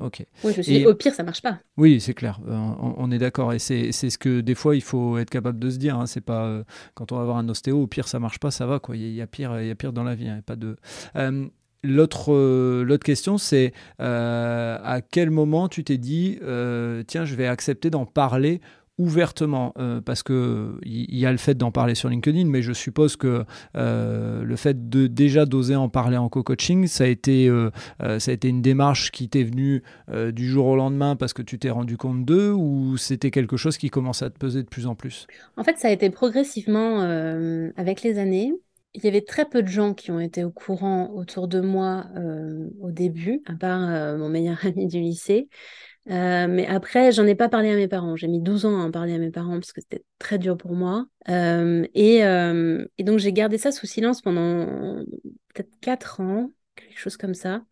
ok. 0.00 0.26
Oui, 0.44 0.52
je 0.52 0.58
me 0.58 0.62
suis 0.62 0.78
dit 0.78 0.86
au 0.86 0.94
pire 0.94 1.14
ça 1.14 1.22
marche 1.22 1.40
pas. 1.40 1.58
Oui, 1.78 1.98
c'est 1.98 2.12
clair, 2.12 2.40
on, 2.46 3.10
est 3.10 3.18
d'accord 3.18 3.54
et 3.54 3.58
c'est 3.58 3.90
ce 3.92 4.18
que 4.18 4.42
des 4.42 4.54
fois 4.54 4.76
il 4.76 4.82
faut 4.82 5.16
être 5.16 5.30
capable 5.30 5.58
de 5.58 5.70
se 5.70 5.78
dire, 5.78 5.98
hein. 5.98 6.06
c'est 6.06 6.20
pas 6.20 6.62
quand 6.94 7.10
on 7.10 7.16
va 7.16 7.22
avoir 7.22 7.38
un 7.38 7.48
ostéo 7.48 7.80
au 7.80 7.86
pire 7.86 8.06
ça 8.06 8.18
marche 8.18 8.38
pas, 8.38 8.50
ça 8.50 8.66
va 8.66 8.80
quoi, 8.80 8.96
il 8.96 9.14
y, 9.14 9.22
a 9.22 9.26
pire 9.26 9.58
il 9.62 9.68
y 9.68 9.70
a 9.70 9.74
pire 9.74 9.94
dans 9.94 10.04
la 10.04 10.14
vie, 10.14 10.28
hein. 10.28 10.42
pas 10.44 10.56
de 10.56 10.76
euh, 11.16 11.46
l'autre, 11.82 12.32
euh, 12.32 12.84
l'autre 12.84 13.04
question, 13.04 13.38
c'est 13.38 13.72
euh, 14.00 14.78
à 14.82 15.00
quel 15.00 15.30
moment 15.30 15.68
tu 15.68 15.84
t'es 15.84 15.98
dit, 15.98 16.38
tiens, 17.06 17.24
je 17.24 17.34
vais 17.34 17.46
accepter 17.46 17.90
d'en 17.90 18.06
parler 18.06 18.60
ouvertement 18.98 19.74
parce 20.04 20.22
que 20.22 20.78
il 20.84 21.18
y, 21.18 21.26
a 21.26 21.32
le 21.32 21.38
fait 21.38 21.54
d'en 21.54 21.72
parler 21.72 21.94
sur 21.94 22.08
LinkedIn 22.08 22.44
mais 22.44 22.62
je 22.62 22.72
suppose 22.72 23.16
que 23.16 23.44
le 23.74 24.56
fait 24.56 24.88
de 24.88 25.06
déjà 25.06 25.46
d'oser 25.46 25.76
en 25.76 25.88
parler 25.88 26.16
en 26.16 26.28
co-coaching 26.28 26.86
ça 26.86 27.04
a 27.04 27.06
été 27.06 27.50
ça 28.00 28.30
a 28.30 28.34
été 28.34 28.48
une 28.48 28.60
démarche 28.62 29.10
qui 29.10 29.28
t'est 29.28 29.44
venue 29.44 29.82
du 30.32 30.46
jour 30.46 30.66
au 30.66 30.76
lendemain 30.76 31.16
parce 31.16 31.32
que 31.32 31.42
tu 31.42 31.58
t'es 31.58 31.70
rendu 31.70 31.96
compte 31.96 32.24
d'eux 32.24 32.52
ou 32.52 32.96
c'était 32.98 33.30
quelque 33.30 33.56
chose 33.56 33.78
qui 33.78 33.88
commençait 33.88 34.26
à 34.26 34.30
te 34.30 34.38
peser 34.38 34.62
de 34.62 34.68
plus 34.68 34.86
en 34.86 34.94
plus? 34.94 35.26
En 35.56 35.64
fait 35.64 35.78
ça 35.78 35.88
a 35.88 35.90
été 35.90 36.10
progressivement 36.10 37.00
avec 37.76 38.02
les 38.02 38.18
années 38.18 38.52
il 38.94 39.04
y 39.04 39.08
avait 39.08 39.22
très 39.22 39.46
peu 39.46 39.62
de 39.62 39.68
gens 39.68 39.94
qui 39.94 40.10
ont 40.10 40.20
été 40.20 40.44
au 40.44 40.50
courant 40.50 41.10
autour 41.14 41.48
de 41.48 41.60
moi 41.60 42.06
euh, 42.16 42.68
au 42.80 42.90
début, 42.90 43.42
à 43.46 43.54
part 43.54 43.88
euh, 43.88 44.18
mon 44.18 44.28
meilleur 44.28 44.58
ami 44.66 44.86
du 44.86 45.00
lycée. 45.00 45.48
Euh, 46.10 46.46
mais 46.48 46.66
après, 46.66 47.12
j'en 47.12 47.26
ai 47.26 47.34
pas 47.34 47.48
parlé 47.48 47.70
à 47.70 47.76
mes 47.76 47.88
parents. 47.88 48.16
J'ai 48.16 48.28
mis 48.28 48.40
12 48.40 48.66
ans 48.66 48.80
à 48.80 48.84
en 48.84 48.90
parler 48.90 49.14
à 49.14 49.18
mes 49.18 49.30
parents 49.30 49.54
parce 49.54 49.72
que 49.72 49.80
c'était 49.80 50.04
très 50.18 50.38
dur 50.38 50.56
pour 50.56 50.72
moi. 50.72 51.06
Et, 51.28 52.18
et, 52.18 53.04
donc, 53.04 53.18
j'ai 53.18 53.32
gardé 53.32 53.58
ça 53.58 53.72
sous 53.72 53.86
silence 53.86 54.20
pendant 54.20 55.04
peut-être 55.54 55.70
4 55.80 56.20
ans, 56.20 56.50
quelque 56.76 56.98
chose 56.98 57.16
comme 57.16 57.34
ça. 57.34 57.62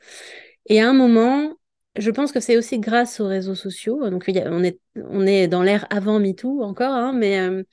Et 0.67 0.81
à 0.81 0.89
un 0.89 0.93
moment, 0.93 1.55
je 1.97 2.11
pense 2.11 2.31
que 2.31 2.41
c'est 2.41 2.57
aussi 2.57 2.79
grâce 2.79 3.19
aux 3.21 3.27
réseaux 3.27 3.57
sociaux. 3.57 4.09
Donc, 4.11 4.25
on, 4.29 4.63
est, 4.63 4.79
on 4.97 5.27
est 5.27 5.49
dans 5.49 5.63
l'ère 5.63 5.87
avant 5.91 6.21
MeToo 6.21 6.63
encore, 6.63 6.95
hein, 6.95 7.13
mais 7.13 7.65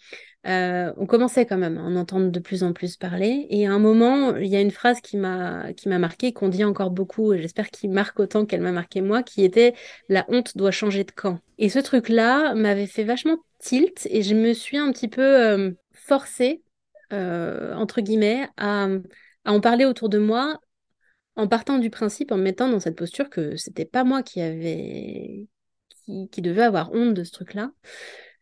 euh, 0.48 0.94
on 0.96 1.06
commençait 1.06 1.46
quand 1.46 1.58
même 1.58 1.78
à 1.78 1.82
en 1.82 1.96
entendre 1.98 2.32
de 2.32 2.40
plus 2.40 2.64
en 2.64 2.72
plus 2.72 2.96
parler. 2.96 3.48
Et 3.50 3.68
à 3.68 3.74
un 3.74 3.80
moment, 3.80 4.38
il 4.38 4.48
y 4.48 4.56
a 4.56 4.62
une 4.62 4.72
phrase 4.72 5.02
qui 5.02 5.18
m'a 5.18 5.74
qui 5.74 5.90
m'a 5.90 6.00
marqué, 6.00 6.32
qu'on 6.32 6.48
dit 6.48 6.64
encore 6.64 6.92
beaucoup, 6.92 7.34
et 7.34 7.42
j'espère 7.42 7.70
qu'il 7.70 7.92
marque 7.92 8.20
autant 8.20 8.46
qu'elle 8.46 8.62
m'a 8.62 8.72
marqué 8.72 9.02
moi, 9.02 9.24
qui 9.24 9.44
était 9.44 9.74
la 10.08 10.26
honte 10.30 10.56
doit 10.56 10.72
changer 10.72 11.04
de 11.04 11.12
camp. 11.12 11.40
Et 11.58 11.70
ce 11.70 11.80
truc-là 11.80 12.56
m'avait 12.56 12.88
fait 12.88 13.04
vachement 13.04 13.38
tilt, 13.60 14.08
et 14.10 14.24
je 14.24 14.36
me 14.36 14.54
suis 14.54 14.78
un 14.78 14.92
petit 14.94 15.10
peu 15.10 15.22
euh, 15.22 15.72
forcée, 15.92 16.64
euh, 17.12 17.74
entre 17.74 18.02
guillemets, 18.02 18.48
à, 18.58 18.88
en 19.46 19.60
parler 19.60 19.86
autour 19.86 20.08
de 20.10 20.18
moi, 20.18 20.60
en 21.36 21.48
partant 21.48 21.78
du 21.78 21.90
principe, 21.90 22.32
en 22.32 22.38
me 22.38 22.44
mettant 22.44 22.70
dans 22.70 22.80
cette 22.80 22.96
posture 22.96 23.30
que 23.30 23.58
c'était 23.58 23.86
pas 23.86 24.04
moi 24.04 24.24
qui 24.24 24.42
avait 24.42 25.48
qui, 26.06 26.30
qui 26.30 26.42
devait 26.42 26.64
avoir 26.64 26.94
honte 26.94 27.14
de 27.14 27.24
ce 27.24 27.32
truc-là. 27.32 27.72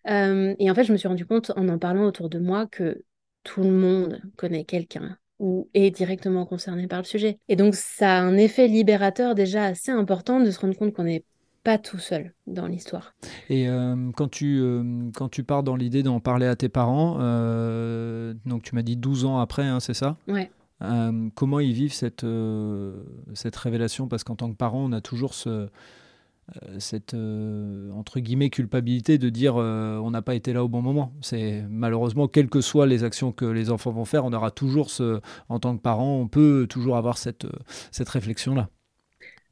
Euh, 0.08 0.56
et 0.60 0.70
en 0.70 0.76
fait, 0.76 0.84
je 0.84 0.92
me 0.92 0.98
suis 0.98 1.08
rendu 1.08 1.26
compte 1.26 1.52
en 1.56 1.68
en 1.68 1.78
parlant 1.78 2.06
autour 2.06 2.30
de 2.30 2.40
moi 2.40 2.68
que 2.68 3.04
tout 3.44 3.62
le 3.62 3.72
monde 3.72 4.22
connaît 4.38 4.66
quelqu'un 4.66 5.18
ou 5.40 5.70
est 5.74 5.92
directement 5.92 6.46
concerné 6.46 6.88
par 6.88 7.00
le 7.00 7.06
sujet. 7.06 7.40
Et 7.50 7.56
donc, 7.56 7.76
ça 7.76 8.18
a 8.18 8.22
un 8.22 8.38
effet 8.38 8.68
libérateur 8.68 9.36
déjà 9.36 9.66
assez 9.66 9.92
important 9.92 10.40
de 10.40 10.50
se 10.50 10.60
rendre 10.60 10.76
compte 10.76 10.94
qu'on 10.94 11.04
n'est 11.04 11.26
pas 11.64 11.78
tout 11.78 11.98
seul 11.98 12.34
dans 12.48 12.68
l'histoire. 12.68 13.16
Et 13.50 13.68
euh, 13.68 14.12
quand, 14.16 14.30
tu, 14.30 14.60
euh, 14.62 15.10
quand 15.16 15.30
tu 15.30 15.44
pars 15.44 15.64
dans 15.64 15.76
l'idée 15.76 16.04
d'en 16.04 16.20
parler 16.20 16.46
à 16.46 16.56
tes 16.56 16.70
parents, 16.70 17.16
donc 18.46 18.64
tu 18.64 18.76
m'as 18.76 18.84
dit 18.84 18.96
12 18.96 19.26
ans 19.26 19.40
après, 19.40 19.64
hein, 19.64 19.80
c'est 19.80 19.96
ça? 19.96 20.18
Ouais. 20.28 20.50
comment 21.34 21.60
ils 21.60 21.74
vivent 21.74 21.94
cette, 21.94 22.26
cette 23.34 23.56
révélation? 23.56 24.08
Parce 24.08 24.24
qu'en 24.24 24.36
tant 24.36 24.50
que 24.50 24.56
parent, 24.56 24.86
on 24.86 24.92
a 24.94 25.02
toujours 25.02 25.34
ce, 25.34 25.68
cette 26.80 27.14
euh, 27.14 27.90
entre 27.92 28.20
guillemets 28.20 28.50
culpabilité 28.50 29.18
de 29.18 29.30
dire 29.30 29.56
euh, 29.58 29.98
on 29.98 30.12
n'a 30.12 30.22
pas 30.22 30.36
été 30.36 30.54
là 30.54 30.64
au 30.64 30.68
bon 30.68 30.82
moment. 30.82 31.14
C'est 31.22 31.64
malheureusement 31.70 32.28
quelles 32.28 32.50
que 32.50 32.62
soient 32.62 32.86
les 32.86 33.04
actions 33.04 33.32
que 33.32 33.46
les 33.46 33.72
enfants 33.72 33.92
vont 33.92 34.06
faire, 34.06 34.26
on 34.26 34.34
aura 34.34 34.52
toujours 34.52 34.90
ce, 34.90 35.22
en 35.50 35.60
tant 35.60 35.76
que 35.76 35.82
parent, 35.82 36.20
on 36.20 36.28
peut 36.28 36.68
toujours 36.70 36.98
avoir 36.98 37.18
cette, 37.18 37.48
cette 37.92 38.10
réflexion 38.10 38.54
là. 38.56 38.70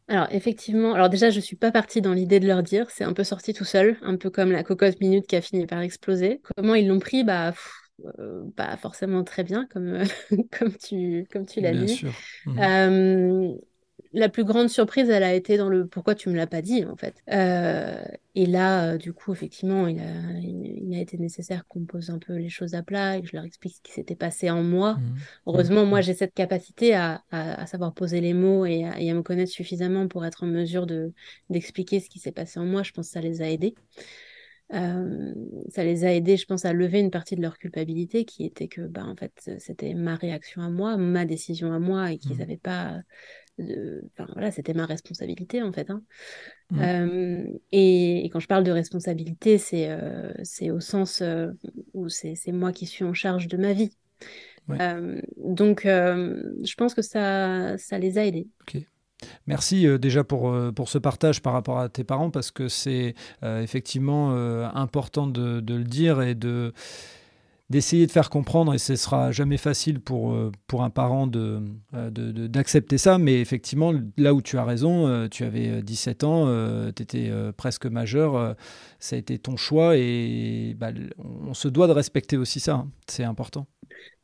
Alors 0.08 0.28
effectivement, 0.32 0.94
alors 0.94 1.10
déjà 1.10 1.30
je 1.30 1.40
suis 1.40 1.56
pas 1.56 1.72
partie 1.72 2.02
dans 2.02 2.14
l'idée 2.14 2.40
de 2.40 2.48
leur 2.48 2.62
dire, 2.62 2.90
c'est 2.90 3.06
un 3.06 3.14
peu 3.14 3.24
sorti 3.24 3.54
tout 3.54 3.66
seul, 3.66 3.98
un 4.02 4.18
peu 4.18 4.30
comme 4.30 4.52
la 4.52 4.64
cocotte 4.64 5.00
minute 5.00 5.26
qui 5.26 5.36
a 5.36 5.42
fini 5.42 5.66
par 5.66 5.80
exploser. 5.80 6.42
Comment 6.56 6.76
ils 6.76 6.88
l'ont 6.88 7.00
pris? 7.00 7.24
Bah 7.24 7.54
pas 8.56 8.76
forcément 8.76 9.24
très 9.24 9.44
bien 9.44 9.66
comme 9.68 10.04
comme 10.52 10.76
tu 10.76 11.26
comme 11.32 11.46
tu 11.46 11.62
l'as 11.62 11.74
dit. 11.74 11.96
Sûr. 11.96 12.12
Mmh 12.46 13.56
la 14.14 14.30
plus 14.30 14.44
grande 14.44 14.70
surprise, 14.70 15.10
elle 15.10 15.24
a 15.24 15.34
été 15.34 15.58
dans 15.58 15.70
le 15.70 15.88
pourquoi 15.88 16.14
tu 16.14 16.30
me 16.30 16.36
l'as 16.36 16.48
pas 16.48 16.62
dit, 16.62 16.86
en 16.86 16.96
fait. 16.96 17.16
Euh, 17.32 18.02
et 18.36 18.46
là, 18.46 18.94
euh, 18.94 18.98
du 18.98 19.12
coup, 19.12 19.34
effectivement, 19.34 19.88
il 19.88 20.00
a, 20.00 20.40
il 20.40 20.96
a 20.96 21.02
été 21.02 21.18
nécessaire 21.18 21.66
qu'on 21.68 21.86
pose 21.86 22.12
un 22.12 22.20
peu 22.20 22.36
les 22.36 22.50
choses 22.50 22.76
à 22.76 22.84
plat 22.84 23.18
et 23.18 23.22
que 23.22 23.28
je 23.28 23.36
leur 23.36 23.44
explique 23.44 23.76
ce 23.76 23.82
qui 23.82 23.92
s'était 23.92 24.16
passé 24.16 24.52
en 24.52 24.62
moi. 24.62 24.94
Mmh. 24.94 25.16
Heureusement, 25.48 25.86
moi, 25.86 26.00
mmh. 26.00 26.04
j'ai 26.04 26.14
cette 26.14 26.34
capacité 26.34 26.94
à, 26.94 27.24
à, 27.32 27.66
savoir 27.66 27.94
poser 27.94 28.22
les 28.22 28.34
mots 28.34 28.66
et 28.66 28.86
à, 28.86 29.02
et 29.02 29.10
à, 29.10 29.14
me 29.16 29.24
connaître 29.24 29.52
suffisamment 29.52 30.08
pour 30.08 30.26
être 30.26 30.44
en 30.44 30.48
mesure 30.48 30.86
de 30.86 31.12
d'expliquer 31.50 32.00
ce 32.00 32.10
qui 32.10 32.20
s'est 32.20 32.32
passé 32.32 32.60
en 32.60 32.66
moi. 32.66 32.84
Je 32.84 32.92
pense 32.92 33.08
que 33.08 33.14
ça 33.14 33.22
les 33.22 33.42
a 33.42 33.50
aidés. 33.50 33.74
Euh, 34.74 35.34
ça 35.70 35.84
les 35.84 36.06
a 36.06 36.14
aidés, 36.14 36.38
je 36.38 36.46
pense, 36.46 36.66
à 36.66 36.74
lever 36.74 37.00
une 37.00 37.12
partie 37.12 37.36
de 37.36 37.42
leur 37.42 37.58
culpabilité 37.58 38.26
qui 38.26 38.46
était 38.46 38.68
que, 38.68 38.82
bah, 38.82 39.06
en 39.06 39.16
fait, 39.16 39.52
c'était 39.60 39.94
ma 39.94 40.16
réaction 40.16 40.62
à 40.62 40.70
moi, 40.70 40.98
ma 40.98 41.26
décision 41.26 41.74
à 41.74 41.80
moi 41.80 42.12
et 42.12 42.18
qu'ils 42.18 42.38
n'avaient 42.38 42.56
mmh. 42.56 42.60
pas 42.60 43.02
Enfin, 43.60 44.28
voilà, 44.34 44.52
c'était 44.52 44.74
ma 44.74 44.86
responsabilité 44.86 45.62
en 45.62 45.72
fait. 45.72 45.90
Hein. 45.92 46.02
Mmh. 46.72 46.80
Euh, 46.82 47.44
et, 47.72 48.30
quand 48.32 48.40
je 48.40 48.48
parle 48.48 48.64
de 48.64 48.72
responsabilité, 48.72 49.58
c'est 49.58 49.90
euh, 49.90 50.34
c'est 50.44 50.72
au 50.72 50.80
sens 50.80 51.22
euh, 51.22 51.52
où 51.94 52.10
c'est 52.10 52.36
moi 52.48 52.72
qui 52.72 52.88
suis 52.88 53.06
en 53.06 53.14
charge 53.14 53.48
de 53.48 53.58
ma 53.58 53.74
vie. 53.74 53.96
donc, 55.38 55.82
je 55.84 56.76
pense 56.76 56.94
que 56.94 57.02
ça, 57.02 57.78
ça 57.78 58.00
les 58.00 58.18
a 58.18 58.26
aidés. 58.26 58.48
Merci 59.48 59.88
déjà 60.00 60.24
pour, 60.24 60.54
pour 60.76 60.90
ce 60.90 60.98
partage 60.98 61.42
par 61.42 61.54
rapport 61.54 61.80
à 61.80 61.90
tes 61.90 62.04
parents 62.04 62.30
parce 62.30 62.52
que 62.52 62.68
c'est 62.68 63.14
effectivement 63.42 64.32
important 64.74 65.28
de, 65.28 65.60
de, 65.60 65.76
le 65.76 65.84
dire 65.84 66.22
et 66.22 66.34
de 66.34 66.74
d'essayer 67.74 68.06
de 68.06 68.12
faire 68.12 68.30
comprendre, 68.30 68.76
et 68.76 68.78
ce 68.78 68.96
sera 68.96 69.32
jamais 69.32 69.58
facile 69.58 70.00
pour, 70.00 70.34
euh, 70.34 70.52
un 70.74 70.90
parent 70.92 71.28
euh, 71.36 71.60
de, 72.12 72.46
d'accepter 72.46 73.00
ça, 73.00 73.18
mais 73.18 73.42
effectivement, 73.42 73.92
là 74.16 74.36
où 74.36 74.44
tu 74.44 74.60
as 74.60 74.64
raison, 74.64 75.08
euh, 75.08 75.28
tu 75.28 75.44
avais 75.44 75.82
17 75.82 76.24
ans, 76.24 76.46
tu 76.96 77.02
étais 77.02 77.32
presque 77.58 77.88
majeur, 77.88 78.56
ça 79.00 79.16
a 79.16 79.20
été 79.20 79.40
ton 79.40 79.58
choix, 79.58 79.98
et 79.98 80.76
bah, 80.78 80.92
on 81.48 81.56
se 81.56 81.68
doit 81.68 81.88
de 81.88 81.94
respecter 81.94 82.38
aussi 82.38 82.60
ça, 82.60 82.74
hein. 82.74 82.90
c'est 83.08 83.24
important. 83.24 83.66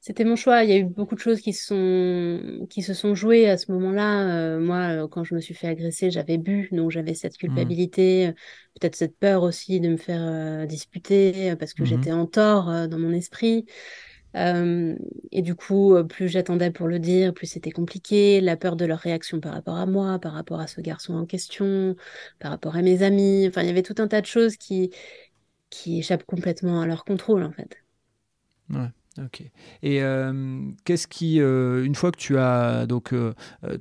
C'était 0.02 0.24
mon 0.24 0.36
choix. 0.36 0.64
Il 0.64 0.70
y 0.70 0.74
a 0.74 0.78
eu 0.78 0.86
beaucoup 0.86 1.16
de 1.16 1.20
choses 1.20 1.42
qui, 1.42 1.52
sont, 1.52 2.66
qui 2.70 2.82
se 2.82 2.94
sont 2.94 3.16
jouées 3.16 3.50
à 3.50 3.58
ce 3.58 3.72
moment-là. 3.74 4.58
moi, 4.60 5.08
quand 5.10 5.24
je 5.24 5.36
me 5.36 5.42
suis 5.42 5.54
fait 5.54 5.68
agresser, 5.68 6.10
j'avais 6.10 6.38
bu, 6.38 6.70
donc 6.72 6.92
j'avais 6.92 7.14
cette 7.14 7.34
mmh. 7.34 7.38
culpabilité, 7.38 8.32
peut-être 8.80 8.96
cette 8.96 9.18
peur 9.18 9.44
aussi 9.44 9.80
de 9.82 9.90
me 9.90 9.98
faire 9.98 10.66
disputer 10.68 11.56
parce 11.58 11.74
que 11.74 11.84
mmh 11.84 11.86
j'étais 11.86 12.12
en 12.14 12.26
tort 12.26 12.88
dans 12.88 12.98
mon 13.00 13.12
esprit. 13.12 13.66
et 14.36 15.42
du 15.42 15.56
coup, 15.56 15.96
plus 16.08 16.30
j'attendais 16.30 16.72
pour 16.72 16.88
le 16.88 17.00
dire, 17.00 17.34
plus 17.34 17.48
c'était 17.48 17.72
compliqué. 17.72 18.42
La 18.42 18.56
peur 18.56 18.78
de 18.78 18.86
leur 18.86 19.00
réaction 19.00 19.42
par 19.42 19.54
rapport 19.54 19.76
à 19.76 19.86
moi, 19.86 20.18
par 20.20 20.34
rapport 20.34 20.62
à 20.62 20.68
ce 20.68 20.80
garçon 20.82 21.16
en 21.16 21.26
question, 21.26 21.96
par 22.40 22.52
rapport 22.52 22.76
à 22.78 22.82
mes 22.82 23.04
amis. 23.04 23.48
Enfin, 23.50 23.64
il 23.64 23.68
y 23.68 23.72
avait 23.72 23.84
tout 23.84 23.96
un 23.98 24.08
tas 24.08 24.22
de 24.22 24.26
choses 24.28 24.56
qui, 24.56 24.92
qui 25.70 26.00
échappent 26.00 26.26
complètement 26.26 26.82
à 26.82 26.88
leur 26.88 27.04
contrôle, 27.06 27.44
en 27.44 27.52
fait. 27.52 27.78
Ouais. 28.70 28.90
Ok. 29.26 29.44
Et 29.84 30.02
euh, 30.02 30.62
qu'est-ce 30.86 31.08
qui, 31.08 31.42
euh, 31.42 31.84
une 31.84 31.96
fois 31.96 32.12
que 32.12 32.18
tu 32.18 32.38
as 32.38 32.86
donc 32.86 33.14
euh, 33.14 33.34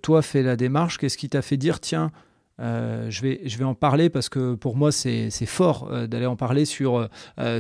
toi 0.03 0.23
fait 0.23 0.43
la 0.43 0.57
démarche, 0.57 0.99
qu'est-ce 0.99 1.19
qui 1.19 1.29
t'a 1.29 1.43
fait 1.43 1.57
dire 1.57 1.81
tiens, 1.81 2.11
je 2.59 3.23
vais 3.23 3.41
je 3.45 3.57
vais 3.57 3.65
en 3.65 3.75
parler 3.75 4.11
parce 4.11 4.29
que 4.29 4.55
pour 4.55 4.77
moi 4.77 4.91
c'est 4.91 5.31
fort 5.47 6.09
d'aller 6.09 6.27
en 6.27 6.35
parler 6.35 6.65
sur 6.65 7.09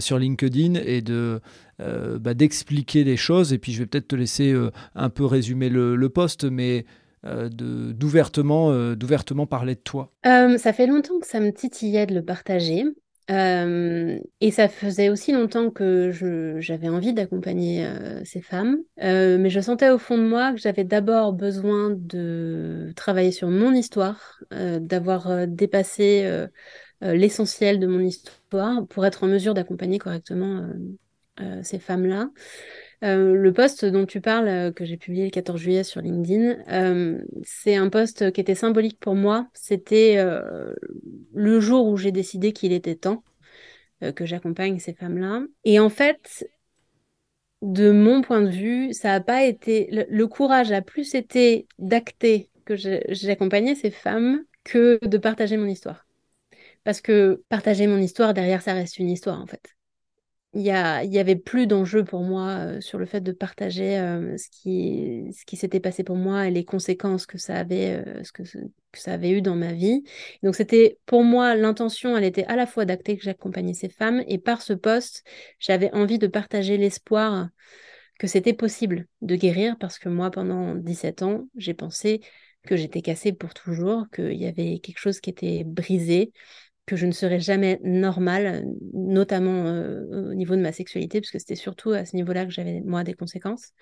sur 0.00 0.18
LinkedIn 0.18 0.74
et 0.74 1.02
de 1.02 1.40
bah, 1.78 2.34
d'expliquer 2.34 3.04
les 3.04 3.16
choses 3.16 3.52
et 3.52 3.58
puis 3.58 3.72
je 3.72 3.78
vais 3.78 3.86
peut-être 3.86 4.08
te 4.08 4.16
laisser 4.16 4.56
un 4.96 5.08
peu 5.08 5.24
résumer 5.24 5.68
le, 5.68 5.94
le 5.94 6.08
poste 6.08 6.44
mais 6.44 6.84
d'ouvertement 7.22 8.72
d'ouvertement 8.96 9.46
parler 9.46 9.76
de 9.76 9.80
toi. 9.80 10.12
ça 10.24 10.72
fait 10.72 10.88
longtemps 10.88 11.20
que 11.20 11.28
ça 11.28 11.38
me 11.38 11.52
titillait 11.52 12.06
de 12.06 12.14
le 12.14 12.24
partager. 12.24 12.82
Euh, 13.30 14.18
et 14.40 14.50
ça 14.50 14.68
faisait 14.68 15.10
aussi 15.10 15.32
longtemps 15.32 15.70
que 15.70 16.10
j'avais 16.60 16.88
envie 16.88 17.12
d'accompagner 17.12 17.84
euh, 17.84 18.24
ces 18.24 18.40
femmes, 18.40 18.78
euh, 19.02 19.36
mais 19.36 19.50
je 19.50 19.60
sentais 19.60 19.90
au 19.90 19.98
fond 19.98 20.16
de 20.16 20.22
moi 20.26 20.52
que 20.52 20.58
j'avais 20.58 20.84
d'abord 20.84 21.34
besoin 21.34 21.90
de 21.90 22.90
travailler 22.96 23.30
sur 23.30 23.48
mon 23.48 23.72
histoire, 23.72 24.38
d'avoir 24.50 25.46
dépassé 25.46 26.46
l'essentiel 27.02 27.78
de 27.80 27.86
mon 27.86 28.00
histoire 28.00 28.86
pour 28.86 29.04
être 29.04 29.24
en 29.24 29.26
mesure 29.28 29.52
d'accompagner 29.54 29.98
correctement 29.98 30.66
ces 31.62 31.78
femmes-là. 31.78 32.30
Le 33.02 33.50
poste 33.50 33.84
dont 33.84 34.06
tu 34.06 34.20
parles, 34.20 34.72
que 34.74 34.84
j'ai 34.84 34.96
publié 34.96 35.24
le 35.24 35.30
14 35.30 35.60
juillet 35.60 35.84
sur 35.84 36.00
LinkedIn, 36.00 37.22
c'est 37.44 37.76
un 37.76 37.88
poste 37.88 38.32
qui 38.32 38.40
était 38.40 38.54
symbolique 38.54 38.98
pour 38.98 39.14
moi. 39.14 39.48
C'était 39.54 40.16
le 41.34 41.60
jour 41.60 41.86
où 41.86 41.96
j'ai 41.96 42.12
décidé 42.12 42.52
qu'il 42.52 42.72
était 42.72 42.96
temps 42.96 43.22
euh, 44.04 44.12
que 44.12 44.24
j'accompagne 44.26 44.78
ces 44.78 44.94
femmes-là. 44.94 45.42
Et 45.64 45.80
en 45.80 45.88
fait, 45.88 46.48
de 47.62 47.90
mon 47.90 48.22
point 48.22 48.42
de 48.42 48.48
vue, 48.48 48.92
ça 48.92 49.08
n'a 49.08 49.20
pas 49.20 49.44
été. 49.44 49.88
Le, 50.08 50.26
courage 50.26 50.70
a 50.70 50.82
plus 50.82 51.16
été 51.16 51.66
d'acter 51.80 52.48
que 52.64 52.76
j'accompagnais 52.76 53.74
ces 53.74 53.90
femmes 53.90 54.44
que 54.62 55.00
de 55.04 55.18
partager 55.18 55.56
mon 55.56 55.66
histoire. 55.66 56.06
Parce 56.84 57.00
que 57.00 57.42
partager 57.48 57.88
mon 57.88 57.98
histoire, 57.98 58.34
derrière, 58.34 58.62
ça 58.62 58.72
reste 58.72 58.98
une 58.98 59.10
histoire, 59.10 59.40
en 59.40 59.46
fait 59.46 59.77
il 60.58 60.64
y, 60.64 61.18
avait 61.18 61.36
plus 61.36 61.68
d'enjeu 61.68 62.02
pour 62.02 62.22
moi 62.22 62.80
sur 62.80 62.98
le 62.98 63.06
fait 63.06 63.20
de 63.20 63.30
partager 63.30 63.96
ce 64.36 64.48
qui, 64.50 65.32
ce 65.32 65.44
qui 65.44 65.56
s'était 65.56 65.78
passé 65.78 66.02
pour 66.02 66.16
moi 66.16 66.48
et 66.48 66.50
les 66.50 66.64
conséquences 66.64 67.26
que 67.26 67.38
ça 67.38 67.56
avait, 67.56 68.02
euh, 68.04 68.24
ce 68.24 68.32
que, 68.32 68.42
ça 68.92 69.12
avait 69.12 69.30
eu 69.30 69.40
dans 69.40 69.54
ma 69.54 69.72
vie. 69.72 70.02
Donc 70.42 70.56
c'était 70.56 70.98
pour 71.06 71.22
moi 71.22 71.54
l'intention, 71.54 72.16
elle 72.16 72.24
était 72.24 72.44
à 72.46 72.56
la 72.56 72.66
fois 72.66 72.84
d'acter 72.86 73.16
que 73.16 73.22
j'accompagnais 73.22 73.72
ces 73.72 73.88
femmes 73.88 74.24
et 74.26 74.38
par 74.38 74.60
ce 74.60 74.72
poste, 74.72 75.24
j'avais 75.60 75.92
envie 75.94 76.18
de 76.18 76.26
partager 76.26 76.76
l'espoir 76.76 77.50
que 78.18 78.26
c'était 78.26 78.52
possible 78.52 79.06
de 79.22 79.36
guérir 79.36 79.76
parce 79.78 80.00
que 80.00 80.08
moi 80.08 80.32
pendant 80.32 80.74
17 80.74 81.22
ans, 81.22 81.46
j'ai 81.54 81.74
pensé 81.74 82.20
que 82.66 82.76
j'étais 82.76 83.00
cassée 83.00 83.32
pour 83.32 83.54
toujours, 83.54 84.06
qu'il 84.10 84.34
y 84.34 84.46
avait 84.46 84.80
quelque 84.80 84.98
chose 84.98 85.20
qui 85.20 85.30
était 85.30 85.62
brisé, 85.62 86.32
que 86.88 86.96
je 86.96 87.06
ne 87.06 87.12
serais 87.12 87.38
jamais 87.38 87.78
normale, 87.84 88.64
notamment 88.94 89.66
euh, 89.66 90.30
au 90.30 90.34
niveau 90.34 90.56
de 90.56 90.62
ma 90.62 90.72
sexualité, 90.72 91.20
parce 91.20 91.30
que 91.30 91.38
c'était 91.38 91.54
surtout 91.54 91.90
à 91.90 92.04
ce 92.06 92.16
niveau-là 92.16 92.46
que 92.46 92.50
j'avais, 92.50 92.80
moi, 92.80 93.04
des 93.04 93.14
conséquences. 93.14 93.72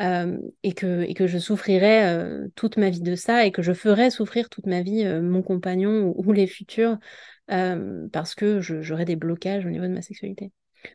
Euh, 0.00 0.38
et, 0.62 0.72
que, 0.72 1.02
et 1.02 1.12
que 1.12 1.26
je 1.26 1.38
souffrirais 1.38 2.16
euh, 2.16 2.48
toute 2.54 2.78
ma 2.78 2.88
vie 2.88 3.02
de 3.02 3.14
ça 3.14 3.44
et 3.44 3.52
que 3.52 3.60
je 3.60 3.74
ferais 3.74 4.10
souffrir 4.10 4.48
toute 4.48 4.64
ma 4.64 4.80
vie 4.80 5.04
mon 5.20 5.42
compagnon 5.42 6.14
ou, 6.16 6.32
les 6.32 6.46
futurs 6.46 6.98
parce 7.46 8.34
que 8.34 8.60
j'aurais 8.62 9.04
des 9.04 9.16
blocages 9.16 9.66
au 9.66 9.68
niveau 9.68 9.84
de 9.84 9.92
ma 9.92 10.00
sexualité. 10.00 10.50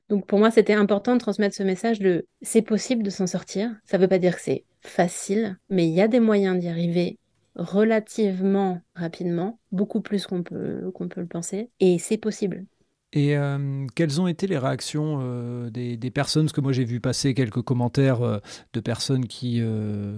Donc 0.09 0.25
pour 0.25 0.39
moi, 0.39 0.49
c'était 0.49 0.73
important 0.73 1.13
de 1.13 1.19
transmettre 1.19 1.55
ce 1.55 1.61
message 1.61 1.99
de 1.99 2.25
c'est 2.41 2.63
possible 2.63 3.03
de 3.03 3.11
s'en 3.11 3.27
sortir. 3.27 3.71
Ça 3.85 3.97
ne 3.97 4.01
veut 4.01 4.07
pas 4.07 4.17
dire 4.17 4.35
que 4.35 4.41
c'est 4.41 4.65
facile, 4.81 5.57
mais 5.69 5.87
il 5.87 5.93
y 5.93 6.01
a 6.01 6.07
des 6.07 6.19
moyens 6.19 6.57
d'y 6.57 6.67
arriver 6.67 7.19
relativement 7.57 8.81
rapidement, 8.95 9.59
beaucoup 9.71 10.01
plus 10.01 10.25
qu'on 10.27 10.43
peut, 10.43 10.91
qu'on 10.93 11.07
peut 11.07 11.21
le 11.21 11.27
penser, 11.27 11.69
et 11.79 11.99
c'est 11.99 12.17
possible. 12.17 12.65
Et 13.13 13.37
euh, 13.37 13.87
quelles 13.95 14.19
ont 14.19 14.27
été 14.27 14.47
les 14.47 14.57
réactions 14.57 15.19
euh, 15.21 15.69
des, 15.69 16.11
personnes? 16.11 16.45
Parce 16.45 16.53
que 16.53 16.61
moi 16.61 16.73
j'ai 16.73 16.83
vu 16.83 16.99
passer 16.99 17.33
quelques 17.33 17.61
commentaires 17.61 18.21
euh, 18.21 18.39
de 18.73 18.79
personnes 18.81 19.27
qui, 19.27 19.61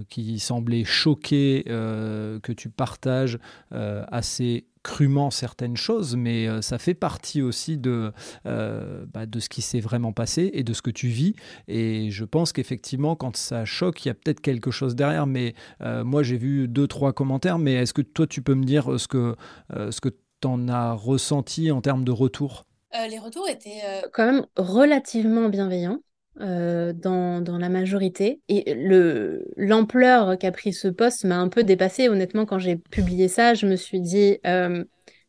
qui 0.10 0.40
semblaient 0.40 0.84
choquées 0.84 1.64
que 1.66 2.52
tu 2.52 2.70
partages 2.70 3.38
assez 3.72 4.66
crûment 4.84 5.30
certaines 5.30 5.78
choses, 5.78 6.16
mais 6.16 6.48
euh, 6.48 6.62
ça 6.62 6.78
fait 6.78 6.94
partie 6.94 7.42
aussi 7.42 7.78
de, 7.78 8.12
euh, 8.46 9.06
bah, 9.14 9.26
de 9.26 9.40
ce 9.40 9.50
qui 9.50 9.62
s'est 9.62 9.80
vraiment 9.80 10.14
passé 10.14 10.52
et 10.54 10.64
de 10.64 10.74
ce 10.74 10.82
que 10.82 10.92
tu 10.92 11.08
vis. 11.08 11.36
Et 11.68 12.12
je 12.12 12.26
pense 12.26 12.54
qu'effectivement, 12.54 13.16
quand 13.16 13.36
ça 13.36 13.66
choque, 13.66 14.06
il 14.06 14.08
y 14.08 14.12
a 14.12 14.14
peut-être 14.14 14.42
quelque 14.42 14.72
chose 14.72 14.96
derrière. 14.96 15.28
Mais 15.28 15.54
euh, 15.82 16.04
moi, 16.04 16.24
j'ai 16.24 16.38
vu 16.38 16.68
deux, 16.68 16.88
trois 16.88 17.14
commentaires, 17.14 17.60
mais 17.60 17.74
est-ce 17.74 17.94
que 17.94 18.02
toi, 18.02 18.28
tu 18.28 18.42
peux 18.42 18.56
me 18.56 18.64
dire 18.64 19.00
ce 19.00 19.08
que, 19.08 19.36
ce 19.70 20.02
que 20.02 20.10
tu 20.10 20.48
en 20.48 20.68
as 20.70 20.94
ressenti 20.94 21.72
en 21.72 21.82
termes 21.82 22.04
de 22.04 22.12
retour? 22.12 22.66
Les 23.10 23.20
retours 23.20 23.48
étaient 23.48 23.82
quand 24.14 24.26
même 24.26 24.46
relativement 24.58 25.50
bienveillants. 25.50 26.00
Euh, 26.42 26.94
dans, 26.94 27.42
dans, 27.42 27.58
la 27.58 27.68
majorité. 27.68 28.40
Et 28.48 28.74
le, 28.74 29.46
l'ampleur 29.58 30.38
qu'a 30.38 30.54
pris 30.54 30.72
ce 30.72 30.88
poste 30.88 31.26
m'a 31.26 31.38
un 31.38 31.50
peu 31.50 31.64
dépassée. 31.66 32.08
Honnêtement, 32.08 32.46
quand 32.46 32.60
j'ai 32.60 32.78
publié 32.78 33.28
ça, 33.28 33.56
je 33.56 33.66
me 33.66 33.76
suis 33.76 34.00
dit, 34.00 34.38
euh, 34.48 34.86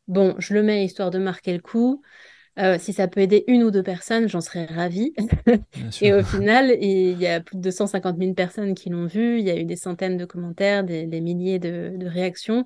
bon, 0.07 0.37
je 0.39 0.55
le 0.55 0.63
mets 0.63 0.85
histoire 0.85 1.11
de 1.11 1.19
marquer 1.19 1.53
le 1.53 1.59
coup. 1.59 2.01
Euh, 2.61 2.77
si 2.79 2.93
ça 2.93 3.09
peut 3.09 3.21
aider 3.21 3.43
une 3.49 3.65
ou 3.65 3.73
deux 3.73 3.83
personnes, 3.83 4.29
j'en 4.29 4.41
serais 4.41 4.67
ravie. 4.67 5.13
et 6.01 6.13
au 6.13 6.23
final, 6.23 6.77
il 6.81 7.19
y 7.19 7.27
a 7.27 7.41
plus 7.41 7.57
de 7.57 7.63
250 7.63 8.17
000 8.17 8.35
personnes 8.35 8.75
qui 8.75 8.91
l'ont 8.91 9.07
vu. 9.07 9.41
Il 9.41 9.45
y 9.45 9.51
a 9.51 9.57
eu 9.57 9.65
des 9.65 9.77
centaines 9.77 10.17
de 10.17 10.25
commentaires, 10.27 10.85
des, 10.85 11.21
milliers 11.21 11.59
de, 11.59 11.95
de, 11.97 12.07
réactions. 12.07 12.65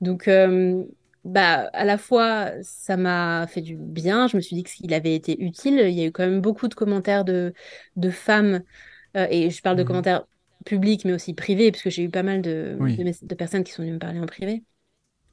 Donc, 0.00 0.28
bah, 1.24 1.68
à 1.72 1.84
la 1.84 1.98
fois, 1.98 2.50
ça 2.62 2.96
m'a 2.96 3.46
fait 3.46 3.60
du 3.60 3.76
bien. 3.76 4.26
Je 4.26 4.36
me 4.36 4.40
suis 4.40 4.56
dit 4.56 4.64
qu'il 4.64 4.94
avait 4.94 5.14
été 5.14 5.42
utile. 5.42 5.80
Il 5.80 5.94
y 5.94 6.02
a 6.02 6.06
eu 6.06 6.12
quand 6.12 6.24
même 6.24 6.40
beaucoup 6.40 6.68
de 6.68 6.74
commentaires 6.74 7.24
de, 7.24 7.52
de 7.96 8.10
femmes, 8.10 8.62
euh, 9.16 9.26
et 9.30 9.50
je 9.50 9.62
parle 9.62 9.76
de 9.76 9.82
mmh 9.82 9.86
commentaires 9.86 10.26
publics, 10.64 11.04
mais 11.04 11.12
aussi 11.12 11.34
privés, 11.34 11.70
puisque 11.72 11.90
j'ai 11.90 12.04
eu 12.04 12.10
pas 12.10 12.22
mal 12.22 12.42
de, 12.42 12.76
de, 12.78 13.34
personnes 13.34 13.64
qui 13.64 13.72
sont 13.72 13.82
venues 13.82 13.94
me 13.94 13.98
parler 13.98 14.20
en 14.20 14.26
privé, 14.26 14.62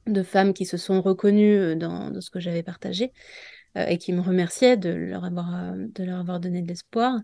de 0.06 0.22
femmes 0.22 0.54
qui 0.54 0.64
se 0.64 0.76
sont 0.76 1.02
reconnues 1.02 1.56
euh, 1.56 1.74
dans, 1.74 2.10
dans 2.10 2.20
ce 2.20 2.30
que 2.30 2.40
j'avais 2.40 2.62
partagé 2.62 3.12
euh, 3.76 3.86
et 3.86 3.98
qui 3.98 4.12
me 4.12 4.20
remerciaient 4.20 4.78
de 4.78 4.90
leur 4.90 5.24
avoir, 5.24 5.74
de 5.76 6.04
leur 6.04 6.18
avoir 6.18 6.40
donné 6.40 6.62
de 6.62 6.68
l'espoir. 6.68 7.20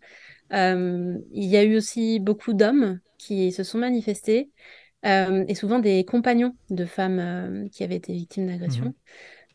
il 0.50 1.22
y 1.32 1.56
a 1.56 1.64
eu 1.64 1.76
aussi 1.76 2.18
beaucoup 2.20 2.52
d'hommes 2.52 3.00
qui 3.18 3.52
se 3.52 3.62
sont 3.62 3.78
manifestés 3.78 4.50
euh, 5.04 5.44
et 5.48 5.54
souvent 5.54 5.78
des 5.78 6.04
compagnons 6.04 6.54
de 6.70 6.84
femmes 6.84 7.18
euh, 7.18 7.68
qui 7.68 7.84
avaient 7.84 7.96
été 7.96 8.12
victimes 8.12 8.46
d'agression. 8.46 8.86
Mhm. 8.86 8.92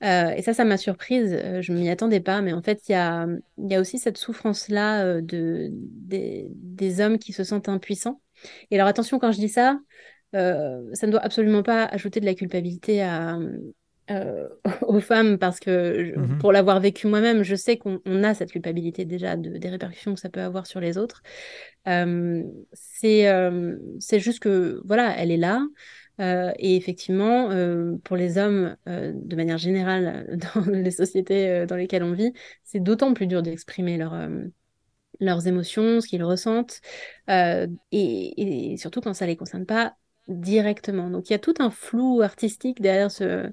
Euh, 0.01 0.29
et 0.31 0.41
ça, 0.41 0.53
ça 0.53 0.63
m'a 0.63 0.77
surprise. 0.77 1.37
je 1.59 1.73
ne 1.73 1.79
m'y 1.79 1.89
attendais 1.89 2.21
pas, 2.21 2.41
mais 2.41 2.53
en 2.53 2.61
fait, 2.61 2.87
il 2.87 2.93
y 2.93 2.95
a, 2.95 3.27
y 3.57 3.75
a, 3.75 3.81
aussi 3.81 3.99
cette 3.99 4.17
souffrance-là 4.17 5.19
de, 5.19 5.69
des, 5.71 6.47
des, 6.53 7.01
hommes 7.01 7.19
qui 7.19 7.33
se 7.33 7.43
sentent 7.43 7.67
impuissants. 7.67 8.21
Et 8.71 8.75
alors, 8.75 8.87
attention, 8.87 9.19
quand 9.19 9.33
je 9.33 9.39
dis 9.39 9.49
ça, 9.49 9.77
ça 10.31 10.39
ne 10.39 11.11
doit 11.11 11.19
absolument 11.19 11.63
pas 11.63 11.83
ajouter 11.83 12.21
de 12.21 12.25
la 12.25 12.33
culpabilité 12.33 13.01
à, 13.01 13.37
aux 14.81 14.99
femmes 14.99 15.37
parce 15.37 15.59
que 15.59 16.17
mhm. 16.17 16.37
pour 16.39 16.51
l'avoir 16.51 16.79
vécu 16.79 17.07
moi-même, 17.07 17.43
je 17.43 17.55
sais 17.55 17.77
qu'on 17.77 17.99
a 18.23 18.33
cette 18.33 18.51
culpabilité 18.51 19.05
déjà 19.05 19.35
de, 19.35 19.57
des 19.57 19.69
répercussions 19.69 20.13
que 20.13 20.19
ça 20.19 20.29
peut 20.29 20.41
avoir 20.41 20.67
sur 20.67 20.79
les 20.79 20.97
autres. 20.97 21.21
c'est 22.73 24.19
juste 24.19 24.39
que 24.39 24.81
voilà, 24.85 25.15
elle 25.17 25.31
est 25.31 25.37
là. 25.37 25.65
et 26.19 26.75
effectivement, 26.75 27.49
pour 28.03 28.17
les 28.17 28.37
hommes, 28.37 28.75
de 28.85 29.35
manière 29.35 29.57
générale, 29.57 30.37
dans 30.55 30.65
les 30.71 30.91
sociétés 30.91 31.65
dans 31.67 31.75
lesquelles 31.75 32.03
on 32.03 32.13
vit, 32.13 32.33
c'est 32.63 32.81
d'autant 32.81 33.13
plus 33.13 33.27
dur 33.27 33.41
d'exprimer 33.41 33.97
leur, 33.97 34.15
leurs 35.19 35.47
émotions, 35.47 36.01
ce 36.01 36.07
qu'ils 36.07 36.23
ressentent, 36.23 36.81
et, 37.27 38.71
et, 38.71 38.77
surtout 38.77 39.01
quand 39.01 39.13
ça 39.13 39.25
ne 39.25 39.31
les 39.31 39.37
concerne 39.37 39.65
pas 39.65 39.95
directement. 40.29 41.09
Donc 41.09 41.29
il 41.29 41.33
y 41.33 41.35
a 41.35 41.39
tout 41.39 41.55
un 41.59 41.69
flou 41.71 42.21
artistique 42.21 42.81
derrière 42.81 43.11
ce, 43.11 43.51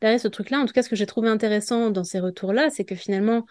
derrière 0.00 0.20
ce 0.20 0.28
truc-là. 0.28 0.58
En 0.60 0.66
tout 0.66 0.72
cas, 0.72 0.82
ce 0.82 0.88
que 0.88 0.96
j'ai 0.96 1.06
trouvé 1.06 1.28
intéressant 1.28 1.90
dans 1.90 2.04
ces 2.04 2.20
retours-là, 2.20 2.70
c'est 2.70 2.84
que 2.84 2.94
finalement, 2.94 3.46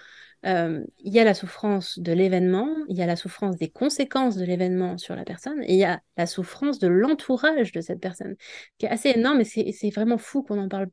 euh, 0.46 0.84
il 1.00 1.14
y 1.14 1.20
a 1.20 1.24
la 1.24 1.34
souffrance 1.34 1.98
de 1.98 2.12
l'événement, 2.12 2.70
il 2.88 2.98
y 2.98 3.02
a 3.02 3.08
la 3.08 3.16
souffrance 3.16 3.58
des 3.58 3.70
conséquences 3.70 4.36
de 4.36 4.46
l'événement 4.46 4.98
sur 4.98 5.16
la 5.16 5.24
personne, 5.24 5.64
et 5.64 5.74
il 5.74 5.80
y 5.80 5.86
a 5.86 6.02
la 6.18 6.28
souffrance 6.28 6.78
de 6.78 6.88
l'entourage 6.88 7.72
de 7.72 7.82
cette 7.82 8.00
personne, 8.00 8.36
qui 8.78 8.86
est 8.86 8.90
assez 8.90 9.10
énorme, 9.10 9.42
et 9.42 9.72
c'est 9.72 9.90
vraiment 9.90 10.18
fou 10.20 10.44
qu'on 10.44 10.60
en 10.60 10.70
parle 10.70 10.90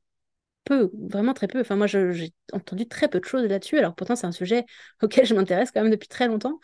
peu, 0.64 0.90
vraiment 1.08 1.34
très 1.34 1.48
peu. 1.48 1.60
Enfin, 1.60 1.76
moi, 1.76 1.86
j'ai 1.86 2.32
entendu 2.52 2.86
très 2.88 3.08
peu 3.08 3.20
de 3.20 3.24
choses 3.24 3.44
là-dessus, 3.44 3.78
alors 3.78 3.94
pourtant, 3.94 4.16
c'est 4.16 4.26
un 4.26 4.32
sujet 4.32 4.64
auquel 5.02 5.26
je 5.26 5.34
m'intéresse 5.34 5.70
quand 5.70 5.82
même 5.82 5.92
depuis 5.92 6.08
très 6.08 6.28
longtemps. 6.28 6.58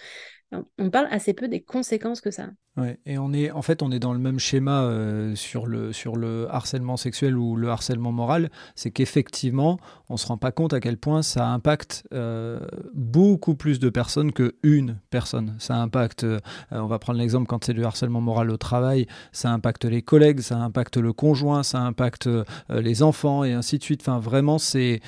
On 0.79 0.91
parle 0.91 1.09
assez 1.11 1.35
peu 1.35 1.49
des 1.49 1.61
conséquences 1.61 2.21
que 2.21 2.31
ça. 2.31 2.49
Ouais, 2.79 2.97
et 3.07 3.19
on 3.19 3.33
est, 3.33 3.51
en 3.51 3.63
fait, 3.63 3.83
on 3.83 3.91
est 3.91 3.99
dans 3.99 4.13
le 4.13 4.21
même 4.21 4.39
schéma 4.39 4.83
euh, 4.83 5.35
sur, 5.35 5.67
le, 5.67 5.93
sur 5.93 6.15
le 6.15 6.47
harcèlement 6.49 6.97
sexuel 6.97 7.37
ou 7.37 7.57
le 7.57 7.71
harcèlement 7.71 8.13
moral. 8.13 8.51
C'est 8.77 8.93
qu'effectivement, 8.93 9.81
on 10.09 10.13
ne 10.15 10.19
se 10.19 10.29
rend 10.29 10.37
pas 10.37 10.53
compte 10.53 10.73
à 10.73 10.79
quel 10.79 10.97
point 10.97 11.23
ça 11.23 11.49
impacte 11.49 12.05
euh, 12.15 12.61
beaucoup 12.95 13.57
plus 13.57 13.81
de 13.81 13.89
personnes 13.89 14.33
qu'une 14.33 15.01
personne. 15.11 15.57
Ça 15.59 15.75
impacte, 15.75 16.23
euh, 16.23 16.39
on 16.71 16.87
va 16.87 17.01
prendre 17.01 17.19
l'exemple 17.19 17.49
quand 17.49 17.65
c'est 17.65 17.75
du 17.75 17.85
harcèlement 17.85 18.21
moral 18.21 18.49
au 18.49 18.57
travail, 18.57 19.09
ça 19.33 19.51
impacte 19.51 19.85
les 19.85 20.03
collègues, 20.03 20.41
ça 20.41 20.59
impacte 20.59 20.99
le 20.99 21.13
conjoint, 21.13 21.65
ça 21.65 21.81
impacte 21.81 22.29
les 22.69 23.03
enfants 23.03 23.43
et 23.43 23.55
ainsi 23.55 23.79
de 23.79 23.83
suite. 23.83 24.03
Enfin, 24.03 24.21
vraiment, 24.21 24.59
c'est 24.59 25.01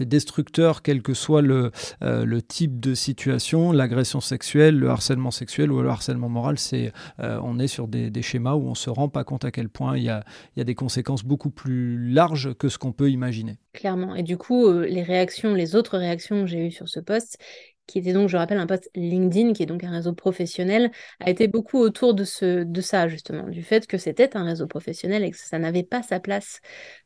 destructeur, 0.00 0.80
quel 0.80 1.02
que 1.02 1.12
soit 1.12 1.42
le, 1.42 1.70
le 2.00 2.40
type 2.40 2.80
de 2.80 2.94
situation, 2.94 3.72
l'agression 3.72 4.20
sexuelle, 4.20 4.31
le 4.32 4.88
harcèlement 4.88 5.30
sexuel 5.30 5.72
ou 5.72 5.82
le 5.82 5.88
harcèlement 5.88 6.28
moral 6.28 6.58
c'est 6.58 6.92
euh, 7.20 7.38
on 7.42 7.58
est 7.58 7.66
sur 7.66 7.88
des, 7.88 8.22
schémas 8.22 8.54
où 8.54 8.68
on 8.68 8.74
se 8.74 8.90
rend 8.90 9.08
pas 9.08 9.24
compte 9.24 9.44
à 9.44 9.50
quel 9.50 9.68
point 9.68 9.96
il 9.96 10.04
y 10.04 10.08
a, 10.08 10.24
des 10.56 10.74
conséquences 10.74 11.24
beaucoup 11.24 11.50
plus 11.50 11.98
larges 12.12 12.54
que 12.54 12.68
ce 12.68 12.78
qu'on 12.78 12.92
peut 12.92 13.10
imaginer. 13.10 13.58
Clairement. 13.72 14.14
Et 14.14 14.22
du 14.22 14.36
coup, 14.36 14.66
euh, 14.66 14.86
les 14.86 15.02
réactions, 15.02 15.54
les 15.54 15.74
autres 15.74 15.98
réactions 15.98 16.42
que 16.42 16.46
j'ai 16.46 16.66
eues 16.66 16.70
sur 16.70 16.88
ce 16.88 17.00
post, 17.00 17.38
qui 17.86 17.98
était 17.98 18.12
donc, 18.12 18.28
je 18.28 18.36
rappelle, 18.36 18.58
un 18.58 18.66
post 18.66 18.90
LinkedIn, 18.94 19.52
qui 19.52 19.62
est 19.62 19.66
donc 19.66 19.82
un 19.84 19.90
réseau 19.90 20.12
professionnel, 20.12 20.90
a 21.20 21.30
été 21.30 21.48
beaucoup 21.48 21.78
autour 21.78 22.14
de, 22.14 22.24
ce, 22.24 22.62
de 22.62 22.80
ça, 22.80 23.08
justement, 23.08 23.48
du 23.48 23.62
fait 23.62 23.86
que 23.86 23.98
c'était 23.98 24.36
un 24.36 24.44
réseau 24.44 24.66
professionnel 24.66 25.24
et 25.24 25.30
que 25.30 25.36
ça 25.36 25.58
n'avait 25.58 25.82
pas 25.82 26.02
sa 26.02 26.20
place 26.20 26.60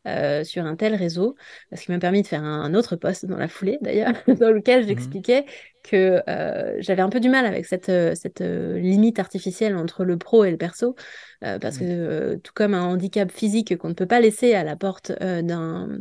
euh, 0.07 0.45
sur 0.45 0.65
un 0.65 0.77
tel 0.77 0.95
réseau, 0.95 1.35
ce 1.75 1.83
qui 1.83 1.91
m'a 1.93 1.99
permis 1.99 2.23
de 2.23 2.27
faire 2.27 2.45
un, 2.45 2.75
autre 2.75 2.97
post 2.97 3.25
dans 3.27 3.39
la 3.39 3.49
foulée, 3.49 3.79
d'ailleurs, 3.81 4.13
dans 4.29 4.51
lequel 4.51 4.85
mmh 4.85 4.87
j'expliquais 4.89 5.45
que 5.83 6.23
euh, 6.29 6.77
j'avais 6.81 7.03
un 7.03 7.09
peu 7.09 7.21
du 7.21 7.29
mal 7.29 7.47
avec 7.47 7.65
cette, 7.65 7.89
euh, 7.89 8.15
cette 8.15 8.41
limite 8.41 9.19
artificielle 9.19 9.77
entre 9.77 10.05
le 10.05 10.19
pro 10.19 10.45
et 10.45 10.51
le 10.51 10.57
perso, 10.57 10.95
parce 11.41 11.77
mmh. 11.77 11.81
que 11.81 12.41
tout 12.43 12.53
comme 12.55 12.75
un 12.75 12.83
handicap 12.83 13.31
physique 13.31 13.77
qu'on 13.77 13.89
ne 13.89 13.95
peut 13.95 14.07
pas 14.07 14.21
laisser 14.21 14.55
à 14.55 14.65
la 14.65 14.75
porte 14.75 15.13
d'un 15.13 16.01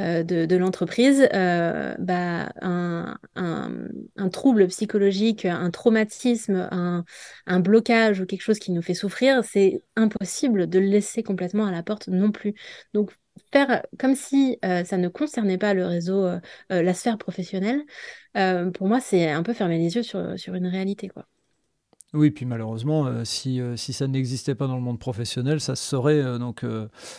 euh, 0.00 0.22
de, 0.24 0.56
l'entreprise, 0.56 1.28
euh, 1.34 1.94
bah, 1.98 2.50
un, 2.62 3.16
trouble 4.32 4.66
psychologique, 4.68 5.44
un 5.44 5.70
traumatisme, 5.70 6.68
un, 7.46 7.60
blocage 7.60 8.20
ou 8.20 8.26
quelque 8.26 8.42
chose 8.42 8.58
qui 8.58 8.72
nous 8.72 8.82
fait 8.82 8.94
souffrir, 8.94 9.44
c'est 9.44 9.82
impossible 9.96 10.68
de 10.68 10.78
le 10.78 10.86
laisser 10.86 11.22
complètement 11.22 11.66
à 11.66 11.72
la 11.72 11.82
porte 11.82 12.08
non 12.08 12.32
plus. 12.32 12.54
Donc 12.94 13.12
faire 13.52 13.82
comme 13.98 14.14
si 14.14 14.58
euh, 14.64 14.84
ça 14.84 14.96
ne 14.96 15.08
concernait 15.08 15.58
pas 15.58 15.74
le 15.74 15.86
réseau, 15.86 16.28
la 16.70 16.94
sphère 16.94 17.18
professionnelle, 17.18 17.82
pour 18.34 18.88
moi, 18.88 19.00
c'est 19.00 19.30
un 19.30 19.42
peu 19.42 19.52
fermer 19.52 19.78
les 19.78 19.96
yeux 19.96 20.02
sur, 20.02 20.38
sur 20.38 20.54
une 20.54 20.66
réalité. 20.66 21.08
quoi. 21.08 21.26
Oui, 22.12 22.32
puis 22.32 22.44
malheureusement, 22.44 23.06
euh, 23.06 23.24
si, 23.24 23.60
euh, 23.60 23.76
si 23.76 23.92
ça 23.92 24.08
n'existait 24.08 24.56
pas 24.56 24.66
dans 24.66 24.74
le 24.74 24.82
monde 24.82 24.98
professionnel, 24.98 25.60
ça 25.60 25.76
se 25.76 25.88
saurait. 25.88 26.20
Euh, 26.20 26.38
donc, 26.38 26.64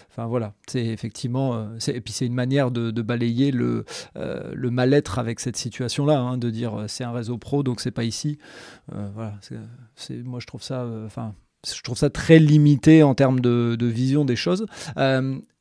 enfin 0.09 0.25
voilà, 0.25 0.53
c'est 0.67 0.85
effectivement. 0.85 1.69
et 1.87 2.01
puis 2.01 2.13
c'est 2.13 2.25
une 2.25 2.33
manière 2.33 2.71
de, 2.71 3.01
balayer 3.01 3.51
le, 3.51 3.85
le 4.15 4.69
mal-être 4.69 5.17
avec 5.17 5.39
cette 5.39 5.55
situation-là, 5.55 6.19
hein, 6.19 6.37
de 6.37 6.49
dire 6.49 6.85
c'est 6.87 7.03
un 7.03 7.11
réseau 7.11 7.37
pro, 7.37 7.63
donc 7.63 7.79
c'est 7.79 7.91
pas 7.91 8.03
ici. 8.03 8.37
voilà, 8.87 9.37
c'est, 9.95 10.23
moi 10.23 10.39
je 10.39 10.47
trouve 10.47 10.63
ça. 10.63 10.85
Enfin. 11.05 11.33
je 11.65 11.81
trouve 11.81 11.97
ça 11.97 12.09
très 12.09 12.39
limité 12.39 13.03
en 13.03 13.15
termes 13.15 13.39
de 13.39 13.85
vision 13.85 14.25
des 14.25 14.35
choses. 14.35 14.65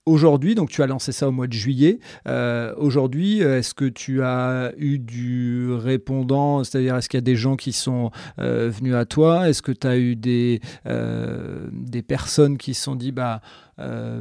Aujourd'hui, 0.07 0.55
donc 0.55 0.71
tu 0.71 0.83
as 0.83 0.87
lancé 0.87 1.13
ça 1.13 1.29
au 1.29 1.31
mois 1.31 1.47
de 1.47 1.53
juillet. 1.53 2.01
Euh, 2.27 2.75
aujourd'hui, 2.79 3.41
est-ce 3.41 3.75
que 3.75 3.85
tu 3.85 4.23
as 4.23 4.73
eu 4.79 4.99
du 4.99 5.71
répondant 5.73 6.65
C'est-à-dire, 6.65 6.97
est-ce 6.97 7.11
qu'il 7.11 7.19
y 7.19 7.23
a 7.23 7.23
des 7.23 7.37
gens 7.37 7.55
qui 7.55 7.73
sont 7.73 8.11
euh, 8.39 8.71
venus 8.71 8.95
à 8.95 9.05
toi? 9.05 9.49
Est-ce 9.49 9.61
que 9.61 9.73
tu 9.73 9.87
as 9.87 9.99
eu 9.99 10.17
des, 10.17 10.61
euh, 10.87 11.69
personnes 12.09 12.57
qui 12.57 12.73
se 12.73 12.83
sont 12.83 12.97
dit 12.97 13.13
bah, 13.13 13.43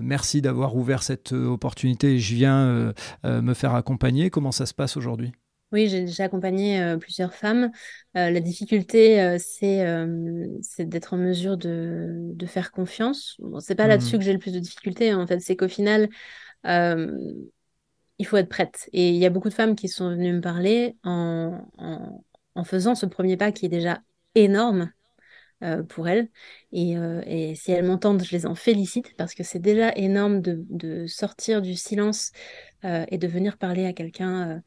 merci 0.01 0.41
d'avoir 0.41 0.75
ouvert 0.75 1.01
cette 1.01 1.31
opportunité 1.31 2.19
je 2.19 2.35
viens 2.35 2.93
me 3.23 3.53
faire 3.53 3.73
accompagner? 3.73 4.29
Comment 4.29 4.51
ça 4.51 4.65
se 4.65 4.73
passe 4.73 4.97
aujourd'hui? 4.97 5.31
Oui, 5.71 5.87
j'ai 5.87 6.23
accompagné 6.23 6.81
euh, 6.81 6.97
plusieurs 6.97 7.33
femmes. 7.33 7.71
Euh, 8.17 8.31
la 8.31 8.39
difficulté, 8.39 9.21
euh, 9.21 9.37
c'est 9.39 10.85
d'être 10.85 11.13
en 11.13 11.17
mesure 11.17 11.57
de, 11.57 12.31
de 12.33 12.45
faire 12.47 12.71
confiance. 12.71 13.35
Bon, 13.39 13.59
c'est 13.59 13.75
pas 13.75 13.87
là-dessus 13.87 14.15
mmh. 14.15 14.19
que 14.19 14.25
j'ai 14.25 14.33
le 14.33 14.39
plus 14.39 14.53
de 14.53 14.59
difficultés. 14.59 15.11
Hein. 15.11 15.19
En 15.19 15.27
fait, 15.27 15.39
c'est 15.39 15.55
qu'au 15.55 15.67
final, 15.67 16.09
il 16.65 18.25
faut 18.25 18.37
être 18.37 18.49
prête. 18.49 18.89
Et 18.93 19.09
il 19.09 19.15
y 19.15 19.25
a 19.25 19.29
beaucoup 19.29 19.49
de 19.49 19.53
femmes 19.53 19.75
qui 19.75 19.87
sont 19.89 20.09
venues 20.09 20.33
me 20.33 20.41
parler 20.41 20.97
en, 21.03 21.67
en, 21.77 22.23
en 22.55 22.63
faisant 22.63 22.95
ce 22.95 23.05
premier 23.05 23.37
pas 23.37 23.51
qui 23.51 23.65
est 23.65 23.69
déjà 23.69 24.01
énorme 24.35 24.91
pour 25.89 26.07
elles. 26.07 26.29
Et, 26.71 26.93
et 27.25 27.55
si 27.55 27.71
elles 27.71 27.85
m'entendent, 27.85 28.23
je 28.23 28.31
les 28.31 28.45
en 28.45 28.55
félicite 28.55 29.15
parce 29.17 29.35
que 29.35 29.43
c'est 29.43 29.59
déjà 29.59 29.93
énorme 29.95 30.41
de, 30.41 30.65
de, 30.69 31.05
sortir 31.05 31.61
du 31.61 31.75
silence 31.75 32.31
et 32.83 33.17
de 33.17 33.27
venir 33.27 33.57
parler 33.57 33.85
à 33.85 33.93
quelqu'un 33.93 34.61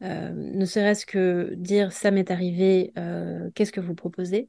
ne 0.00 0.64
serait-ce 0.64 1.06
que 1.06 1.54
dire 1.56 1.92
ça 1.92 2.10
m'est 2.10 2.30
arrivé, 2.30 2.92
qu'est-ce 3.54 3.72
que 3.72 3.80
vous 3.80 3.94
proposez? 3.94 4.48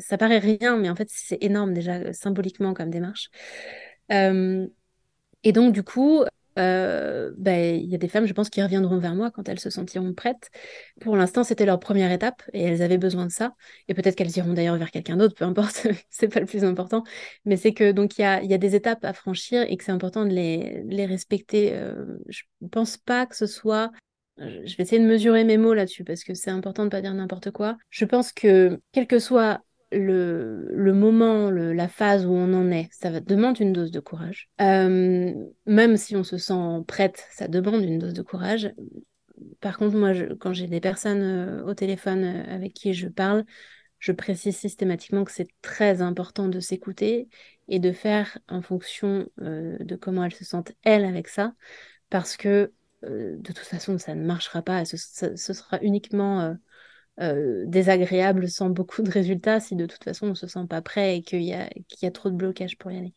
Ça 0.00 0.18
paraît 0.18 0.38
rien, 0.38 0.76
mais 0.76 0.90
en 0.90 0.96
fait 0.96 1.08
c'est 1.10 1.42
énorme 1.42 1.74
déjà 1.74 2.12
symboliquement 2.12 2.74
comme 2.74 2.90
démarche. 2.90 3.30
et 4.10 5.52
donc 5.52 5.72
du 5.72 5.82
coup, 5.82 6.24
ben, 6.56 7.80
il 7.80 7.90
y 7.90 7.94
a 7.94 7.98
des 7.98 8.08
femmes, 8.08 8.26
je 8.26 8.32
pense, 8.32 8.50
qui 8.50 8.62
reviendront 8.62 8.98
vers 8.98 9.14
moi 9.14 9.30
quand 9.30 9.48
elles 9.48 9.60
se 9.60 9.70
sentiront 9.70 10.12
prêtes. 10.14 10.50
Pour 11.00 11.16
l'instant, 11.16 11.44
c'était 11.44 11.66
leur 11.66 11.78
première 11.80 12.12
étape 12.12 12.42
et 12.52 12.62
elles 12.62 12.82
avaient 12.82 12.98
besoin 12.98 13.26
de 13.26 13.32
ça. 13.32 13.54
Et 13.88 13.94
peut-être 13.94 14.16
qu'elles 14.16 14.36
iront 14.36 14.52
d'ailleurs 14.52 14.76
vers 14.76 14.90
quelqu'un 14.90 15.16
d'autre, 15.16 15.34
peu 15.34 15.44
importe, 15.44 15.86
c'est 16.10 16.28
pas 16.28 16.40
le 16.40 16.46
plus 16.46 16.64
important. 16.64 17.04
Mais 17.44 17.56
c'est 17.56 17.72
que 17.74 17.92
donc 17.92 18.18
il 18.18 18.22
y 18.22 18.24
a, 18.24 18.42
y 18.42 18.54
a, 18.54 18.58
des 18.58 18.74
étapes 18.74 19.04
à 19.04 19.12
franchir 19.12 19.62
et 19.68 19.76
que 19.76 19.84
c'est 19.84 19.92
important 19.92 20.24
de 20.24 20.30
les, 20.30 20.82
les 20.86 21.06
respecter. 21.06 21.74
je 22.28 22.42
pense 22.70 22.96
pas 22.96 23.26
que 23.26 23.36
ce 23.36 23.46
soit 23.46 23.90
je 24.38 24.76
vais 24.76 24.82
essayer 24.82 25.00
de 25.00 25.06
mesurer 25.06 25.44
mes 25.44 25.58
mots 25.58 25.74
là-dessus 25.74 26.04
parce 26.04 26.24
que 26.24 26.34
c'est 26.34 26.50
important 26.50 26.82
de 26.82 26.86
ne 26.86 26.90
pas 26.90 27.00
dire 27.00 27.14
n'importe 27.14 27.50
quoi. 27.50 27.76
Je 27.90 28.04
pense 28.04 28.32
que 28.32 28.80
quel 28.92 29.06
que 29.06 29.18
soit 29.18 29.62
le, 29.92 30.92
moment, 30.92 31.50
la 31.50 31.88
phase 31.88 32.26
où 32.26 32.32
on 32.32 32.52
en 32.54 32.70
est, 32.70 32.88
ça 32.92 33.20
demande 33.20 33.60
une 33.60 33.72
dose 33.72 33.90
de 33.90 34.00
courage. 34.00 34.48
Euh, 34.60 35.32
même 35.66 35.96
si 35.96 36.16
on 36.16 36.24
se 36.24 36.38
sent 36.38 36.82
prête, 36.86 37.26
ça 37.30 37.48
demande 37.48 37.82
une 37.82 37.98
dose 37.98 38.14
de 38.14 38.22
courage. 38.22 38.72
Par 39.60 39.76
contre, 39.76 39.96
moi, 39.96 40.12
quand 40.40 40.52
j'ai 40.52 40.66
des 40.66 40.80
personnes 40.80 41.22
euh, 41.22 41.64
au 41.64 41.74
téléphone 41.74 42.24
euh, 42.24 42.54
avec 42.54 42.74
qui 42.74 42.94
je 42.94 43.08
parle, 43.08 43.44
je 43.98 44.12
précise 44.12 44.56
systématiquement 44.56 45.24
que 45.24 45.32
c'est 45.32 45.48
très 45.60 46.02
important 46.02 46.48
de 46.48 46.58
s'écouter 46.58 47.28
et 47.68 47.78
de 47.78 47.92
faire 47.92 48.38
en 48.48 48.60
fonction 48.60 49.28
de 49.38 49.94
comment 49.94 50.24
elles 50.24 50.34
se 50.34 50.44
sentent, 50.44 50.72
elles, 50.82 51.04
avec 51.04 51.28
ça. 51.28 51.54
Parce 52.10 52.36
que 52.36 52.48
euh, 52.48 52.72
de 53.02 53.52
toute 53.52 53.58
façon, 53.58 53.98
ça 53.98 54.14
ne 54.14 54.24
marchera 54.24 54.62
pas. 54.62 54.84
Ce, 54.84 54.96
sera 55.36 55.78
uniquement 55.82 56.40
euh, 56.40 56.54
euh, 57.20 57.64
désagréable 57.66 58.48
sans 58.48 58.70
beaucoup 58.70 59.02
de 59.02 59.10
résultats 59.10 59.60
si 59.60 59.76
de 59.76 59.86
toute 59.86 60.02
façon 60.02 60.26
on 60.28 60.30
ne 60.30 60.34
se 60.34 60.46
sent 60.46 60.66
pas 60.68 60.80
prêt 60.80 61.18
et 61.18 61.22
qu'il 61.22 61.42
y, 61.42 61.52
a, 61.52 61.68
y 62.00 62.06
a 62.06 62.10
trop 62.10 62.30
de 62.30 62.36
blocage 62.36 62.78
pour 62.78 62.90
y 62.90 62.96
aller. 62.96 63.14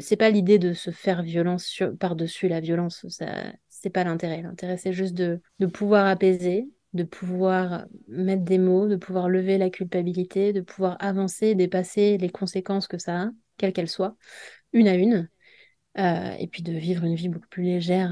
C'est 0.00 0.16
pas 0.16 0.30
l'idée 0.30 0.58
de 0.58 0.72
se 0.72 0.90
faire 0.90 1.22
violence 1.22 1.82
par-dessus 1.98 2.48
la 2.48 2.60
violence, 2.60 3.06
ça 3.08 3.52
c'est 3.68 3.90
pas 3.90 4.04
l'intérêt. 4.04 4.42
L'intérêt 4.42 4.76
c'est 4.76 4.92
juste 4.92 5.14
de, 5.14 5.40
de 5.58 5.66
pouvoir 5.66 6.06
apaiser, 6.06 6.68
de 6.94 7.02
pouvoir 7.04 7.86
mettre 8.08 8.42
des 8.42 8.58
mots, 8.58 8.88
de 8.88 8.96
pouvoir 8.96 9.28
lever 9.28 9.58
la 9.58 9.70
culpabilité, 9.70 10.52
de 10.52 10.60
pouvoir 10.60 10.96
avancer, 11.00 11.54
dépasser 11.54 12.18
les 12.18 12.30
conséquences 12.30 12.86
que 12.86 12.98
ça 12.98 13.22
a, 13.22 13.30
quelles 13.56 13.72
qu'elles 13.72 13.88
soient, 13.88 14.16
une 14.72 14.88
à 14.88 14.94
une, 14.94 15.28
et 15.98 16.46
puis 16.46 16.62
de 16.62 16.72
vivre 16.72 17.04
une 17.04 17.14
vie 17.14 17.28
beaucoup 17.28 17.48
plus 17.50 17.64
légère. 17.64 18.10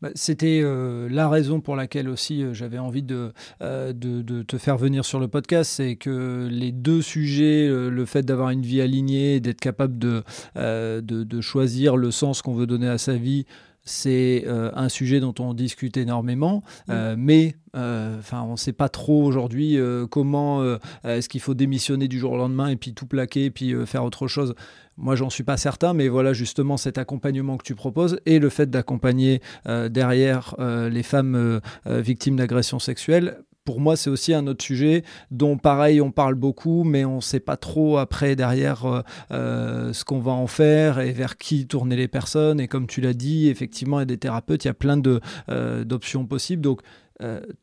Bah, 0.00 0.10
c'était 0.14 0.62
la 1.10 1.28
raison 1.28 1.60
pour 1.60 1.76
laquelle 1.76 2.08
aussi 2.08 2.44
j'avais 2.52 2.78
envie 2.78 3.02
de, 3.02 3.32
de, 3.60 4.42
te 4.42 4.58
faire 4.58 4.76
venir 4.76 5.04
sur 5.04 5.18
le 5.18 5.28
podcast, 5.28 5.70
c'est 5.70 5.96
que 5.96 6.48
les 6.50 6.72
deux 6.72 7.02
sujets, 7.02 7.68
le 7.68 8.04
fait 8.04 8.22
d'avoir 8.22 8.50
une 8.50 8.62
vie 8.62 8.80
alignée, 8.80 9.40
d'être 9.40 9.60
capable 9.60 9.98
de, 9.98 10.22
de, 10.54 11.40
choisir 11.40 11.96
le 11.96 12.10
sens 12.10 12.42
qu'on 12.42 12.54
veut 12.54 12.66
donner 12.66 12.88
à 12.88 12.98
sa 12.98 13.14
vie, 13.14 13.46
c'est 13.84 14.44
euh, 14.46 14.70
un 14.74 14.88
sujet 14.88 15.20
dont 15.20 15.34
on 15.38 15.54
discute 15.54 15.96
énormément, 15.96 16.62
mm. 16.88 16.90
euh, 16.90 17.14
mais 17.18 17.56
euh, 17.76 18.18
enfin, 18.18 18.42
on 18.42 18.52
ne 18.52 18.56
sait 18.56 18.72
pas 18.72 18.88
trop 18.88 19.24
aujourd'hui 19.24 19.78
comment 20.10 20.64
est-ce 21.04 21.28
qu'il 21.28 21.40
faut 21.40 21.54
démissionner 21.54 22.08
du 22.08 22.18
jour 22.18 22.32
au 22.32 22.36
lendemain 22.36 22.68
et 22.68 22.76
puis 22.76 22.94
tout 22.94 23.06
plaquer 23.06 23.46
et 23.46 23.50
puis 23.50 23.74
faire 23.86 24.04
autre 24.04 24.28
chose. 24.28 24.54
Moi, 24.96 25.16
j'en 25.16 25.28
suis 25.28 25.42
pas 25.42 25.56
certain, 25.56 25.92
mais 25.92 26.08
voilà 26.08 26.32
justement 26.32 26.76
cet 26.76 26.98
accompagnement 26.98 27.56
que 27.56 27.64
tu 27.64 27.74
proposes 27.74 28.20
et 28.26 28.38
le 28.38 28.48
fait 28.48 28.70
d'accompagner 28.70 29.40
derrière 29.66 30.54
les 30.58 31.02
femmes 31.02 31.60
victimes 31.86 32.36
d'agressions 32.36 32.78
sexuelles 32.78 33.38
pour 33.64 33.80
moi, 33.80 33.96
c'est 33.96 34.10
aussi 34.10 34.34
un 34.34 34.46
autre 34.46 34.62
sujet 34.62 35.04
dont, 35.30 35.56
pareil, 35.56 36.00
on 36.00 36.10
parle 36.10 36.34
beaucoup, 36.34 36.84
mais 36.84 37.04
on 37.04 37.16
ne 37.16 37.20
sait 37.20 37.40
pas 37.40 37.56
trop 37.56 37.96
après, 37.96 38.36
derrière, 38.36 38.84
euh, 38.84 39.00
euh, 39.32 39.92
ce 39.92 40.04
qu'on 40.04 40.20
va 40.20 40.32
en 40.32 40.46
faire 40.46 41.00
et 41.00 41.12
vers 41.12 41.38
qui 41.38 41.66
tourner 41.66 41.96
les 41.96 42.08
personnes. 42.08 42.60
Et 42.60 42.68
comme 42.68 42.86
tu 42.86 43.00
l'as 43.00 43.14
dit, 43.14 43.48
effectivement, 43.48 43.98
il 43.98 44.02
y 44.02 44.04
a 44.04 44.06
des 44.06 44.18
thérapeutes, 44.18 44.64
il 44.64 44.68
y 44.68 44.70
a 44.70 44.74
plein 44.74 45.00
euh, 45.48 45.84
d'options 45.84 46.26
possibles. 46.26 46.62
Donc, 46.62 46.82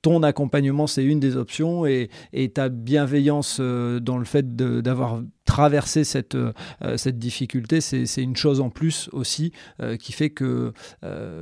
ton 0.02 0.24
accompagnement, 0.24 0.88
c'est 0.88 1.04
une 1.04 1.20
des 1.20 1.36
options 1.36 1.86
et, 1.86 2.10
ta 2.54 2.70
bienveillance 2.70 3.60
dans 3.60 4.18
le 4.18 4.24
fait 4.24 4.56
d'avoir 4.56 5.22
traversé 5.44 6.06
cette, 6.06 6.38
cette 6.96 7.20
difficulté, 7.20 7.82
c'est 7.82 8.24
une 8.24 8.38
chose 8.38 8.62
en 8.62 8.70
plus 8.70 9.10
aussi 9.12 9.52
qui 10.00 10.14
fait 10.14 10.30
que 10.30 10.72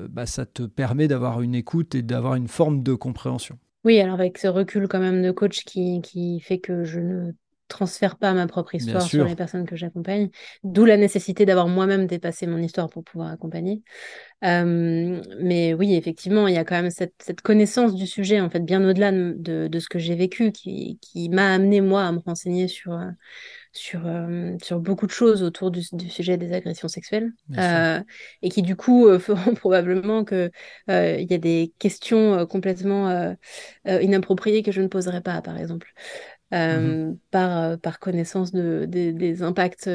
bah, 0.10 0.26
ça 0.26 0.48
te 0.48 0.64
permet 0.64 1.08
d'avoir 1.08 1.42
une 1.42 1.54
écoute 1.54 1.94
et 1.94 2.02
d'avoir 2.02 2.34
une 2.34 2.48
forme 2.48 2.82
de 2.82 2.96
compréhension. 2.96 3.60
Oui, 3.86 4.00
alors 4.00 4.16
avec 4.16 4.38
ce 4.38 4.48
recul 4.48 4.88
quand 4.88 5.00
même 5.00 5.22
de 5.22 5.32
coach 5.32 5.64
qui, 5.64 6.02
qui 6.02 6.40
fait 6.42 6.60
que 6.60 6.84
je 6.84 7.00
ne 7.00 7.32
transfère 7.70 8.18
pas 8.18 8.34
ma 8.34 8.48
propre 8.48 8.76
histoire 8.76 9.02
sur 9.02 9.24
les 9.26 9.36
personnes 9.36 9.66
que 9.66 9.76
j'accompagne, 9.76 10.30
d'où 10.64 10.86
la 10.86 10.98
nécessité 10.98 11.46
d'avoir 11.46 11.68
moi-même 11.68 12.08
dépassé 12.08 12.48
mon 12.48 12.58
histoire 12.58 12.90
pour 12.90 13.04
pouvoir 13.04 13.32
accompagner. 13.32 13.84
mais 14.42 15.74
oui, 15.74 15.96
effectivement, 15.96 16.48
il 16.48 16.56
y 16.56 16.58
a 16.58 16.66
quand 16.66 16.82
même 16.82 16.92
cette, 16.92 17.14
cette 17.20 17.42
connaissance 17.42 17.96
du 17.96 18.08
sujet, 18.08 18.42
en 18.42 18.50
fait, 18.50 18.62
bien 18.62 18.84
au-delà 18.88 19.12
de, 19.12 19.68
de, 19.68 19.80
ce 19.80 19.88
que 19.88 20.00
j'ai 20.00 20.16
vécu, 20.16 20.52
qui, 20.52 20.98
qui 21.02 21.30
m'a 21.30 21.54
amené, 21.54 21.80
moi, 21.80 22.04
à 22.04 22.12
me 22.12 22.20
renseigner 22.20 22.68
sur, 22.68 22.94
euh, 22.94 23.10
sur, 23.72 24.02
euh, 24.06 24.58
sur 24.64 24.80
beaucoup 24.80 25.06
de 25.06 25.12
choses 25.12 25.44
autour 25.44 25.72
du, 25.72 25.84
sujet 25.84 26.38
des 26.38 26.54
agressions 26.54 26.88
sexuelles 26.88 27.32
euh, 27.58 28.02
et 28.42 28.50
qui 28.50 28.62
du 28.62 28.76
coup 28.76 29.08
euh, 29.08 29.20
feront 29.20 29.54
probablement 29.54 30.26
qu'il 30.26 30.52
il 30.88 31.28
y 31.30 31.34
a 31.34 31.38
des 31.38 31.74
questions 31.80 32.46
complètement 32.48 33.36
inappropriées 33.86 34.64
que 34.64 34.72
je 34.72 34.82
ne 34.82 34.88
poserai 34.88 35.22
pas, 35.22 35.42
par 35.42 35.58
exemple, 35.58 35.94
mmh 36.52 37.16
par, 37.30 37.78
par 37.80 38.00
connaissance 38.00 38.52
de, 38.52 38.86
des 38.86 39.44
impacts 39.44 39.90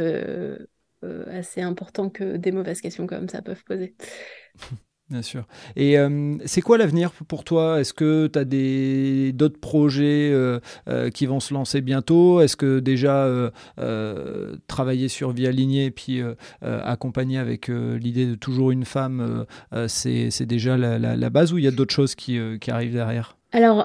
assez 1.30 1.60
importants 1.60 2.10
que 2.10 2.36
des 2.36 2.52
mauvaises 2.52 2.80
questions 2.80 3.06
comme 3.06 3.28
ça 3.28 3.42
peuvent 3.42 3.64
poser. 3.64 3.94
Bien 5.10 5.20
sûr. 5.20 5.44
Et 5.76 5.98
euh, 5.98 6.36
c'est 6.46 6.62
quoi 6.62 6.78
l'avenir 6.78 7.12
pour 7.28 7.44
toi? 7.44 7.78
Est-ce 7.78 7.92
que 7.92 8.26
tu 8.26 8.38
as 8.38 9.32
d'autres 9.34 9.60
projets 9.60 10.30
euh, 10.32 10.60
euh, 10.88 11.10
qui 11.10 11.26
vont 11.26 11.40
se 11.40 11.52
lancer 11.52 11.82
bientôt? 11.82 12.40
Est-ce 12.40 12.56
que 12.56 12.80
déjà 12.80 13.30
travailler 14.66 15.08
sur 15.08 15.32
Vie 15.32 15.46
Alignée 15.46 15.86
et 15.86 15.90
puis 15.90 16.22
accompagner 16.62 17.38
avec 17.38 17.68
l'idée 17.68 18.26
de 18.26 18.34
toujours 18.34 18.70
une 18.70 18.84
femme, 18.84 19.44
c'est 19.88 20.46
déjà 20.46 20.76
la, 20.78 21.30
base 21.30 21.52
ou 21.52 21.58
il 21.58 21.64
y 21.64 21.68
a 21.68 21.70
d'autres 21.70 21.94
choses 21.94 22.14
qui, 22.14 22.38
arrivent 22.68 22.94
derrière? 22.94 23.36
Alors, 23.52 23.84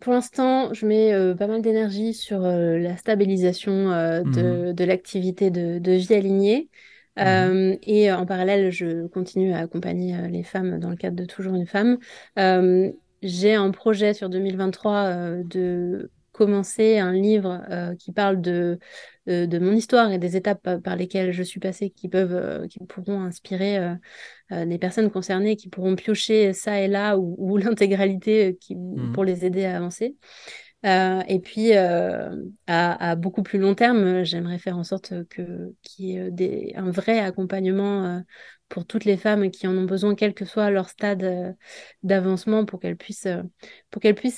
pour 0.00 0.12
l'instant, 0.12 0.74
je 0.74 0.86
mets 0.86 1.34
pas 1.36 1.46
mal 1.46 1.62
d'énergie 1.62 2.14
sur 2.14 2.40
la 2.40 2.96
stabilisation 2.96 3.90
mmh 3.90 4.72
de, 4.72 4.84
l'activité 4.84 5.50
de, 5.50 5.78
de, 5.78 5.92
vie 5.92 6.14
alignée. 6.14 6.68
Mmh 7.16 7.22
euh, 7.22 7.76
et 7.82 8.12
en 8.12 8.26
parallèle, 8.26 8.70
je 8.70 9.06
continue 9.06 9.52
à 9.52 9.60
accompagner 9.60 10.14
euh, 10.14 10.28
les 10.28 10.42
femmes 10.42 10.78
dans 10.78 10.90
le 10.90 10.96
cadre 10.96 11.16
de 11.16 11.24
Toujours 11.24 11.54
une 11.54 11.66
femme. 11.66 11.98
Euh, 12.38 12.92
j'ai 13.22 13.54
un 13.54 13.70
projet 13.70 14.12
sur 14.12 14.28
2023 14.28 15.10
de 15.44 16.10
commencer 16.32 16.98
un 16.98 17.12
livre 17.12 17.64
qui 17.98 18.12
parle 18.12 18.42
de, 18.42 18.78
de, 19.26 19.58
mon 19.58 19.72
histoire 19.72 20.12
et 20.12 20.18
des 20.18 20.36
étapes 20.36 20.82
par 20.84 20.96
lesquelles 20.96 21.32
je 21.32 21.42
suis 21.42 21.58
passée 21.58 21.88
qui 21.88 22.10
peuvent, 22.10 22.68
qui 22.68 22.78
pourront 22.80 23.22
inspirer 23.22 23.96
des 24.50 24.78
personnes 24.78 25.10
concernées, 25.10 25.56
qui 25.56 25.70
pourront 25.70 25.96
piocher 25.96 26.52
ça 26.52 26.78
et 26.78 26.88
là 26.88 27.16
ou, 27.16 27.56
l'intégralité 27.56 28.58
qui, 28.60 28.76
mmh 28.76 29.12
pour 29.14 29.24
les 29.24 29.46
aider 29.46 29.64
à 29.64 29.78
avancer. 29.78 30.14
Euh, 30.84 31.22
et 31.26 31.40
puis, 31.40 31.76
euh, 31.76 32.44
à, 32.66 33.16
beaucoup 33.16 33.42
plus 33.42 33.58
long 33.58 33.74
terme, 33.74 34.22
j'aimerais 34.24 34.58
faire 34.58 34.76
en 34.78 34.84
sorte 34.84 35.14
qu'il 35.28 35.74
y 35.98 36.16
ait 36.16 36.76
un 36.76 36.90
vrai 36.90 37.18
accompagnement 37.18 38.04
euh, 38.04 38.20
pour 38.68 38.86
toutes 38.86 39.04
les 39.04 39.16
femmes 39.16 39.50
qui 39.50 39.66
en 39.66 39.76
ont 39.76 39.84
besoin, 39.84 40.14
quel 40.14 40.34
que 40.34 40.44
soit 40.44 40.70
leur 40.70 40.88
stade 40.88 41.56
d'avancement, 42.02 42.64
pour 42.64 42.78
qu'elles 42.78 42.96
puissent, 42.96 43.26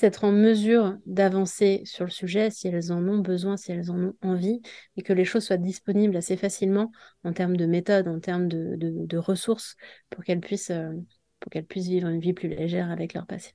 être 0.02 0.24
en 0.24 0.32
mesure 0.32 0.96
d'avancer 1.06 1.82
sur 1.84 2.04
le 2.04 2.10
sujet 2.10 2.50
si 2.50 2.68
elles 2.68 2.92
en 2.92 3.06
ont 3.08 3.18
besoin, 3.18 3.56
si 3.56 3.72
elles 3.72 3.90
en 3.90 3.98
ont 3.98 4.14
envie, 4.22 4.62
et 4.96 5.02
que 5.02 5.12
les 5.12 5.24
choses 5.24 5.44
soient 5.44 5.56
disponibles 5.56 6.16
assez 6.16 6.36
facilement 6.36 6.92
en 7.24 7.32
termes 7.32 7.56
de 7.56 7.66
méthode, 7.66 8.06
en 8.08 8.20
termes 8.20 8.48
de, 8.48 9.16
ressources, 9.16 9.76
pour 10.08 10.24
qu'elles 10.24 10.40
puissent 10.40 10.72
vivre 11.74 12.08
une 12.08 12.20
vie 12.20 12.32
plus 12.32 12.48
légère 12.48 12.90
avec 12.90 13.14
leur 13.14 13.26
passé. 13.26 13.54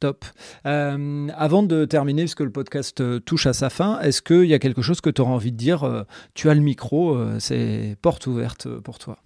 Top. 0.00 0.24
Euh, 0.64 1.28
avant 1.36 1.64
de 1.64 1.84
terminer, 1.84 2.22
puisque 2.22 2.40
le 2.40 2.52
podcast 2.52 3.00
euh, 3.00 3.18
touche 3.18 3.46
à 3.46 3.52
sa 3.52 3.68
fin, 3.68 4.00
est-ce 4.00 4.22
qu'il 4.22 4.44
y 4.44 4.54
a 4.54 4.60
quelque 4.60 4.80
chose 4.80 5.00
que 5.00 5.10
tu 5.10 5.20
auras 5.20 5.32
envie 5.32 5.50
de 5.50 5.56
dire 5.56 5.82
euh, 5.82 6.04
Tu 6.34 6.48
as 6.48 6.54
le 6.54 6.60
micro, 6.60 7.18
c'est 7.40 7.96
porte 8.00 8.26
ouverte 8.26 8.68
pour 8.80 8.98
toi. 8.98 9.18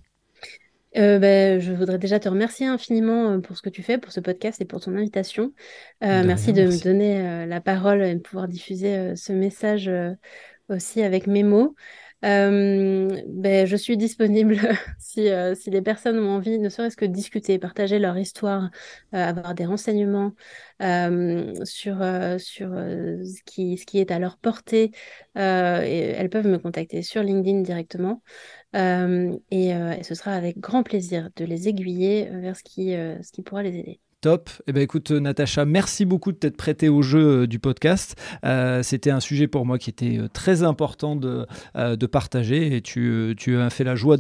Ben, 0.94 1.58
je 1.58 1.72
voudrais 1.72 1.98
déjà 1.98 2.20
te 2.20 2.28
remercier 2.28 2.66
infiniment 2.66 3.40
pour 3.40 3.56
ce 3.56 3.62
que 3.62 3.70
tu 3.70 3.82
fais, 3.82 3.96
pour 3.96 4.12
ce 4.12 4.20
podcast 4.20 4.60
et 4.60 4.66
pour 4.66 4.80
ton 4.80 4.94
invitation. 4.96 5.52
merci 6.00 6.52
de 6.52 6.64
me 6.64 6.82
donner 6.82 7.46
la 7.46 7.60
parole 7.60 8.02
et 8.02 8.14
de 8.14 8.20
pouvoir 8.20 8.48
diffuser 8.48 9.16
ce 9.16 9.32
message 9.32 9.90
aussi 10.68 11.02
avec 11.02 11.26
mes 11.26 11.42
mots. 11.42 11.74
Euh, 12.24 13.20
ben, 13.26 13.66
je 13.66 13.76
suis 13.76 13.96
disponible 13.96 14.56
si, 14.98 15.28
euh, 15.28 15.54
si 15.54 15.70
les 15.70 15.82
personnes 15.82 16.18
ont 16.18 16.30
envie, 16.30 16.58
ne 16.58 16.68
serait-ce 16.68 16.96
que 16.96 17.04
discuter, 17.04 17.58
partager 17.58 17.98
leur 17.98 18.16
histoire, 18.16 18.70
euh, 19.14 19.18
avoir 19.24 19.54
des 19.54 19.66
renseignements 19.66 20.32
sur, 21.64 21.98
sur 22.38 22.68
ce, 22.70 23.42
qui, 23.44 23.78
ce 23.78 23.86
qui 23.86 23.98
est 24.00 24.10
à 24.10 24.18
leur 24.18 24.36
portée. 24.36 24.90
elles 25.34 26.30
peuvent 26.30 26.46
me 26.48 26.58
contacter 26.58 27.02
sur 27.02 27.22
LinkedIn 27.22 27.60
directement. 27.62 28.22
Et, 28.74 29.68
et, 29.68 30.02
ce 30.02 30.14
sera 30.14 30.32
avec 30.32 30.58
grand 30.58 30.82
plaisir 30.82 31.30
de 31.36 31.44
les 31.44 31.68
aiguiller 31.68 32.28
vers 32.30 32.56
ce 32.56 32.64
qui, 32.64 32.90
ce 32.92 33.32
qui 33.32 33.42
pourra 33.42 33.62
les 33.62 33.76
aider. 33.78 34.00
Top. 34.22 34.50
Eh 34.68 34.72
ben 34.72 34.84
écoute, 34.84 35.10
Natacha, 35.10 35.64
merci 35.64 36.04
beaucoup 36.04 36.30
de 36.30 36.36
t'être 36.36 36.56
prêtée 36.56 36.88
au 36.88 37.02
jeu 37.02 37.42
euh, 37.42 37.46
du 37.48 37.58
podcast. 37.58 38.14
Euh, 38.44 38.80
c'était 38.84 39.10
un 39.10 39.18
sujet 39.18 39.48
pour 39.48 39.66
moi 39.66 39.78
qui 39.78 39.90
était 39.90 40.16
euh, 40.16 40.28
très 40.32 40.62
important 40.62 41.16
de, 41.16 41.44
partager 42.06 42.76
et 42.76 42.82
tu, 42.82 43.34
as 43.58 43.70
fait 43.70 43.82
la 43.82 43.96
joie 43.96 44.16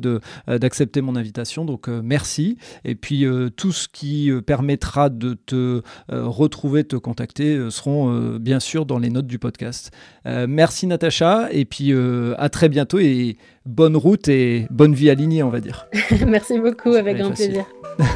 d'accepter 0.48 1.02
mon 1.02 1.14
invitation. 1.14 1.64
Donc 1.64 1.86
merci. 1.86 2.58
Et 2.84 2.96
puis 2.96 3.24
tout 3.56 3.70
ce 3.70 3.86
qui 3.86 4.30
permettra 4.44 5.08
de 5.08 5.34
te 5.34 5.82
retrouver, 6.08 6.82
te 6.84 6.96
contacter 6.96 7.70
seront 7.70 8.36
bien 8.38 8.58
sûr 8.58 8.86
dans 8.86 8.98
les 8.98 9.10
notes 9.10 9.26
du 9.26 9.38
podcast. 9.38 9.90
merci 10.24 10.86
Natacha 10.86 11.48
et 11.52 11.64
puis 11.64 11.92
à 12.38 12.48
très 12.48 12.68
bientôt 12.68 12.98
et 12.98 13.36
bonne 13.66 13.96
route 13.96 14.28
et 14.28 14.66
bonne 14.70 14.94
vie 14.94 15.10
alignée, 15.10 15.42
on 15.42 15.50
va 15.50 15.60
dire. 15.60 15.86
merci 16.26 16.58
beaucoup, 16.58 16.92
avec 16.92 17.18
grand 17.18 17.32
plaisir. 17.32 17.64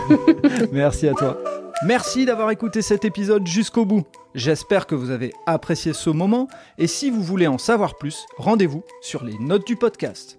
merci 0.72 1.08
à 1.08 1.14
toi. 1.14 1.38
Merci 1.84 2.24
d'avoir 2.24 2.50
écouté 2.50 2.80
cet 2.80 3.04
épisode 3.04 3.46
jusqu'au 3.46 3.84
bout. 3.84 4.04
J'espère 4.34 4.86
que 4.86 4.94
vous 4.94 5.10
avez 5.10 5.32
apprécié 5.46 5.92
ce 5.92 6.10
moment 6.10 6.48
et 6.78 6.86
si 6.86 7.10
vous 7.10 7.22
voulez 7.22 7.46
en 7.46 7.58
savoir 7.58 7.96
plus, 7.96 8.24
rendez-vous 8.38 8.82
sur 9.02 9.24
les 9.24 9.38
notes 9.38 9.66
du 9.66 9.76
podcast. 9.76 10.38